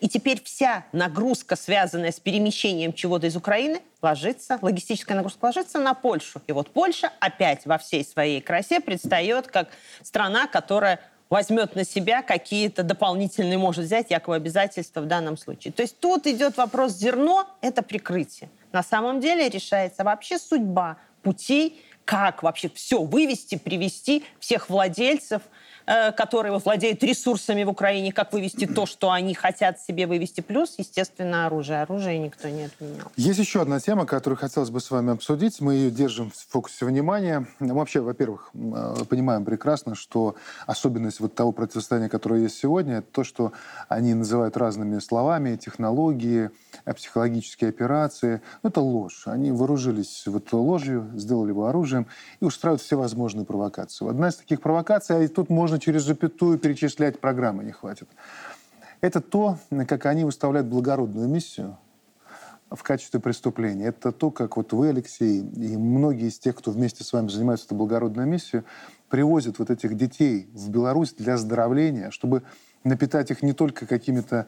И 0.00 0.08
теперь 0.08 0.42
вся 0.42 0.84
нагрузка, 0.92 1.56
связанная 1.56 2.12
с 2.12 2.20
перемещением 2.20 2.92
чего-то 2.92 3.26
из 3.26 3.36
Украины, 3.36 3.82
ложится, 4.00 4.58
логистическая 4.62 5.16
нагрузка 5.16 5.44
ложится 5.44 5.78
на 5.78 5.94
Польшу. 5.94 6.40
И 6.46 6.52
вот 6.52 6.70
Польша 6.70 7.12
опять 7.20 7.66
во 7.66 7.78
всей 7.78 8.04
своей 8.04 8.40
красе 8.40 8.80
предстает 8.80 9.46
как 9.46 9.68
страна, 10.02 10.46
которая 10.46 11.00
возьмет 11.32 11.74
на 11.76 11.84
себя 11.84 12.20
какие-то 12.20 12.82
дополнительные, 12.82 13.56
может 13.56 13.86
взять 13.86 14.10
якобы 14.10 14.36
обязательства 14.36 15.00
в 15.00 15.06
данном 15.06 15.38
случае. 15.38 15.72
То 15.72 15.80
есть 15.80 15.98
тут 15.98 16.26
идет 16.26 16.58
вопрос 16.58 16.92
зерно, 16.92 17.48
это 17.62 17.80
прикрытие. 17.82 18.50
На 18.70 18.82
самом 18.82 19.18
деле 19.18 19.48
решается 19.48 20.04
вообще 20.04 20.38
судьба 20.38 20.98
путей, 21.22 21.82
как 22.04 22.42
вообще 22.42 22.68
все 22.68 23.02
вывести, 23.02 23.56
привести 23.56 24.24
всех 24.40 24.68
владельцев, 24.68 25.40
которые 25.86 26.52
вот 26.52 26.64
владеют 26.64 27.02
ресурсами 27.02 27.64
в 27.64 27.68
Украине, 27.68 28.12
как 28.12 28.32
вывести 28.32 28.66
то, 28.66 28.86
что 28.86 29.10
они 29.10 29.34
хотят 29.34 29.80
себе 29.80 30.06
вывести. 30.06 30.40
Плюс, 30.40 30.74
естественно, 30.78 31.46
оружие. 31.46 31.82
Оружие 31.82 32.18
никто 32.18 32.48
не 32.48 32.64
отменял. 32.64 33.10
Есть 33.16 33.38
еще 33.38 33.62
одна 33.62 33.80
тема, 33.80 34.06
которую 34.06 34.38
хотелось 34.38 34.70
бы 34.70 34.80
с 34.80 34.90
вами 34.90 35.12
обсудить. 35.12 35.60
Мы 35.60 35.74
ее 35.74 35.90
держим 35.90 36.30
в 36.30 36.52
фокусе 36.52 36.86
внимания. 36.86 37.46
Мы 37.58 37.74
вообще, 37.74 38.00
во-первых, 38.00 38.50
э, 38.54 39.04
понимаем 39.08 39.44
прекрасно, 39.44 39.94
что 39.94 40.36
особенность 40.66 41.20
вот 41.20 41.34
того 41.34 41.52
противостояния, 41.52 42.08
которое 42.08 42.42
есть 42.42 42.58
сегодня, 42.58 42.98
это 42.98 43.06
то, 43.10 43.24
что 43.24 43.52
они 43.88 44.14
называют 44.14 44.56
разными 44.56 44.98
словами, 44.98 45.56
технологии, 45.56 46.50
э, 46.84 46.94
психологические 46.94 47.70
операции. 47.70 48.40
Ну, 48.62 48.70
это 48.70 48.80
ложь. 48.80 49.24
Они 49.26 49.50
вооружились 49.50 50.24
вот 50.26 50.52
ложью, 50.52 51.10
сделали 51.14 51.50
его 51.50 51.66
оружием 51.66 52.06
и 52.40 52.44
устраивают 52.44 52.82
все 52.82 52.96
возможные 52.96 53.44
провокации. 53.44 54.08
Одна 54.08 54.28
из 54.28 54.36
таких 54.36 54.60
провокаций, 54.60 55.24
а 55.24 55.28
тут 55.28 55.50
можно 55.50 55.71
через 55.78 56.02
запятую 56.02 56.58
перечислять, 56.58 57.20
программы 57.20 57.64
не 57.64 57.72
хватит. 57.72 58.08
Это 59.00 59.20
то, 59.20 59.58
как 59.88 60.06
они 60.06 60.24
выставляют 60.24 60.68
благородную 60.68 61.28
миссию 61.28 61.76
в 62.70 62.82
качестве 62.82 63.20
преступления. 63.20 63.86
Это 63.86 64.12
то, 64.12 64.30
как 64.30 64.56
вот 64.56 64.72
вы, 64.72 64.88
Алексей, 64.88 65.40
и 65.40 65.76
многие 65.76 66.28
из 66.28 66.38
тех, 66.38 66.56
кто 66.56 66.70
вместе 66.70 67.04
с 67.04 67.12
вами 67.12 67.28
занимается 67.28 67.66
этой 67.66 67.74
благородной 67.74 68.26
миссией, 68.26 68.62
привозят 69.08 69.58
вот 69.58 69.70
этих 69.70 69.96
детей 69.96 70.48
в 70.52 70.70
Беларусь 70.70 71.12
для 71.14 71.34
оздоровления, 71.34 72.10
чтобы 72.10 72.42
напитать 72.84 73.30
их 73.30 73.42
не 73.42 73.52
только 73.52 73.86
какими-то... 73.86 74.46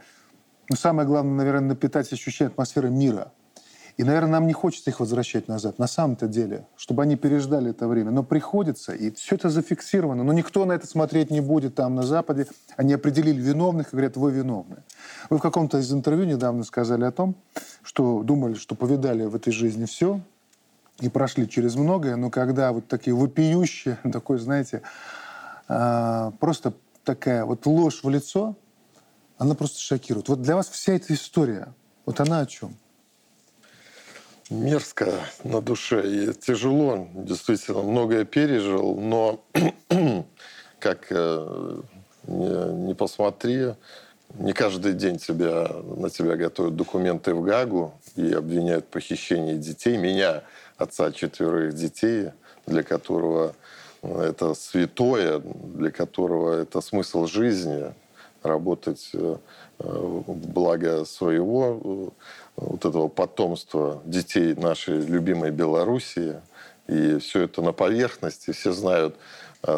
Ну, 0.70 0.76
самое 0.76 1.06
главное, 1.06 1.34
наверное, 1.34 1.68
напитать 1.70 2.10
ощущение 2.12 2.50
атмосферы 2.50 2.90
мира. 2.90 3.32
И, 3.96 4.02
наверное, 4.02 4.32
нам 4.32 4.46
не 4.48 4.52
хочется 4.52 4.90
их 4.90 4.98
возвращать 4.98 5.46
назад, 5.46 5.78
на 5.78 5.86
самом-то 5.86 6.26
деле, 6.26 6.66
чтобы 6.76 7.02
они 7.04 7.14
переждали 7.14 7.70
это 7.70 7.86
время. 7.86 8.10
Но 8.10 8.24
приходится, 8.24 8.92
и 8.92 9.12
все 9.12 9.36
это 9.36 9.50
зафиксировано. 9.50 10.24
Но 10.24 10.32
никто 10.32 10.64
на 10.64 10.72
это 10.72 10.86
смотреть 10.86 11.30
не 11.30 11.40
будет 11.40 11.76
там, 11.76 11.94
на 11.94 12.02
Западе. 12.02 12.48
Они 12.76 12.92
определили 12.92 13.40
виновных 13.40 13.88
и 13.88 13.90
говорят, 13.92 14.16
вы 14.16 14.32
виновны. 14.32 14.78
Вы 15.30 15.38
в 15.38 15.40
каком-то 15.40 15.78
из 15.78 15.92
интервью 15.92 16.24
недавно 16.24 16.64
сказали 16.64 17.04
о 17.04 17.12
том, 17.12 17.36
что 17.82 18.24
думали, 18.24 18.54
что 18.54 18.74
повидали 18.74 19.24
в 19.26 19.36
этой 19.36 19.52
жизни 19.52 19.84
все, 19.84 20.20
и 21.00 21.08
прошли 21.08 21.48
через 21.48 21.74
многое, 21.76 22.16
но 22.16 22.30
когда 22.30 22.72
вот 22.72 22.88
такие 22.88 23.14
вопиющие, 23.14 23.98
такой, 24.12 24.38
знаете, 24.38 24.82
а, 25.68 26.32
просто 26.40 26.74
такая 27.04 27.44
вот 27.44 27.66
ложь 27.66 28.02
в 28.02 28.08
лицо, 28.08 28.56
она 29.38 29.54
просто 29.54 29.80
шокирует. 29.80 30.28
Вот 30.28 30.42
для 30.42 30.56
вас 30.56 30.68
вся 30.68 30.94
эта 30.94 31.12
история, 31.14 31.72
вот 32.06 32.20
она 32.20 32.40
о 32.40 32.46
чем? 32.46 32.76
Мерзко 34.50 35.12
на 35.42 35.60
душе 35.60 36.02
и 36.06 36.32
тяжело. 36.34 37.08
Действительно, 37.14 37.82
многое 37.82 38.24
пережил, 38.24 38.96
но 38.96 39.44
как 40.78 41.06
э, 41.10 41.80
не, 42.26 42.86
не 42.86 42.94
посмотри, 42.94 43.74
не 44.34 44.52
каждый 44.52 44.94
день 44.94 45.18
тебя, 45.18 45.68
на 45.96 46.10
тебя 46.10 46.36
готовят 46.36 46.76
документы 46.76 47.34
в 47.34 47.42
Гагу 47.42 47.94
и 48.16 48.32
обвиняют 48.32 48.86
в 48.86 48.88
похищении 48.88 49.56
детей. 49.56 49.96
Меня, 49.96 50.42
отца 50.76 51.12
четверых 51.12 51.74
детей, 51.74 52.30
для 52.66 52.82
которого 52.82 53.54
это 54.02 54.54
святое, 54.54 55.38
для 55.38 55.90
которого 55.90 56.60
это 56.60 56.80
смысл 56.80 57.26
жизни, 57.26 57.94
работать 58.42 59.10
э, 59.14 59.36
в 59.78 60.34
благо 60.34 61.04
своего 61.04 62.12
вот 62.56 62.84
этого 62.84 63.08
потомства 63.08 64.02
детей 64.04 64.54
нашей 64.54 65.00
любимой 65.00 65.50
Белоруссии. 65.50 66.40
И 66.86 67.18
все 67.18 67.42
это 67.42 67.62
на 67.62 67.72
поверхности. 67.72 68.52
Все 68.52 68.72
знают 68.72 69.16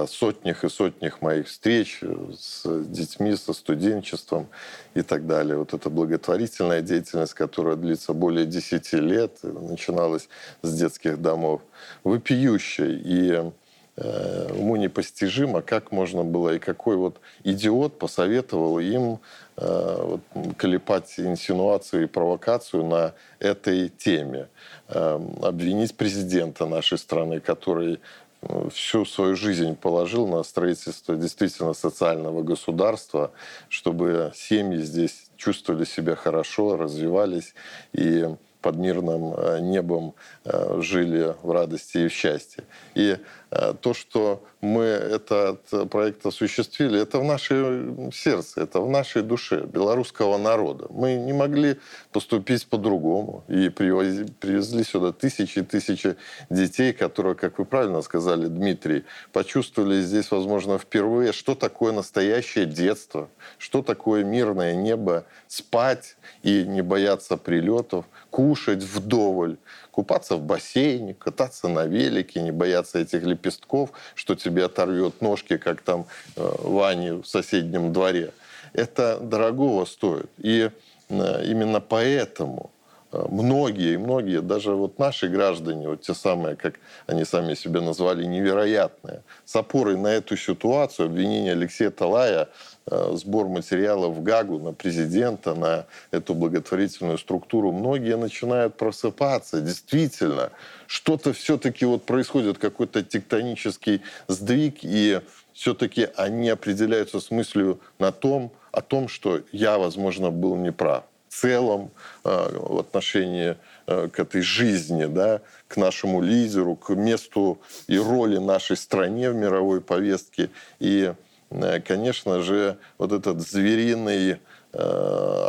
сотнях 0.09 0.65
и 0.65 0.69
сотнях 0.69 1.23
моих 1.23 1.47
встреч 1.47 2.03
с 2.37 2.67
детьми, 2.87 3.37
со 3.37 3.53
студенчеством 3.53 4.49
и 4.95 5.03
так 5.03 5.27
далее. 5.27 5.57
Вот 5.57 5.75
эта 5.75 5.91
благотворительная 5.91 6.81
деятельность, 6.81 7.35
которая 7.35 7.77
длится 7.77 8.13
более 8.13 8.47
10 8.47 8.93
лет, 8.95 9.39
начиналась 9.43 10.29
с 10.63 10.77
детских 10.77 11.23
домов, 11.23 11.63
вопиющая. 12.03 13.01
И 13.05 13.53
э, 13.97 14.53
уму 14.53 14.77
непостижимо, 14.77 15.63
как 15.63 15.93
можно 15.93 16.25
было, 16.25 16.55
и 16.55 16.59
какой 16.59 16.97
вот 16.97 17.21
идиот 17.45 17.99
посоветовал 17.99 18.79
им 18.79 19.21
э, 19.57 20.19
колепать 20.57 21.15
инсинуацию 21.19 22.05
и 22.05 22.07
провокацию 22.07 22.85
на 22.85 23.15
этой 23.39 23.89
теме. 23.89 24.49
Э, 24.89 25.21
обвинить 25.43 25.97
президента 25.97 26.65
нашей 26.67 26.99
страны, 26.99 27.41
который 27.41 27.99
э, 28.43 28.69
всю 28.73 29.05
свою 29.05 29.35
жизнь 29.35 29.75
положил 29.75 30.29
на 30.29 30.45
строительство 30.45 31.17
действительно 31.17 31.75
социального 31.75 32.43
государства, 32.43 33.33
чтобы 33.69 34.33
семьи 34.35 34.79
здесь 34.79 35.27
чувствовали 35.37 35.85
себя 35.85 36.15
хорошо, 36.15 36.77
развивались 36.77 37.55
и 37.93 38.27
под 38.63 38.77
мирным 38.77 39.35
э, 39.35 39.59
небом 39.61 40.15
жили 40.45 41.35
в 41.43 41.51
радости 41.51 41.99
и 41.99 42.09
в 42.09 42.13
счастье. 42.13 42.65
И 42.95 43.17
то, 43.51 43.95
что 43.95 44.43
мы 44.61 44.83
этот 44.83 45.61
проект 45.91 46.27
осуществили, 46.27 47.01
это 47.01 47.21
в 47.21 47.25
нашем 47.25 48.11
сердце, 48.13 48.63
это 48.63 48.81
в 48.81 48.91
нашей 48.91 49.23
душе 49.23 49.61
белорусского 49.65 50.37
народа. 50.37 50.87
Мы 50.91 51.15
не 51.15 51.33
могли 51.33 51.77
поступить 52.11 52.67
по-другому. 52.67 53.45
И 53.49 53.69
привезли 53.69 54.83
сюда 54.83 55.13
тысячи 55.13 55.61
и 55.61 55.63
тысячи 55.63 56.17
детей, 56.51 56.93
которые, 56.93 57.35
как 57.35 57.59
вы 57.59 57.65
правильно 57.65 58.03
сказали, 58.03 58.47
Дмитрий, 58.47 59.05
почувствовали 59.33 60.01
здесь, 60.01 60.31
возможно, 60.31 60.79
впервые, 60.79 61.33
что 61.33 61.55
такое 61.55 61.93
настоящее 61.93 62.67
детство, 62.67 63.29
что 63.59 63.83
такое 63.83 64.25
мирное 64.25 64.75
небо, 64.75 65.25
спать 65.47 66.17
и 66.43 66.65
не 66.65 66.83
бояться 66.83 67.37
прилетов, 67.37 68.07
кушать 68.31 68.83
вдоволь, 68.83 69.57
купаться 69.97 70.37
в 70.37 70.43
бассейне, 70.43 71.15
кататься 71.15 71.69
на 71.69 71.87
велике, 71.87 72.43
не 72.43 72.51
бояться 72.51 72.99
этих 72.99 73.23
лепестков, 73.23 73.93
что 74.15 74.35
тебе 74.35 74.67
оторвет 74.67 75.23
ножки, 75.23 75.57
как 75.57 75.81
там 75.81 76.05
э, 76.37 76.55
Ване 76.59 77.15
в 77.15 77.25
соседнем 77.25 77.95
дворе. 77.95 78.33
Это 78.75 79.19
дорогого 79.19 79.87
стоит. 79.87 80.29
И 80.37 80.71
э, 81.09 81.45
именно 81.47 81.81
поэтому 81.81 82.71
многие, 83.13 83.97
многие, 83.97 84.41
даже 84.41 84.73
вот 84.73 84.99
наши 84.99 85.29
граждане, 85.29 85.89
вот 85.89 86.03
те 86.03 86.15
самые, 86.15 86.57
как 86.57 86.75
они 87.07 87.25
сами 87.25 87.55
себя 87.55 87.81
назвали, 87.81 88.25
невероятные, 88.25 89.23
с 89.45 89.57
опорой 89.57 89.97
на 89.97 90.09
эту 90.09 90.37
ситуацию 90.37 91.07
обвинение 91.07 91.53
Алексея 91.53 91.91
Талая 91.91 92.49
Э, 92.89 93.17
сбор 93.17 93.49
материалов 93.49 94.15
в 94.15 94.23
Гагу 94.23 94.61
на 94.61 94.73
президента, 94.73 95.57
на 95.57 95.87
эту 96.13 96.35
благотворительную 96.35 97.19
структуру, 97.19 97.73
многие 97.73 98.17
начинают 98.17 98.77
просыпаться. 98.77 99.61
Действительно, 99.61 100.53
что-то 100.87 101.33
все-таки 101.33 101.85
вот 101.85 102.05
происходит, 102.05 102.59
какой-то 102.59 103.03
тектонический 103.03 104.03
сдвиг, 104.29 104.79
и 104.83 105.21
все-таки 105.53 106.11
они 106.15 106.49
определяются 106.49 107.19
с 107.19 107.33
мыслью 107.33 107.81
на 107.99 108.13
том, 108.13 108.53
о 108.71 108.83
том, 108.83 109.09
что 109.09 109.41
я, 109.51 109.79
возможно, 109.79 110.31
был 110.31 110.55
неправ 110.55 111.03
целом 111.41 111.91
э, 112.25 112.59
в 112.59 112.79
отношении 112.79 113.57
э, 113.87 114.09
к 114.09 114.19
этой 114.19 114.43
жизни, 114.43 115.07
да, 115.07 115.41
к 115.69 115.77
нашему 115.77 116.21
лидеру, 116.21 116.77
к 116.77 116.95
месту 116.95 117.59
и 117.87 117.99
роли 117.99 118.39
нашей 118.39 118.77
стране 118.77 119.31
в 119.31 119.35
мировой 119.35 119.81
повестке. 119.81 120.51
И 120.81 121.13
Э, 121.51 121.81
конечно 121.81 122.41
же, 122.43 122.77
вот 122.99 123.13
этот 123.13 123.41
звериный 123.41 124.39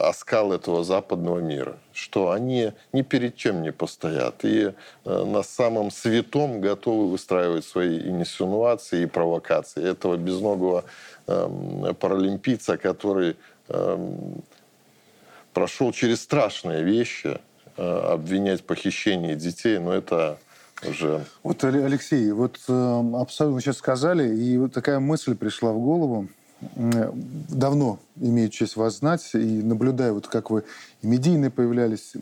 оскал 0.04 0.54
этого 0.54 0.86
западного 0.86 1.40
мира, 1.40 1.76
что 1.92 2.32
они 2.32 2.72
ни 2.94 3.02
перед 3.02 3.36
чем 3.36 3.62
не 3.62 3.74
постоят 3.74 4.46
и 4.46 4.72
на 5.04 5.44
самом 5.44 5.92
святом 5.92 6.62
готовы 6.62 7.12
выстраивать 7.12 7.66
свои 7.66 8.00
инсинуации 8.00 9.02
и 9.02 9.06
провокации. 9.06 9.84
Этого 9.84 10.16
безногого 10.16 10.86
э, 11.26 11.94
паралимпийца, 12.00 12.78
который 12.78 13.36
э, 13.68 14.12
прошел 15.58 15.92
через 15.92 16.22
страшные 16.22 16.84
вещи, 16.84 17.40
э, 17.78 18.12
обвинять 18.14 18.62
в 18.62 18.64
похищении 18.66 19.34
детей, 19.34 19.80
но 19.80 19.92
это 19.92 20.38
уже. 20.88 21.26
Вот, 21.42 21.64
Алексей, 21.64 22.32
вот 22.32 22.60
э, 22.68 23.04
абсолютно 23.16 23.60
сейчас 23.60 23.78
сказали, 23.78 24.36
и 24.38 24.56
вот 24.60 24.74
такая 24.74 25.00
мысль 25.00 25.34
пришла 25.36 25.72
в 25.72 25.80
голову. 25.80 26.28
Э, 26.76 27.12
давно 27.50 27.98
имею 28.18 28.50
честь 28.50 28.76
вас 28.76 29.00
знать, 29.00 29.28
и 29.34 29.64
наблюдая, 29.64 30.14
вот 30.14 30.28
как 30.28 30.52
вы 30.52 30.64
и 31.02 31.08
медийные 31.08 31.50
появлялись, 31.50 32.14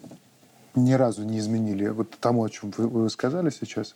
ни 0.73 0.93
разу 0.93 1.25
не 1.25 1.39
изменили 1.39 1.89
вот 1.89 2.11
тому, 2.21 2.45
о 2.45 2.49
чем 2.49 2.71
вы, 2.77 2.87
вы 2.87 3.09
сказали 3.09 3.49
сейчас. 3.49 3.95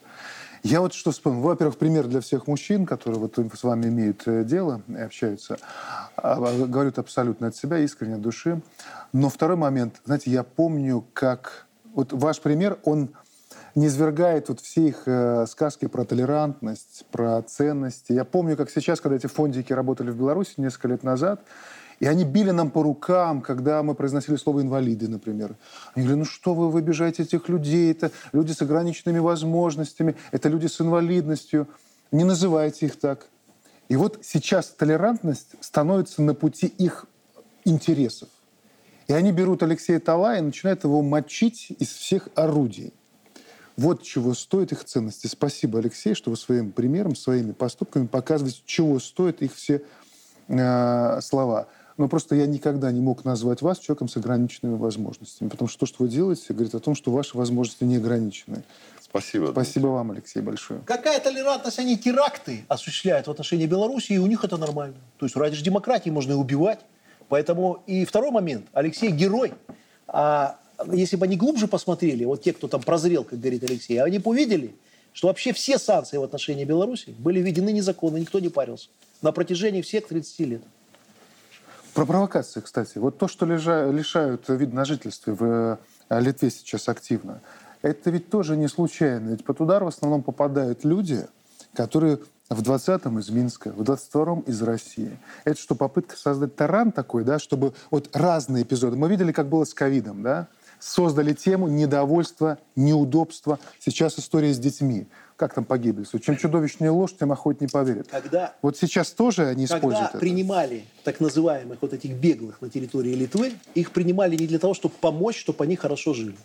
Я 0.64 0.82
вот 0.82 0.94
что 0.94 1.12
вспомнил. 1.12 1.42
Во-первых, 1.42 1.78
пример 1.78 2.08
для 2.08 2.22
всех 2.22 2.48
мужчин, 2.48 2.86
которые 2.86 3.20
вот 3.20 3.38
с 3.38 3.64
вами 3.64 3.88
имеют 3.88 4.24
э, 4.28 4.44
дело 4.44 4.82
и 4.88 5.00
общаются. 5.00 5.58
А, 6.18 6.34
а, 6.34 6.66
говорят 6.68 7.00
абсолютно 7.00 7.48
от 7.48 7.56
себя, 7.56 7.78
искренне 7.80 8.16
от 8.16 8.22
души. 8.22 8.62
Но 9.14 9.30
второй 9.30 9.58
момент. 9.58 10.02
Знаете, 10.06 10.32
я 10.32 10.44
помню, 10.44 11.06
как... 11.14 11.66
Вот 11.94 12.14
ваш 12.14 12.40
пример, 12.42 12.78
он 12.84 13.10
не 13.76 13.88
извергает 13.88 14.50
вот 14.50 14.60
все 14.60 14.90
их 14.90 15.04
э, 15.06 15.46
сказки 15.48 15.88
про 15.88 16.04
толерантность, 16.04 17.06
про 17.12 17.42
ценности. 17.42 18.12
Я 18.12 18.26
помню, 18.26 18.58
как 18.58 18.70
сейчас, 18.70 19.00
когда 19.00 19.16
эти 19.16 19.28
фондики 19.28 19.72
работали 19.74 20.12
в 20.12 20.18
Беларуси 20.18 20.56
несколько 20.58 20.90
лет 20.90 21.04
назад, 21.04 21.42
и 22.00 22.06
они 22.06 22.24
били 22.24 22.52
нам 22.52 22.72
по 22.72 22.82
рукам, 22.82 23.42
когда 23.42 23.84
мы 23.84 23.94
произносили 23.94 24.38
слово 24.38 24.62
«инвалиды», 24.62 25.08
например. 25.08 25.56
Они 25.94 26.06
говорили, 26.06 26.20
ну 26.20 26.26
что 26.26 26.54
вы, 26.54 26.70
вы 26.70 26.80
обижаете 26.80 27.24
этих 27.24 27.50
людей, 27.50 27.92
это 27.92 28.12
люди 28.32 28.54
с 28.54 28.62
ограниченными 28.62 29.20
возможностями, 29.20 30.16
это 30.32 30.50
люди 30.50 30.68
с 30.68 30.80
инвалидностью. 30.80 31.68
Не 32.12 32.24
называйте 32.24 32.86
их 32.86 32.98
так. 32.98 33.28
И 33.90 33.96
вот 33.96 34.20
сейчас 34.24 34.70
толерантность 34.70 35.56
становится 35.60 36.22
на 36.22 36.34
пути 36.34 36.68
их 36.68 37.06
интересов. 37.66 38.30
И 39.08 39.14
они 39.14 39.32
берут 39.32 39.64
Алексея 39.64 40.00
Талая 40.00 40.40
и 40.40 40.44
начинают 40.44 40.84
его 40.84 41.02
мочить 41.02 41.72
из 41.80 41.90
всех 41.90 42.30
орудий. 42.36 42.94
Вот 43.76 44.04
чего 44.04 44.34
стоят 44.34 44.72
их 44.72 44.84
ценности. 44.84 45.28
Спасибо, 45.28 45.80
Алексей, 45.80 46.14
что 46.14 46.30
вы 46.30 46.38
своим 46.38 46.72
примером, 46.72 47.16
своими 47.16 47.52
поступками 47.54 48.08
показываете, 48.08 48.62
чего 48.66 49.00
стоят 49.00 49.42
их 49.42 49.56
все 49.56 49.82
э, 50.48 51.22
слова. 51.22 51.68
Но 52.00 52.08
просто 52.08 52.34
я 52.34 52.48
никогда 52.48 52.94
не 52.94 53.02
мог 53.02 53.26
назвать 53.26 53.62
вас 53.62 53.78
человеком 53.78 54.08
с 54.08 54.16
ограниченными 54.16 54.78
возможностями. 54.78 55.50
Потому 55.50 55.68
что 55.68 55.82
то, 55.82 55.86
что 55.86 56.04
вы 56.04 56.08
делаете, 56.08 56.46
говорит 56.54 56.74
о 56.74 56.80
том, 56.80 56.96
что 56.96 57.12
ваши 57.12 57.38
возможности 57.38 57.84
не 57.84 57.98
ограничены. 57.98 58.64
Спасибо. 59.02 59.48
Спасибо 59.52 59.82
Дмитрий. 59.82 59.90
вам, 59.90 60.12
Алексей, 60.12 60.42
большое. 60.42 60.80
Какая 60.86 61.20
толерантность? 61.20 61.78
Они 61.78 61.98
теракты 61.98 62.64
осуществляют 62.70 63.28
в 63.28 63.32
отношении 63.32 63.66
Беларуси, 63.66 64.14
и 64.14 64.18
у 64.18 64.28
них 64.28 64.46
это 64.46 64.56
нормально. 64.56 64.96
То 65.18 65.26
есть 65.26 65.36
ради 65.36 65.62
демократии 65.62 66.10
можно 66.10 66.32
и 66.32 66.36
убивать. 66.36 66.80
Поэтому 67.28 67.84
и 67.86 68.06
второй 68.06 68.32
момент. 68.32 68.68
Алексей 68.72 69.12
герой. 69.12 69.52
А 70.08 70.58
если 70.94 71.18
бы 71.18 71.26
они 71.26 71.36
глубже 71.36 71.68
посмотрели, 71.68 72.24
вот 72.24 72.42
те, 72.42 72.54
кто 72.54 72.70
там 72.70 72.82
прозрел, 72.82 73.26
как 73.26 73.42
говорит 73.42 73.62
Алексей, 73.66 74.02
они 74.02 74.20
бы 74.20 74.32
увидели, 74.32 74.74
что 75.12 75.28
вообще 75.28 75.52
все 75.52 75.78
санкции 75.78 76.16
в 76.16 76.24
отношении 76.24 76.64
Беларуси 76.64 77.14
были 77.18 77.42
введены 77.42 77.74
незаконно, 77.74 78.16
никто 78.16 78.40
не 78.40 78.48
парился 78.48 78.88
на 79.22 79.34
протяжении 79.34 79.82
всех 79.82 80.08
30 80.08 80.40
лет. 80.48 80.62
Про 82.00 82.06
провокации, 82.06 82.62
кстати. 82.62 82.98
Вот 82.98 83.18
то, 83.18 83.28
что 83.28 83.46
лишают 83.46 84.48
вид 84.48 84.72
на 84.72 84.86
жительстве 84.86 85.34
в 85.34 85.78
э, 86.10 86.22
Литве 86.22 86.50
сейчас 86.50 86.88
активно, 86.88 87.42
это 87.82 88.10
ведь 88.10 88.30
тоже 88.30 88.56
не 88.56 88.70
случайно. 88.70 89.32
Ведь 89.32 89.44
под 89.44 89.60
удар 89.60 89.84
в 89.84 89.88
основном 89.88 90.24
попадают 90.24 90.86
люди, 90.86 91.28
которые 91.74 92.20
в 92.50 92.62
20-м 92.62 93.20
из 93.20 93.30
Минска, 93.30 93.74
в 93.74 93.82
22-м 93.82 94.40
из 94.48 94.62
России. 94.62 95.20
Это 95.44 95.60
что, 95.60 95.76
попытка 95.76 96.16
создать 96.16 96.56
таран 96.56 96.94
такой, 96.94 97.26
да, 97.26 97.38
чтобы 97.38 97.74
вот 97.92 98.16
разные 98.16 98.64
эпизоды. 98.64 98.96
Мы 98.96 99.10
видели, 99.10 99.34
как 99.34 99.50
было 99.50 99.66
с 99.66 99.74
ковидом, 99.74 100.24
да, 100.24 100.48
создали 100.80 101.34
тему 101.34 101.68
недовольства, 101.68 102.58
неудобства. 102.76 103.60
Сейчас 103.80 104.18
история 104.18 104.54
с 104.54 104.60
детьми. 104.60 105.08
Как 105.36 105.54
там 105.54 105.64
погибли? 105.64 106.06
Чем 106.22 106.38
чудовищнее 106.38 106.90
ложь, 106.90 107.16
тем 107.18 107.32
охотнее 107.32 107.68
не 107.68 107.72
поверят. 107.72 108.08
Когда, 108.10 108.56
вот 108.62 108.78
сейчас 108.78 109.12
тоже 109.12 109.48
они 109.48 109.66
используют 109.66 110.12
когда 110.12 110.20
принимали 110.20 110.86
так 111.04 111.20
называемых 111.20 111.82
вот 111.82 111.94
этих 111.94 112.12
беглых 112.12 112.62
на 112.62 112.70
территории 112.70 113.14
Литвы, 113.14 113.54
их 113.74 113.92
принимали 113.92 114.36
не 114.36 114.48
для 114.48 114.60
того, 114.60 114.74
чтобы 114.74 114.96
помочь, 115.00 115.38
чтобы 115.38 115.64
они 115.64 115.76
хорошо 115.76 116.14
жили. 116.14 116.38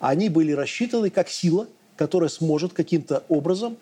Они 0.00 0.28
были 0.28 0.52
рассчитаны 0.52 1.10
как 1.10 1.28
сила, 1.28 1.68
которая 1.96 2.28
сможет 2.28 2.72
каким-то 2.72 3.24
образом 3.28 3.76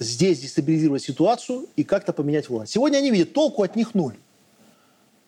здесь 0.00 0.40
дестабилизировать 0.40 1.02
ситуацию 1.02 1.66
и 1.76 1.84
как-то 1.84 2.12
поменять 2.12 2.48
власть. 2.48 2.72
Сегодня 2.72 2.98
они 2.98 3.10
видят, 3.10 3.32
толку 3.32 3.62
от 3.62 3.76
них 3.76 3.94
ноль. 3.94 4.16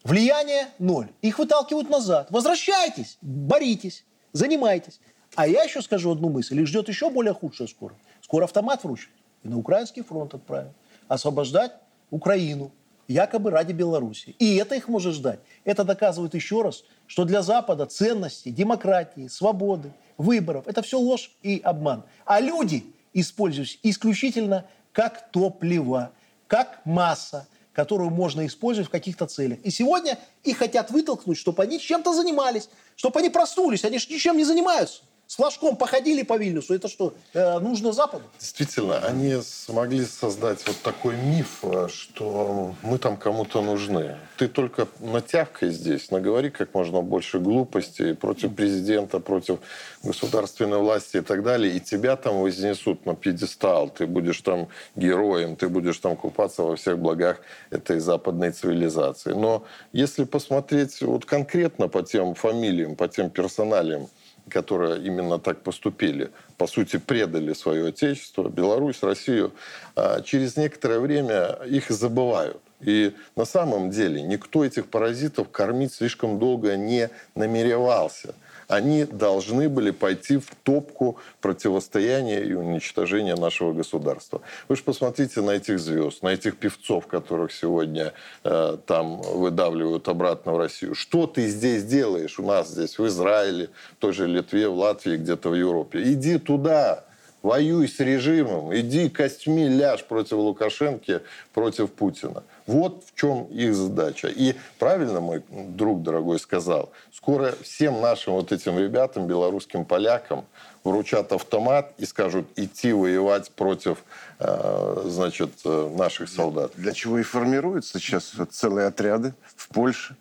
Влияние 0.03 0.69
ноль. 0.79 1.09
Их 1.23 1.39
выталкивают 1.39 1.91
назад. 1.91 2.29
Возвращайтесь, 2.31 3.19
боритесь 3.21 4.05
занимайтесь. 4.33 5.01
А 5.35 5.47
я 5.47 5.63
еще 5.63 5.83
скажу 5.83 6.11
одну 6.11 6.29
мысль. 6.29 6.61
Их 6.61 6.67
ждет 6.67 6.89
еще 6.89 7.11
более 7.11 7.35
худшее 7.35 7.69
скоро. 7.69 7.95
Скоро 8.21 8.45
автомат 8.45 8.85
вручат. 8.85 9.11
И 9.43 9.49
на 9.49 9.59
украинский 9.59 10.03
фронт 10.03 10.35
отправят. 10.35 10.73
освобождать 11.09 11.73
Украину, 12.11 12.73
якобы 13.09 13.51
ради 13.51 13.73
Беларуси. 13.73 14.37
И 14.39 14.57
это 14.57 14.77
их 14.77 14.89
может 14.89 15.15
ждать. 15.15 15.41
Это 15.65 15.85
доказывает 15.85 16.35
еще 16.35 16.63
раз, 16.63 16.85
что 17.07 17.25
для 17.25 17.43
Запада 17.43 17.87
ценности, 17.87 18.51
демократии, 18.51 19.27
свободы, 19.27 19.93
выборов– 20.17 20.65
это 20.67 20.83
все 20.83 20.99
ложь 20.99 21.33
и 21.43 21.61
обман. 21.65 22.05
А 22.25 22.41
люди 22.41 22.85
используются 23.13 23.79
исключительно 23.83 24.67
как 24.93 25.31
топливо, 25.31 26.13
как 26.47 26.81
масса, 26.85 27.49
которую 27.73 28.11
можно 28.11 28.47
использовать 28.47 28.89
в 28.89 28.93
каких-то 28.93 29.27
целях. 29.27 29.59
И 29.63 29.71
сегодня 29.71 30.19
их 30.43 30.59
хотят 30.59 30.91
вытолкнуть, 30.91 31.39
чтобы 31.39 31.63
они 31.63 31.79
чем-то 31.79 32.13
занимались, 32.13 32.69
чтобы 32.97 33.21
они 33.21 33.31
проснулись. 33.31 33.85
Они 33.85 33.99
же 33.99 34.07
ничем 34.11 34.37
не 34.37 34.45
занимаются 34.45 35.03
с 35.31 35.37
флажком 35.37 35.77
походили 35.77 36.25
по 36.25 36.37
Вильнюсу. 36.37 36.75
Это 36.75 36.89
что, 36.89 37.15
э, 37.35 37.61
нужно 37.61 37.93
Западу? 37.93 38.25
Действительно, 38.41 38.99
они 38.99 39.41
смогли 39.43 40.05
создать 40.05 40.67
вот 40.67 40.77
такой 40.83 41.15
миф, 41.15 41.59
э, 41.63 41.87
что 41.89 42.75
мы 42.83 42.99
там 42.99 43.17
кому-то 43.17 43.63
нужны. 43.63 44.17
Ты 44.39 44.49
только 44.49 44.89
натявкой 44.99 45.71
здесь, 45.71 46.11
наговори 46.11 46.51
как 46.51 46.75
можно 46.75 47.01
больше 47.01 47.39
глупостей 47.39 48.13
против 48.15 48.57
президента, 48.57 49.21
против 49.21 49.61
государственной 50.03 50.79
власти 50.79 51.19
и 51.19 51.21
так 51.21 51.45
далее, 51.45 51.77
и 51.77 51.79
тебя 51.79 52.17
там 52.17 52.41
вознесут 52.41 53.07
на 53.07 53.15
пьедестал. 53.15 53.89
Ты 53.89 54.09
будешь 54.09 54.41
там 54.41 54.67
героем, 54.97 55.55
ты 55.55 55.69
будешь 55.69 55.99
там 55.99 56.17
купаться 56.17 56.65
во 56.65 56.75
всех 56.75 56.99
благах 56.99 57.41
этой 57.71 58.01
западной 58.01 58.51
цивилизации. 58.51 59.35
Но 59.35 59.63
если 59.93 60.25
посмотреть 60.25 61.01
вот 61.03 61.25
конкретно 61.25 61.87
по 61.87 62.03
тем 62.03 62.35
фамилиям, 62.35 62.97
по 62.97 63.07
тем 63.07 63.31
персоналиям, 63.31 64.09
которые 64.49 65.03
именно 65.03 65.39
так 65.39 65.63
поступили, 65.63 66.31
по 66.57 66.67
сути, 66.67 66.99
предали 66.99 67.53
свое 67.53 67.89
отечество, 67.89 68.49
Беларусь, 68.49 69.03
Россию, 69.03 69.53
а 69.97 70.21
через 70.23 70.57
некоторое 70.57 71.01
время 71.01 71.59
их 71.67 71.91
забывают. 71.91 72.61
И 72.81 73.13
на 73.37 73.45
самом 73.45 73.91
деле 73.91 74.23
никто 74.23 74.65
этих 74.65 74.87
паразитов 74.87 75.51
кормить 75.51 75.93
слишком 75.93 76.39
долго 76.39 76.77
не 76.77 77.11
намеревался– 77.35 78.35
они 78.71 79.05
должны 79.05 79.69
были 79.69 79.91
пойти 79.91 80.39
в 80.39 80.47
топку 80.63 81.19
противостояния 81.41 82.41
и 82.43 82.55
уничтожения 82.55 83.35
нашего 83.35 83.73
государства. 83.73 84.41
Вы 84.69 84.77
же 84.77 84.83
посмотрите 84.83 85.41
на 85.41 85.51
этих 85.51 85.81
звезд, 85.81 86.23
на 86.23 86.29
этих 86.29 86.57
певцов, 86.57 87.07
которых 87.09 87.53
сегодня 87.53 88.13
э, 88.45 88.77
там 88.87 89.21
выдавливают 89.23 90.09
обратно 90.09 90.53
в 90.53 90.59
Россию. 90.59 90.95
Что 90.95 91.27
ты 91.27 91.49
здесь 91.49 91.85
делаешь 91.85 92.39
у 92.39 92.47
нас 92.47 92.69
здесь, 92.69 92.99
в 92.99 93.07
Израиле, 93.07 93.71
в 93.93 93.97
той 93.97 94.13
же 94.13 94.27
Литве, 94.27 94.69
в 94.69 94.79
Латвии, 94.79 95.17
где-то 95.17 95.49
в 95.49 95.55
Европе? 95.55 96.01
Иди 96.05 96.39
туда, 96.39 97.05
воюй 97.43 97.89
с 97.89 97.99
режимом, 97.99 98.75
иди 98.75 99.09
костьми 99.09 99.69
ляжь 99.69 100.05
против 100.05 100.35
Лукашенко, 100.35 101.23
против 101.53 101.91
Путина. 101.91 102.45
Вот 102.71 103.03
в 103.05 103.19
чем 103.19 103.47
их 103.47 103.75
задача. 103.75 104.29
И 104.29 104.55
правильно 104.79 105.19
мой 105.19 105.43
друг 105.51 106.05
дорогой 106.05 106.39
сказал, 106.39 106.93
скоро 107.13 107.53
всем 107.63 108.01
нашим 108.01 108.35
вот 108.35 108.53
этим 108.53 108.79
ребятам, 108.79 109.27
белорусским 109.27 109.85
полякам, 109.85 110.45
вручат 110.85 111.33
автомат 111.33 111.93
и 111.99 112.07
скажут 112.07 112.47
идти 112.55 112.93
воевать 112.93 113.51
против 113.51 114.05
э, 114.39 115.03
значит, 115.07 115.51
э, 115.65 115.95
наших 115.99 116.29
солдат. 116.29 116.71
Для 116.77 116.93
чего 116.93 117.19
и 117.19 117.25
формируются 117.25 117.99
сейчас 117.99 118.35
целые 118.53 118.87
отряды 118.87 119.35
в 119.57 119.69
Польше. 119.71 120.15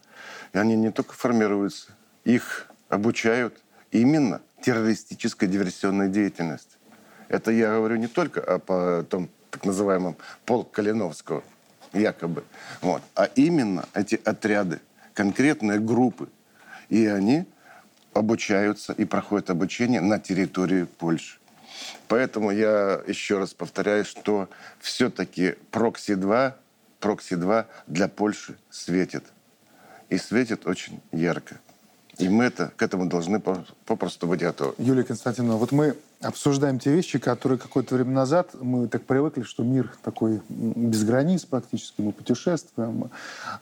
И 0.51 0.57
они 0.57 0.75
не 0.75 0.89
только 0.89 1.13
формируются, 1.13 1.91
их 2.23 2.65
обучают 2.89 3.53
именно 3.91 4.41
террористической 4.63 5.47
диверсионной 5.47 6.09
деятельности. 6.09 6.77
Это 7.27 7.51
я 7.51 7.75
говорю 7.75 7.97
не 7.97 8.07
только 8.07 8.41
о 8.41 9.03
том 9.03 9.29
так 9.51 9.65
называемом 9.65 10.17
полк 10.47 10.71
Калиновского, 10.71 11.43
якобы. 11.93 12.43
Вот. 12.81 13.01
А 13.15 13.25
именно 13.35 13.85
эти 13.93 14.19
отряды, 14.23 14.79
конкретные 15.13 15.79
группы. 15.79 16.29
И 16.89 17.05
они 17.05 17.45
обучаются 18.13 18.93
и 18.93 19.05
проходят 19.05 19.49
обучение 19.49 20.01
на 20.01 20.19
территории 20.19 20.83
Польши. 20.85 21.37
Поэтому 22.07 22.51
я 22.51 23.01
еще 23.07 23.37
раз 23.37 23.53
повторяю, 23.53 24.03
что 24.05 24.49
все-таки 24.79 25.55
Прокси-2, 25.71 26.53
Прокси-2 26.99 27.65
для 27.87 28.07
Польши 28.07 28.57
светит. 28.69 29.25
И 30.09 30.17
светит 30.17 30.65
очень 30.65 30.99
ярко. 31.11 31.59
И 32.17 32.27
мы 32.27 32.45
это, 32.45 32.71
к 32.75 32.81
этому 32.81 33.05
должны 33.05 33.39
попросту 33.39 34.27
быть 34.27 34.41
готовы. 34.41 34.73
Юлия 34.77 35.03
Константиновна, 35.03 35.57
вот 35.57 35.71
мы 35.71 35.95
обсуждаем 36.21 36.79
те 36.79 36.91
вещи, 36.91 37.17
которые 37.17 37.57
какое-то 37.57 37.95
время 37.95 38.11
назад 38.11 38.49
мы 38.59 38.87
так 38.87 39.03
привыкли, 39.03 39.43
что 39.43 39.63
мир 39.63 39.93
такой 40.03 40.41
без 40.49 41.03
границ 41.05 41.45
практически, 41.45 42.01
мы 42.01 42.11
путешествуем, 42.11 43.09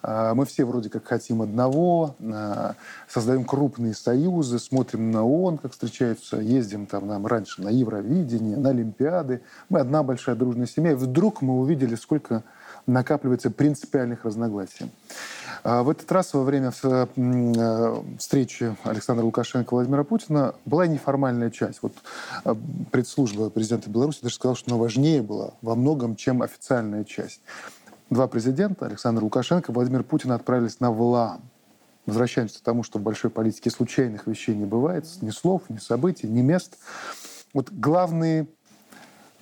а, 0.01 0.33
мы 0.33 0.45
все 0.45 0.65
вроде 0.65 0.89
как 0.89 1.05
хотим 1.05 1.43
одного, 1.43 2.15
а, 2.19 2.75
создаем 3.07 3.45
крупные 3.45 3.93
союзы, 3.93 4.57
смотрим 4.57 5.11
на 5.11 5.23
ООН, 5.23 5.59
как 5.59 5.73
встречаются, 5.73 6.37
ездим 6.37 6.87
там 6.87 7.07
нам 7.07 7.27
раньше 7.27 7.61
на 7.61 7.69
Евровидение, 7.69 8.57
на 8.57 8.69
Олимпиады. 8.69 9.41
Мы 9.69 9.79
одна 9.79 10.01
большая 10.01 10.35
дружная 10.35 10.67
семья, 10.67 10.91
и 10.91 10.95
вдруг 10.95 11.43
мы 11.43 11.59
увидели, 11.59 11.93
сколько 11.95 12.43
накапливается 12.87 13.51
принципиальных 13.51 14.25
разногласий. 14.25 14.89
А 15.63 15.83
в 15.83 15.89
этот 15.89 16.11
раз 16.11 16.33
во 16.33 16.43
время 16.43 16.71
э, 16.81 17.95
встречи 18.17 18.75
Александра 18.83 19.23
Лукашенко 19.23 19.67
и 19.67 19.75
Владимира 19.75 20.03
Путина 20.03 20.55
была 20.65 20.87
неформальная 20.87 21.51
часть. 21.51 21.79
Вот 21.81 21.93
э, 22.45 22.55
предслужба 22.91 23.49
президента 23.49 23.89
Беларуси 23.89 24.19
даже 24.21 24.35
сказала, 24.35 24.55
что 24.55 24.71
она 24.71 24.81
важнее 24.81 25.21
была 25.21 25.51
во 25.61 25.75
многом, 25.75 26.15
чем 26.15 26.41
официальная 26.41 27.03
часть. 27.03 27.41
Два 28.09 28.27
президента, 28.27 28.85
Александр 28.85 29.23
Лукашенко 29.23 29.71
и 29.71 29.75
Владимир 29.75 30.03
Путин, 30.03 30.31
отправились 30.31 30.79
на 30.79 30.91
Валаам. 30.91 31.41
Возвращаемся 32.05 32.59
к 32.59 32.61
тому, 32.61 32.83
что 32.83 32.99
в 32.99 33.01
большой 33.01 33.29
политике 33.29 33.69
случайных 33.69 34.27
вещей 34.27 34.55
не 34.55 34.65
бывает, 34.65 35.05
ни 35.21 35.29
слов, 35.29 35.63
ни 35.67 35.77
событий, 35.77 36.27
ни 36.27 36.41
мест. 36.41 36.77
Вот 37.53 37.69
главные 37.69 38.47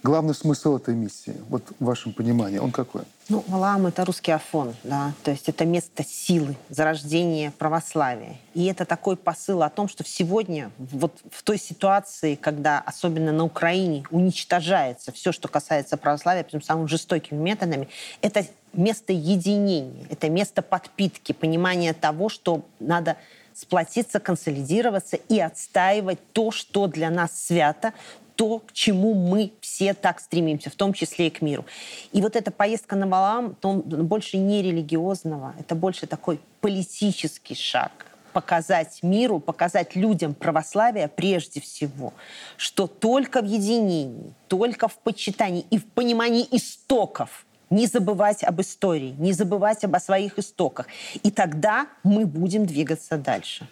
Главный 0.05 0.35
смысл 0.35 0.77
этой 0.77 0.93
миссии, 0.93 1.35
вот 1.49 1.63
в 1.79 1.83
вашем 1.83 2.13
понимании, 2.13 2.59
он 2.59 2.71
какой? 2.71 3.01
Ну, 3.27 3.43
Валаам— 3.47 3.87
это 3.87 4.05
русский 4.05 4.31
Афон, 4.31 4.75
да, 4.83 5.13
то 5.23 5.31
есть 5.31 5.49
это 5.49 5.65
место 5.65 6.03
силы, 6.03 6.55
зарождения 6.69 7.51
православия. 7.57 8.35
И 8.53 8.65
это 8.65 8.85
такой 8.85 9.17
посыл 9.17 9.63
о 9.63 9.69
том, 9.71 9.89
что 9.89 10.03
сегодня, 10.05 10.69
вот 10.77 11.11
в 11.31 11.41
той 11.41 11.57
ситуации, 11.57 12.35
когда, 12.35 12.83
особенно 12.85 13.31
на 13.31 13.45
Украине, 13.45 14.03
уничтожается 14.11 15.11
все, 15.11 15.31
что 15.31 15.47
касается 15.47 15.97
православия, 15.97 16.43
причем 16.43 16.61
самыми 16.61 16.85
жестокими 16.85 17.39
методами, 17.39 17.89
это 18.21 18.45
место 18.73 19.11
единения, 19.11 20.05
это 20.11 20.29
место 20.29 20.61
подпитки, 20.61 21.31
понимания 21.31 21.93
того, 21.93 22.29
что 22.29 22.63
надо 22.79 23.17
сплотиться, 23.55 24.19
консолидироваться 24.19 25.15
и 25.15 25.39
отстаивать 25.39 26.19
то, 26.31 26.51
что 26.51 26.85
для 26.85 27.09
нас 27.09 27.31
свято, 27.45 27.93
то, 28.35 28.59
к 28.59 28.73
чему 28.73 29.13
мы 29.13 29.53
все 29.61 29.93
так 29.93 30.19
стремимся, 30.19 30.69
в 30.69 30.75
том 30.75 30.93
числе 30.93 31.27
и 31.27 31.29
к 31.29 31.41
миру. 31.41 31.65
И 32.11 32.21
вот 32.21 32.35
эта 32.35 32.51
поездка 32.51 32.95
на 32.95 33.07
Валаам, 33.07 33.55
то 33.55 33.73
больше 33.73 34.37
не 34.37 34.61
религиозного, 34.61 35.53
это 35.59 35.75
больше 35.75 36.07
такой 36.07 36.39
политический 36.61 37.55
шаг, 37.55 37.91
показать 38.33 38.99
миру, 39.01 39.39
показать 39.39 39.95
людям 39.95 40.33
православия 40.33 41.07
прежде 41.07 41.61
всего, 41.61 42.13
что 42.57 42.87
только 42.87 43.41
в 43.41 43.45
единении, 43.45 44.33
только 44.47 44.87
в 44.87 44.97
почитании 44.97 45.65
и 45.69 45.77
в 45.77 45.85
понимании 45.85 46.45
истоков 46.51 47.45
не 47.69 47.87
забывать 47.87 48.43
об 48.43 48.61
истории, 48.61 49.15
не 49.17 49.33
забывать 49.33 49.83
об 49.83 49.95
о 49.95 49.99
своих 49.99 50.37
истоках. 50.37 50.87
И 51.23 51.31
тогда 51.31 51.87
мы 52.03 52.25
будем 52.25 52.65
двигаться 52.65 53.17
дальше. 53.17 53.67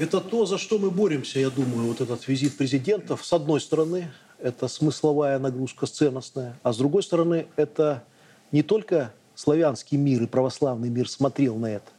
Это 0.00 0.22
то, 0.22 0.46
за 0.46 0.56
что 0.56 0.78
мы 0.78 0.90
боремся, 0.90 1.40
я 1.40 1.50
думаю, 1.50 1.88
вот 1.88 2.00
этот 2.00 2.26
визит 2.26 2.56
президентов. 2.56 3.22
С 3.22 3.34
одной 3.34 3.60
стороны, 3.60 4.10
это 4.38 4.66
смысловая 4.66 5.38
нагрузка 5.38 5.84
ценностная, 5.84 6.58
а 6.62 6.72
с 6.72 6.78
другой 6.78 7.02
стороны, 7.02 7.48
это 7.56 8.02
не 8.50 8.62
только 8.62 9.12
славянский 9.34 9.98
мир 9.98 10.22
и 10.22 10.26
православный 10.26 10.88
мир 10.88 11.06
смотрел 11.06 11.56
на 11.56 11.66
это. 11.66 11.90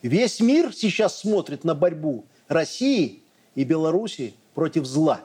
Весь 0.00 0.40
мир 0.40 0.72
сейчас 0.74 1.20
смотрит 1.20 1.62
на 1.62 1.74
борьбу 1.74 2.24
России 2.48 3.24
и 3.54 3.64
Беларуси 3.64 4.32
против 4.54 4.86
зла. 4.86 5.20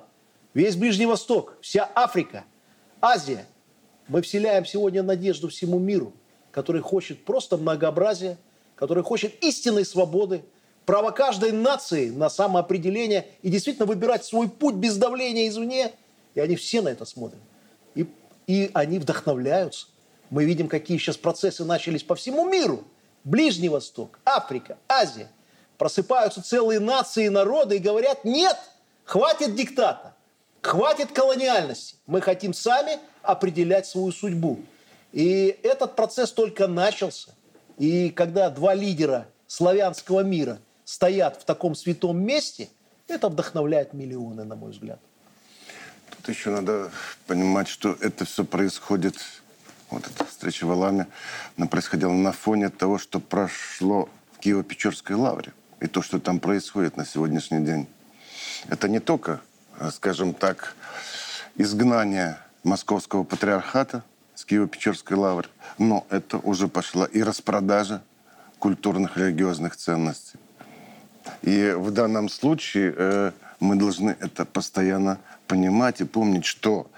Весь 0.53 0.75
Ближний 0.75 1.05
Восток, 1.05 1.57
вся 1.61 1.89
Африка, 1.95 2.43
Азия. 2.99 3.45
Мы 4.09 4.21
вселяем 4.21 4.65
сегодня 4.65 5.03
надежду 5.03 5.47
всему 5.47 5.79
миру, 5.79 6.11
который 6.51 6.81
хочет 6.81 7.23
просто 7.23 7.55
многообразия, 7.55 8.37
который 8.75 9.03
хочет 9.03 9.41
истинной 9.41 9.85
свободы, 9.85 10.43
право 10.85 11.11
каждой 11.11 11.51
нации 11.51 12.09
на 12.09 12.29
самоопределение 12.29 13.27
и 13.41 13.49
действительно 13.49 13.85
выбирать 13.85 14.25
свой 14.25 14.49
путь 14.49 14.75
без 14.75 14.97
давления 14.97 15.47
извне. 15.47 15.91
И 16.33 16.39
они 16.39 16.55
все 16.55 16.81
на 16.81 16.89
это 16.89 17.05
смотрят. 17.05 17.41
И, 17.95 18.07
и 18.47 18.69
они 18.73 18.99
вдохновляются. 18.99 19.87
Мы 20.29 20.45
видим, 20.45 20.67
какие 20.67 20.97
сейчас 20.97 21.17
процессы 21.17 21.63
начались 21.63 22.03
по 22.03 22.15
всему 22.15 22.47
миру. 22.47 22.83
Ближний 23.23 23.69
Восток, 23.69 24.19
Африка, 24.25 24.77
Азия. 24.87 25.29
Просыпаются 25.77 26.41
целые 26.41 26.79
нации 26.79 27.25
и 27.25 27.29
народы 27.29 27.77
и 27.77 27.79
говорят, 27.79 28.23
нет, 28.23 28.57
хватит 29.03 29.55
диктата, 29.55 30.15
хватит 30.61 31.11
колониальности. 31.11 31.95
Мы 32.05 32.21
хотим 32.21 32.53
сами 32.53 32.99
определять 33.21 33.85
свою 33.85 34.11
судьбу. 34.11 34.59
И 35.11 35.59
этот 35.63 35.95
процесс 35.95 36.31
только 36.31 36.67
начался. 36.67 37.31
И 37.77 38.09
когда 38.09 38.49
два 38.49 38.73
лидера 38.73 39.27
славянского 39.47 40.21
мира 40.21 40.59
стоят 40.85 41.41
в 41.41 41.45
таком 41.45 41.75
святом 41.75 42.23
месте, 42.23 42.69
это 43.07 43.27
вдохновляет 43.27 43.93
миллионы, 43.93 44.45
на 44.45 44.55
мой 44.55 44.71
взгляд. 44.71 44.99
Тут 46.09 46.29
еще 46.29 46.51
надо 46.51 46.91
понимать, 47.27 47.67
что 47.67 47.97
это 47.99 48.25
все 48.25 48.45
происходит, 48.45 49.15
вот 49.89 50.07
эта 50.07 50.25
встреча 50.25 50.65
в 50.65 50.71
Аламе, 50.71 51.07
она 51.57 51.67
происходила 51.67 52.11
на 52.13 52.31
фоне 52.31 52.69
того, 52.69 52.97
что 52.97 53.19
прошло 53.19 54.09
в 54.33 54.39
Киево-Печорской 54.39 55.15
лавре. 55.15 55.53
И 55.81 55.87
то, 55.87 56.01
что 56.01 56.19
там 56.19 56.39
происходит 56.39 56.97
на 56.97 57.05
сегодняшний 57.05 57.63
день. 57.63 57.87
Это 58.69 58.87
не 58.87 58.99
только, 58.99 59.41
скажем 59.91 60.33
так, 60.33 60.75
изгнание 61.55 62.37
московского 62.63 63.23
патриархата 63.23 64.03
с 64.33 64.45
Киево-Печорской 64.45 65.15
лавры, 65.15 65.49
но 65.77 66.07
это 66.09 66.37
уже 66.37 66.67
пошла 66.67 67.05
и 67.05 67.21
распродажа 67.21 68.01
культурных 68.57 69.17
религиозных 69.17 69.75
ценностей. 69.75 70.39
И 71.41 71.71
в 71.71 71.91
данном 71.91 72.29
случае 72.29 72.93
э, 72.95 73.31
мы 73.59 73.75
должны 73.75 74.15
это 74.19 74.45
постоянно 74.45 75.19
понимать 75.47 76.01
и 76.01 76.05
помнить, 76.05 76.45
что 76.45 76.89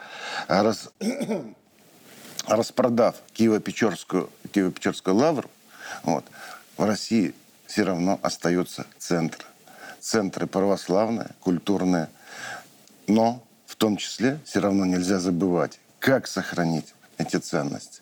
раз, 0.47 0.89
распродав 2.47 3.15
Киево-Печорскую, 3.33 4.29
Киево-Печорскую 4.53 5.13
лавру, 5.13 5.49
вот, 6.03 6.25
в 6.77 6.85
России 6.85 7.33
все 7.65 7.83
равно 7.83 8.19
остается 8.21 8.85
центр. 8.97 9.45
Центры 9.99 10.47
православные, 10.47 11.31
культурные. 11.41 12.09
Но 13.07 13.43
в 13.65 13.75
том 13.75 13.97
числе 13.97 14.39
все 14.45 14.59
равно 14.59 14.85
нельзя 14.85 15.19
забывать, 15.19 15.79
как 15.99 16.27
сохранить 16.27 16.93
эти 17.17 17.37
ценности. 17.37 18.01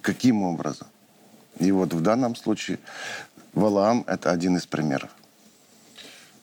Каким 0.00 0.42
образом? 0.42 0.88
И 1.58 1.70
вот 1.70 1.92
в 1.92 2.00
данном 2.00 2.34
случае 2.36 2.78
Валаам– 3.52 4.04
это 4.06 4.30
один 4.30 4.56
из 4.56 4.66
примеров. 4.66 5.10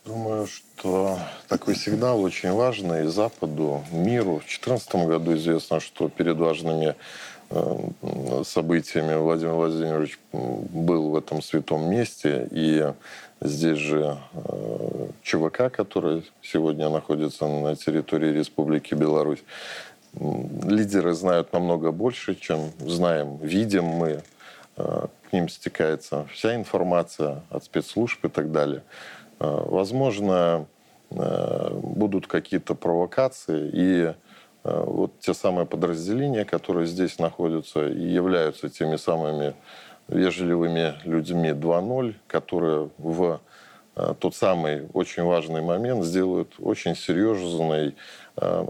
Думаю, 0.06 0.48
что 0.48 1.20
такой 1.48 1.76
сигнал 1.76 2.24
очень 2.24 2.52
важный 2.52 3.06
Западу, 3.06 3.84
миру. 3.92 4.38
В 4.38 4.48
2014 4.48 4.96
году 5.08 5.36
известно, 5.36 5.80
что 5.80 6.10
перед 6.10 6.38
важными 6.38 6.96
э, 7.52 8.44
событиями 8.44 9.14
Владимир 9.14 9.54
Владимирович 9.54 10.18
был 10.32 11.12
в 11.12 11.16
этом 11.16 11.44
святом 11.44 11.92
месте. 11.92 12.48
И 12.50 12.92
здесь 13.42 13.78
же 13.78 14.18
э, 14.34 15.08
ЧВК, 15.22 15.72
который 15.72 16.28
сегодня 16.42 16.90
находится 16.90 17.46
на 17.46 17.76
территории 17.76 18.32
Республики 18.32 18.96
Беларусь, 18.96 19.44
лидеры 20.20 21.14
знают 21.14 21.54
намного 21.54 21.92
больше, 21.92 22.34
чем 22.34 22.72
знаем, 22.80 23.38
видим 23.38 23.86
мы. 23.86 24.24
Э, 24.78 25.08
к 25.30 25.34
ним 25.34 25.48
стекается 25.48 26.28
вся 26.34 26.56
информация 26.56 27.44
от 27.50 27.64
спецслужб 27.64 28.26
и 28.26 28.30
так 28.30 28.52
далее. 28.52 28.82
Э, 29.42 29.64
возможно, 29.66 30.68
э, 31.10 31.70
будут 31.82 32.28
какие-то 32.28 32.76
провокации, 32.76 33.70
и 33.74 34.04
э, 34.04 34.14
вот 34.64 35.20
те 35.20 35.34
самые 35.34 35.66
подразделения, 35.66 36.46
которые 36.46 36.86
здесь 36.86 37.18
находятся 37.18 37.88
и 37.88 38.04
являются 38.04 38.70
теми 38.70 38.98
самыми 38.98 39.56
вежливыми 40.08 40.94
людьми 41.06 41.50
2.0, 41.50 42.16
которые 42.28 42.90
в 42.98 43.40
тот 44.20 44.36
самый 44.36 44.88
очень 44.94 45.24
важный 45.24 45.62
момент 45.62 46.04
сделают 46.06 46.54
очень 46.60 46.96
серьезный 46.96 47.94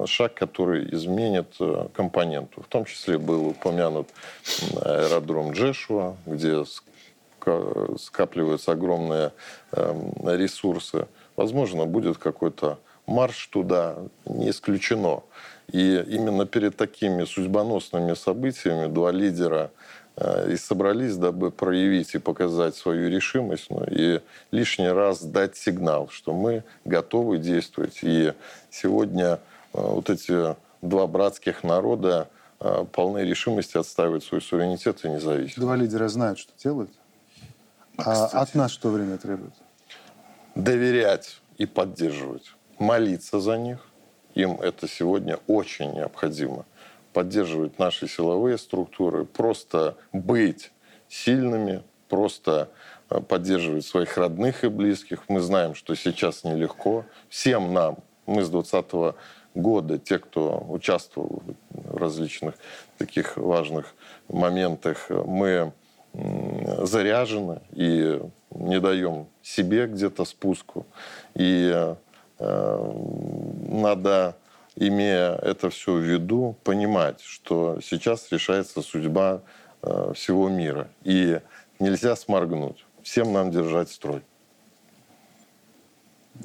шаг, 0.07 0.33
который 0.33 0.93
изменит 0.93 1.57
компоненту. 1.93 2.61
В 2.61 2.67
том 2.67 2.85
числе 2.85 3.17
был 3.17 3.49
упомянут 3.49 4.09
аэродром 4.81 5.51
Джешуа, 5.51 6.15
где 6.25 6.63
скапливаются 7.97 8.71
огромные 8.71 9.31
эм, 9.71 10.13
ресурсы. 10.25 11.07
Возможно, 11.35 11.85
будет 11.85 12.17
какой-то 12.17 12.79
марш 13.05 13.47
туда, 13.47 13.97
не 14.25 14.49
исключено. 14.49 15.23
И 15.71 16.03
именно 16.07 16.45
перед 16.45 16.75
такими 16.75 17.23
судьбоносными 17.25 18.13
событиями 18.13 18.91
два 18.91 19.11
лидера 19.11 19.71
э, 20.17 20.51
и 20.51 20.57
собрались, 20.57 21.15
дабы 21.15 21.51
проявить 21.51 22.13
и 22.15 22.19
показать 22.19 22.75
свою 22.75 23.09
решимость, 23.09 23.67
ну, 23.69 23.85
и 23.89 24.19
лишний 24.51 24.89
раз 24.89 25.21
дать 25.21 25.55
сигнал, 25.55 26.09
что 26.09 26.33
мы 26.33 26.63
готовы 26.83 27.37
действовать. 27.37 27.99
И 28.01 28.33
сегодня 28.69 29.39
э, 29.73 29.81
вот 29.81 30.09
эти 30.09 30.55
два 30.81 31.07
братских 31.07 31.63
народа 31.63 32.27
э, 32.59 32.85
полны 32.91 33.19
решимости 33.19 33.77
отстаивать 33.77 34.25
свой 34.25 34.41
суверенитет 34.41 35.05
и 35.05 35.09
независимость. 35.09 35.59
Два 35.59 35.77
лидера 35.77 36.09
знают, 36.09 36.39
что 36.39 36.51
делают? 36.61 36.91
А 37.97 38.25
от 38.25 38.55
нас 38.55 38.71
что 38.71 38.89
время 38.89 39.17
требует? 39.17 39.53
Доверять 40.55 41.41
и 41.57 41.65
поддерживать. 41.65 42.53
Молиться 42.79 43.39
за 43.39 43.57
них. 43.57 43.87
Им 44.33 44.59
это 44.61 44.87
сегодня 44.87 45.39
очень 45.47 45.91
необходимо. 45.93 46.65
Поддерживать 47.13 47.79
наши 47.79 48.07
силовые 48.07 48.57
структуры. 48.57 49.25
Просто 49.25 49.97
быть 50.13 50.71
сильными. 51.09 51.83
Просто 52.09 52.69
э, 53.09 53.21
поддерживать 53.21 53.85
своих 53.85 54.17
родных 54.17 54.63
и 54.63 54.69
близких. 54.69 55.23
Мы 55.27 55.39
знаем, 55.39 55.75
что 55.75 55.95
сейчас 55.95 56.43
нелегко. 56.43 57.05
Всем 57.29 57.73
нам, 57.73 57.99
мы 58.25 58.43
с 58.43 58.49
20 58.49 59.15
года, 59.55 59.97
те, 59.97 60.19
кто 60.19 60.65
участвовал 60.69 61.43
в 61.69 61.97
различных 61.97 62.55
таких 62.97 63.37
важных 63.37 63.93
моментах, 64.27 65.09
мы 65.09 65.73
заряжены 66.13 67.61
и 67.71 68.21
не 68.51 68.79
даем 68.79 69.27
себе 69.41 69.87
где-то 69.87 70.25
спуску. 70.25 70.85
И 71.35 71.95
э, 72.39 72.93
надо, 73.67 74.35
имея 74.75 75.35
это 75.35 75.69
все 75.69 75.93
в 75.93 76.01
виду, 76.01 76.55
понимать, 76.63 77.21
что 77.21 77.79
сейчас 77.81 78.31
решается 78.31 78.81
судьба 78.81 79.41
э, 79.81 80.13
всего 80.13 80.49
мира. 80.49 80.89
И 81.03 81.39
нельзя 81.79 82.15
сморгнуть. 82.15 82.85
Всем 83.03 83.31
нам 83.33 83.51
держать 83.51 83.89
строй. 83.89 84.21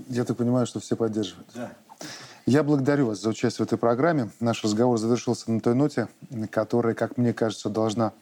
Я 0.09 0.25
так 0.25 0.37
понимаю, 0.37 0.67
что 0.67 0.81
все 0.81 0.97
поддерживают. 0.97 1.49
Да. 1.55 1.73
Я 2.45 2.63
благодарю 2.63 3.07
вас 3.07 3.21
за 3.21 3.31
участие 3.31 3.65
в 3.65 3.69
этой 3.69 3.79
программе. 3.79 4.31
Наш 4.39 4.63
разговор 4.63 4.99
завершился 4.99 5.51
на 5.51 5.61
той 5.61 5.75
ноте, 5.75 6.09
которая, 6.51 6.95
как 6.95 7.17
мне 7.17 7.33
кажется, 7.33 7.69
должна 7.69 8.13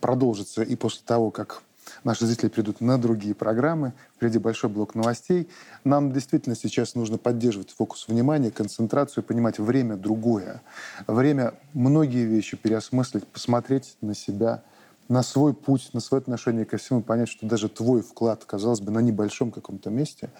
продолжится 0.00 0.62
и 0.62 0.76
после 0.76 1.02
того, 1.04 1.30
как 1.30 1.62
наши 2.04 2.26
зрители 2.26 2.48
придут 2.48 2.80
на 2.80 2.98
другие 2.98 3.34
программы. 3.34 3.92
Впереди 4.16 4.38
большой 4.38 4.70
блок 4.70 4.94
новостей. 4.94 5.48
Нам 5.84 6.12
действительно 6.12 6.56
сейчас 6.56 6.94
нужно 6.94 7.18
поддерживать 7.18 7.70
фокус 7.70 8.08
внимания, 8.08 8.50
концентрацию, 8.50 9.24
понимать 9.24 9.58
время 9.58 9.96
другое. 9.96 10.62
Время 11.06 11.54
многие 11.74 12.24
вещи 12.24 12.56
переосмыслить, 12.56 13.26
посмотреть 13.26 13.96
на 14.00 14.14
себя, 14.14 14.62
на 15.08 15.22
свой 15.22 15.54
путь, 15.54 15.90
на 15.92 16.00
свое 16.00 16.20
отношение 16.20 16.64
ко 16.64 16.76
всему, 16.78 17.02
понять, 17.02 17.28
что 17.28 17.46
даже 17.46 17.68
твой 17.68 18.02
вклад, 18.02 18.44
казалось 18.44 18.80
бы, 18.80 18.90
на 18.90 18.98
небольшом 18.98 19.52
каком-то 19.52 19.90
месте, 19.90 20.30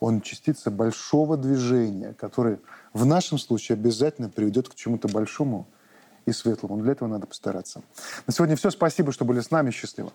он 0.00 0.20
частица 0.20 0.70
большого 0.70 1.36
движения, 1.36 2.14
которое 2.14 2.60
в 2.92 3.04
нашем 3.04 3.38
случае 3.38 3.74
обязательно 3.74 4.28
приведет 4.28 4.68
к 4.68 4.74
чему-то 4.74 5.08
большому, 5.08 5.66
и 6.26 6.32
светлому. 6.32 6.82
Для 6.82 6.92
этого 6.92 7.08
надо 7.08 7.26
постараться. 7.26 7.82
На 8.26 8.32
сегодня 8.32 8.56
все. 8.56 8.70
Спасибо, 8.70 9.12
что 9.12 9.24
были 9.24 9.40
с 9.40 9.50
нами. 9.50 9.70
Счастливо. 9.70 10.12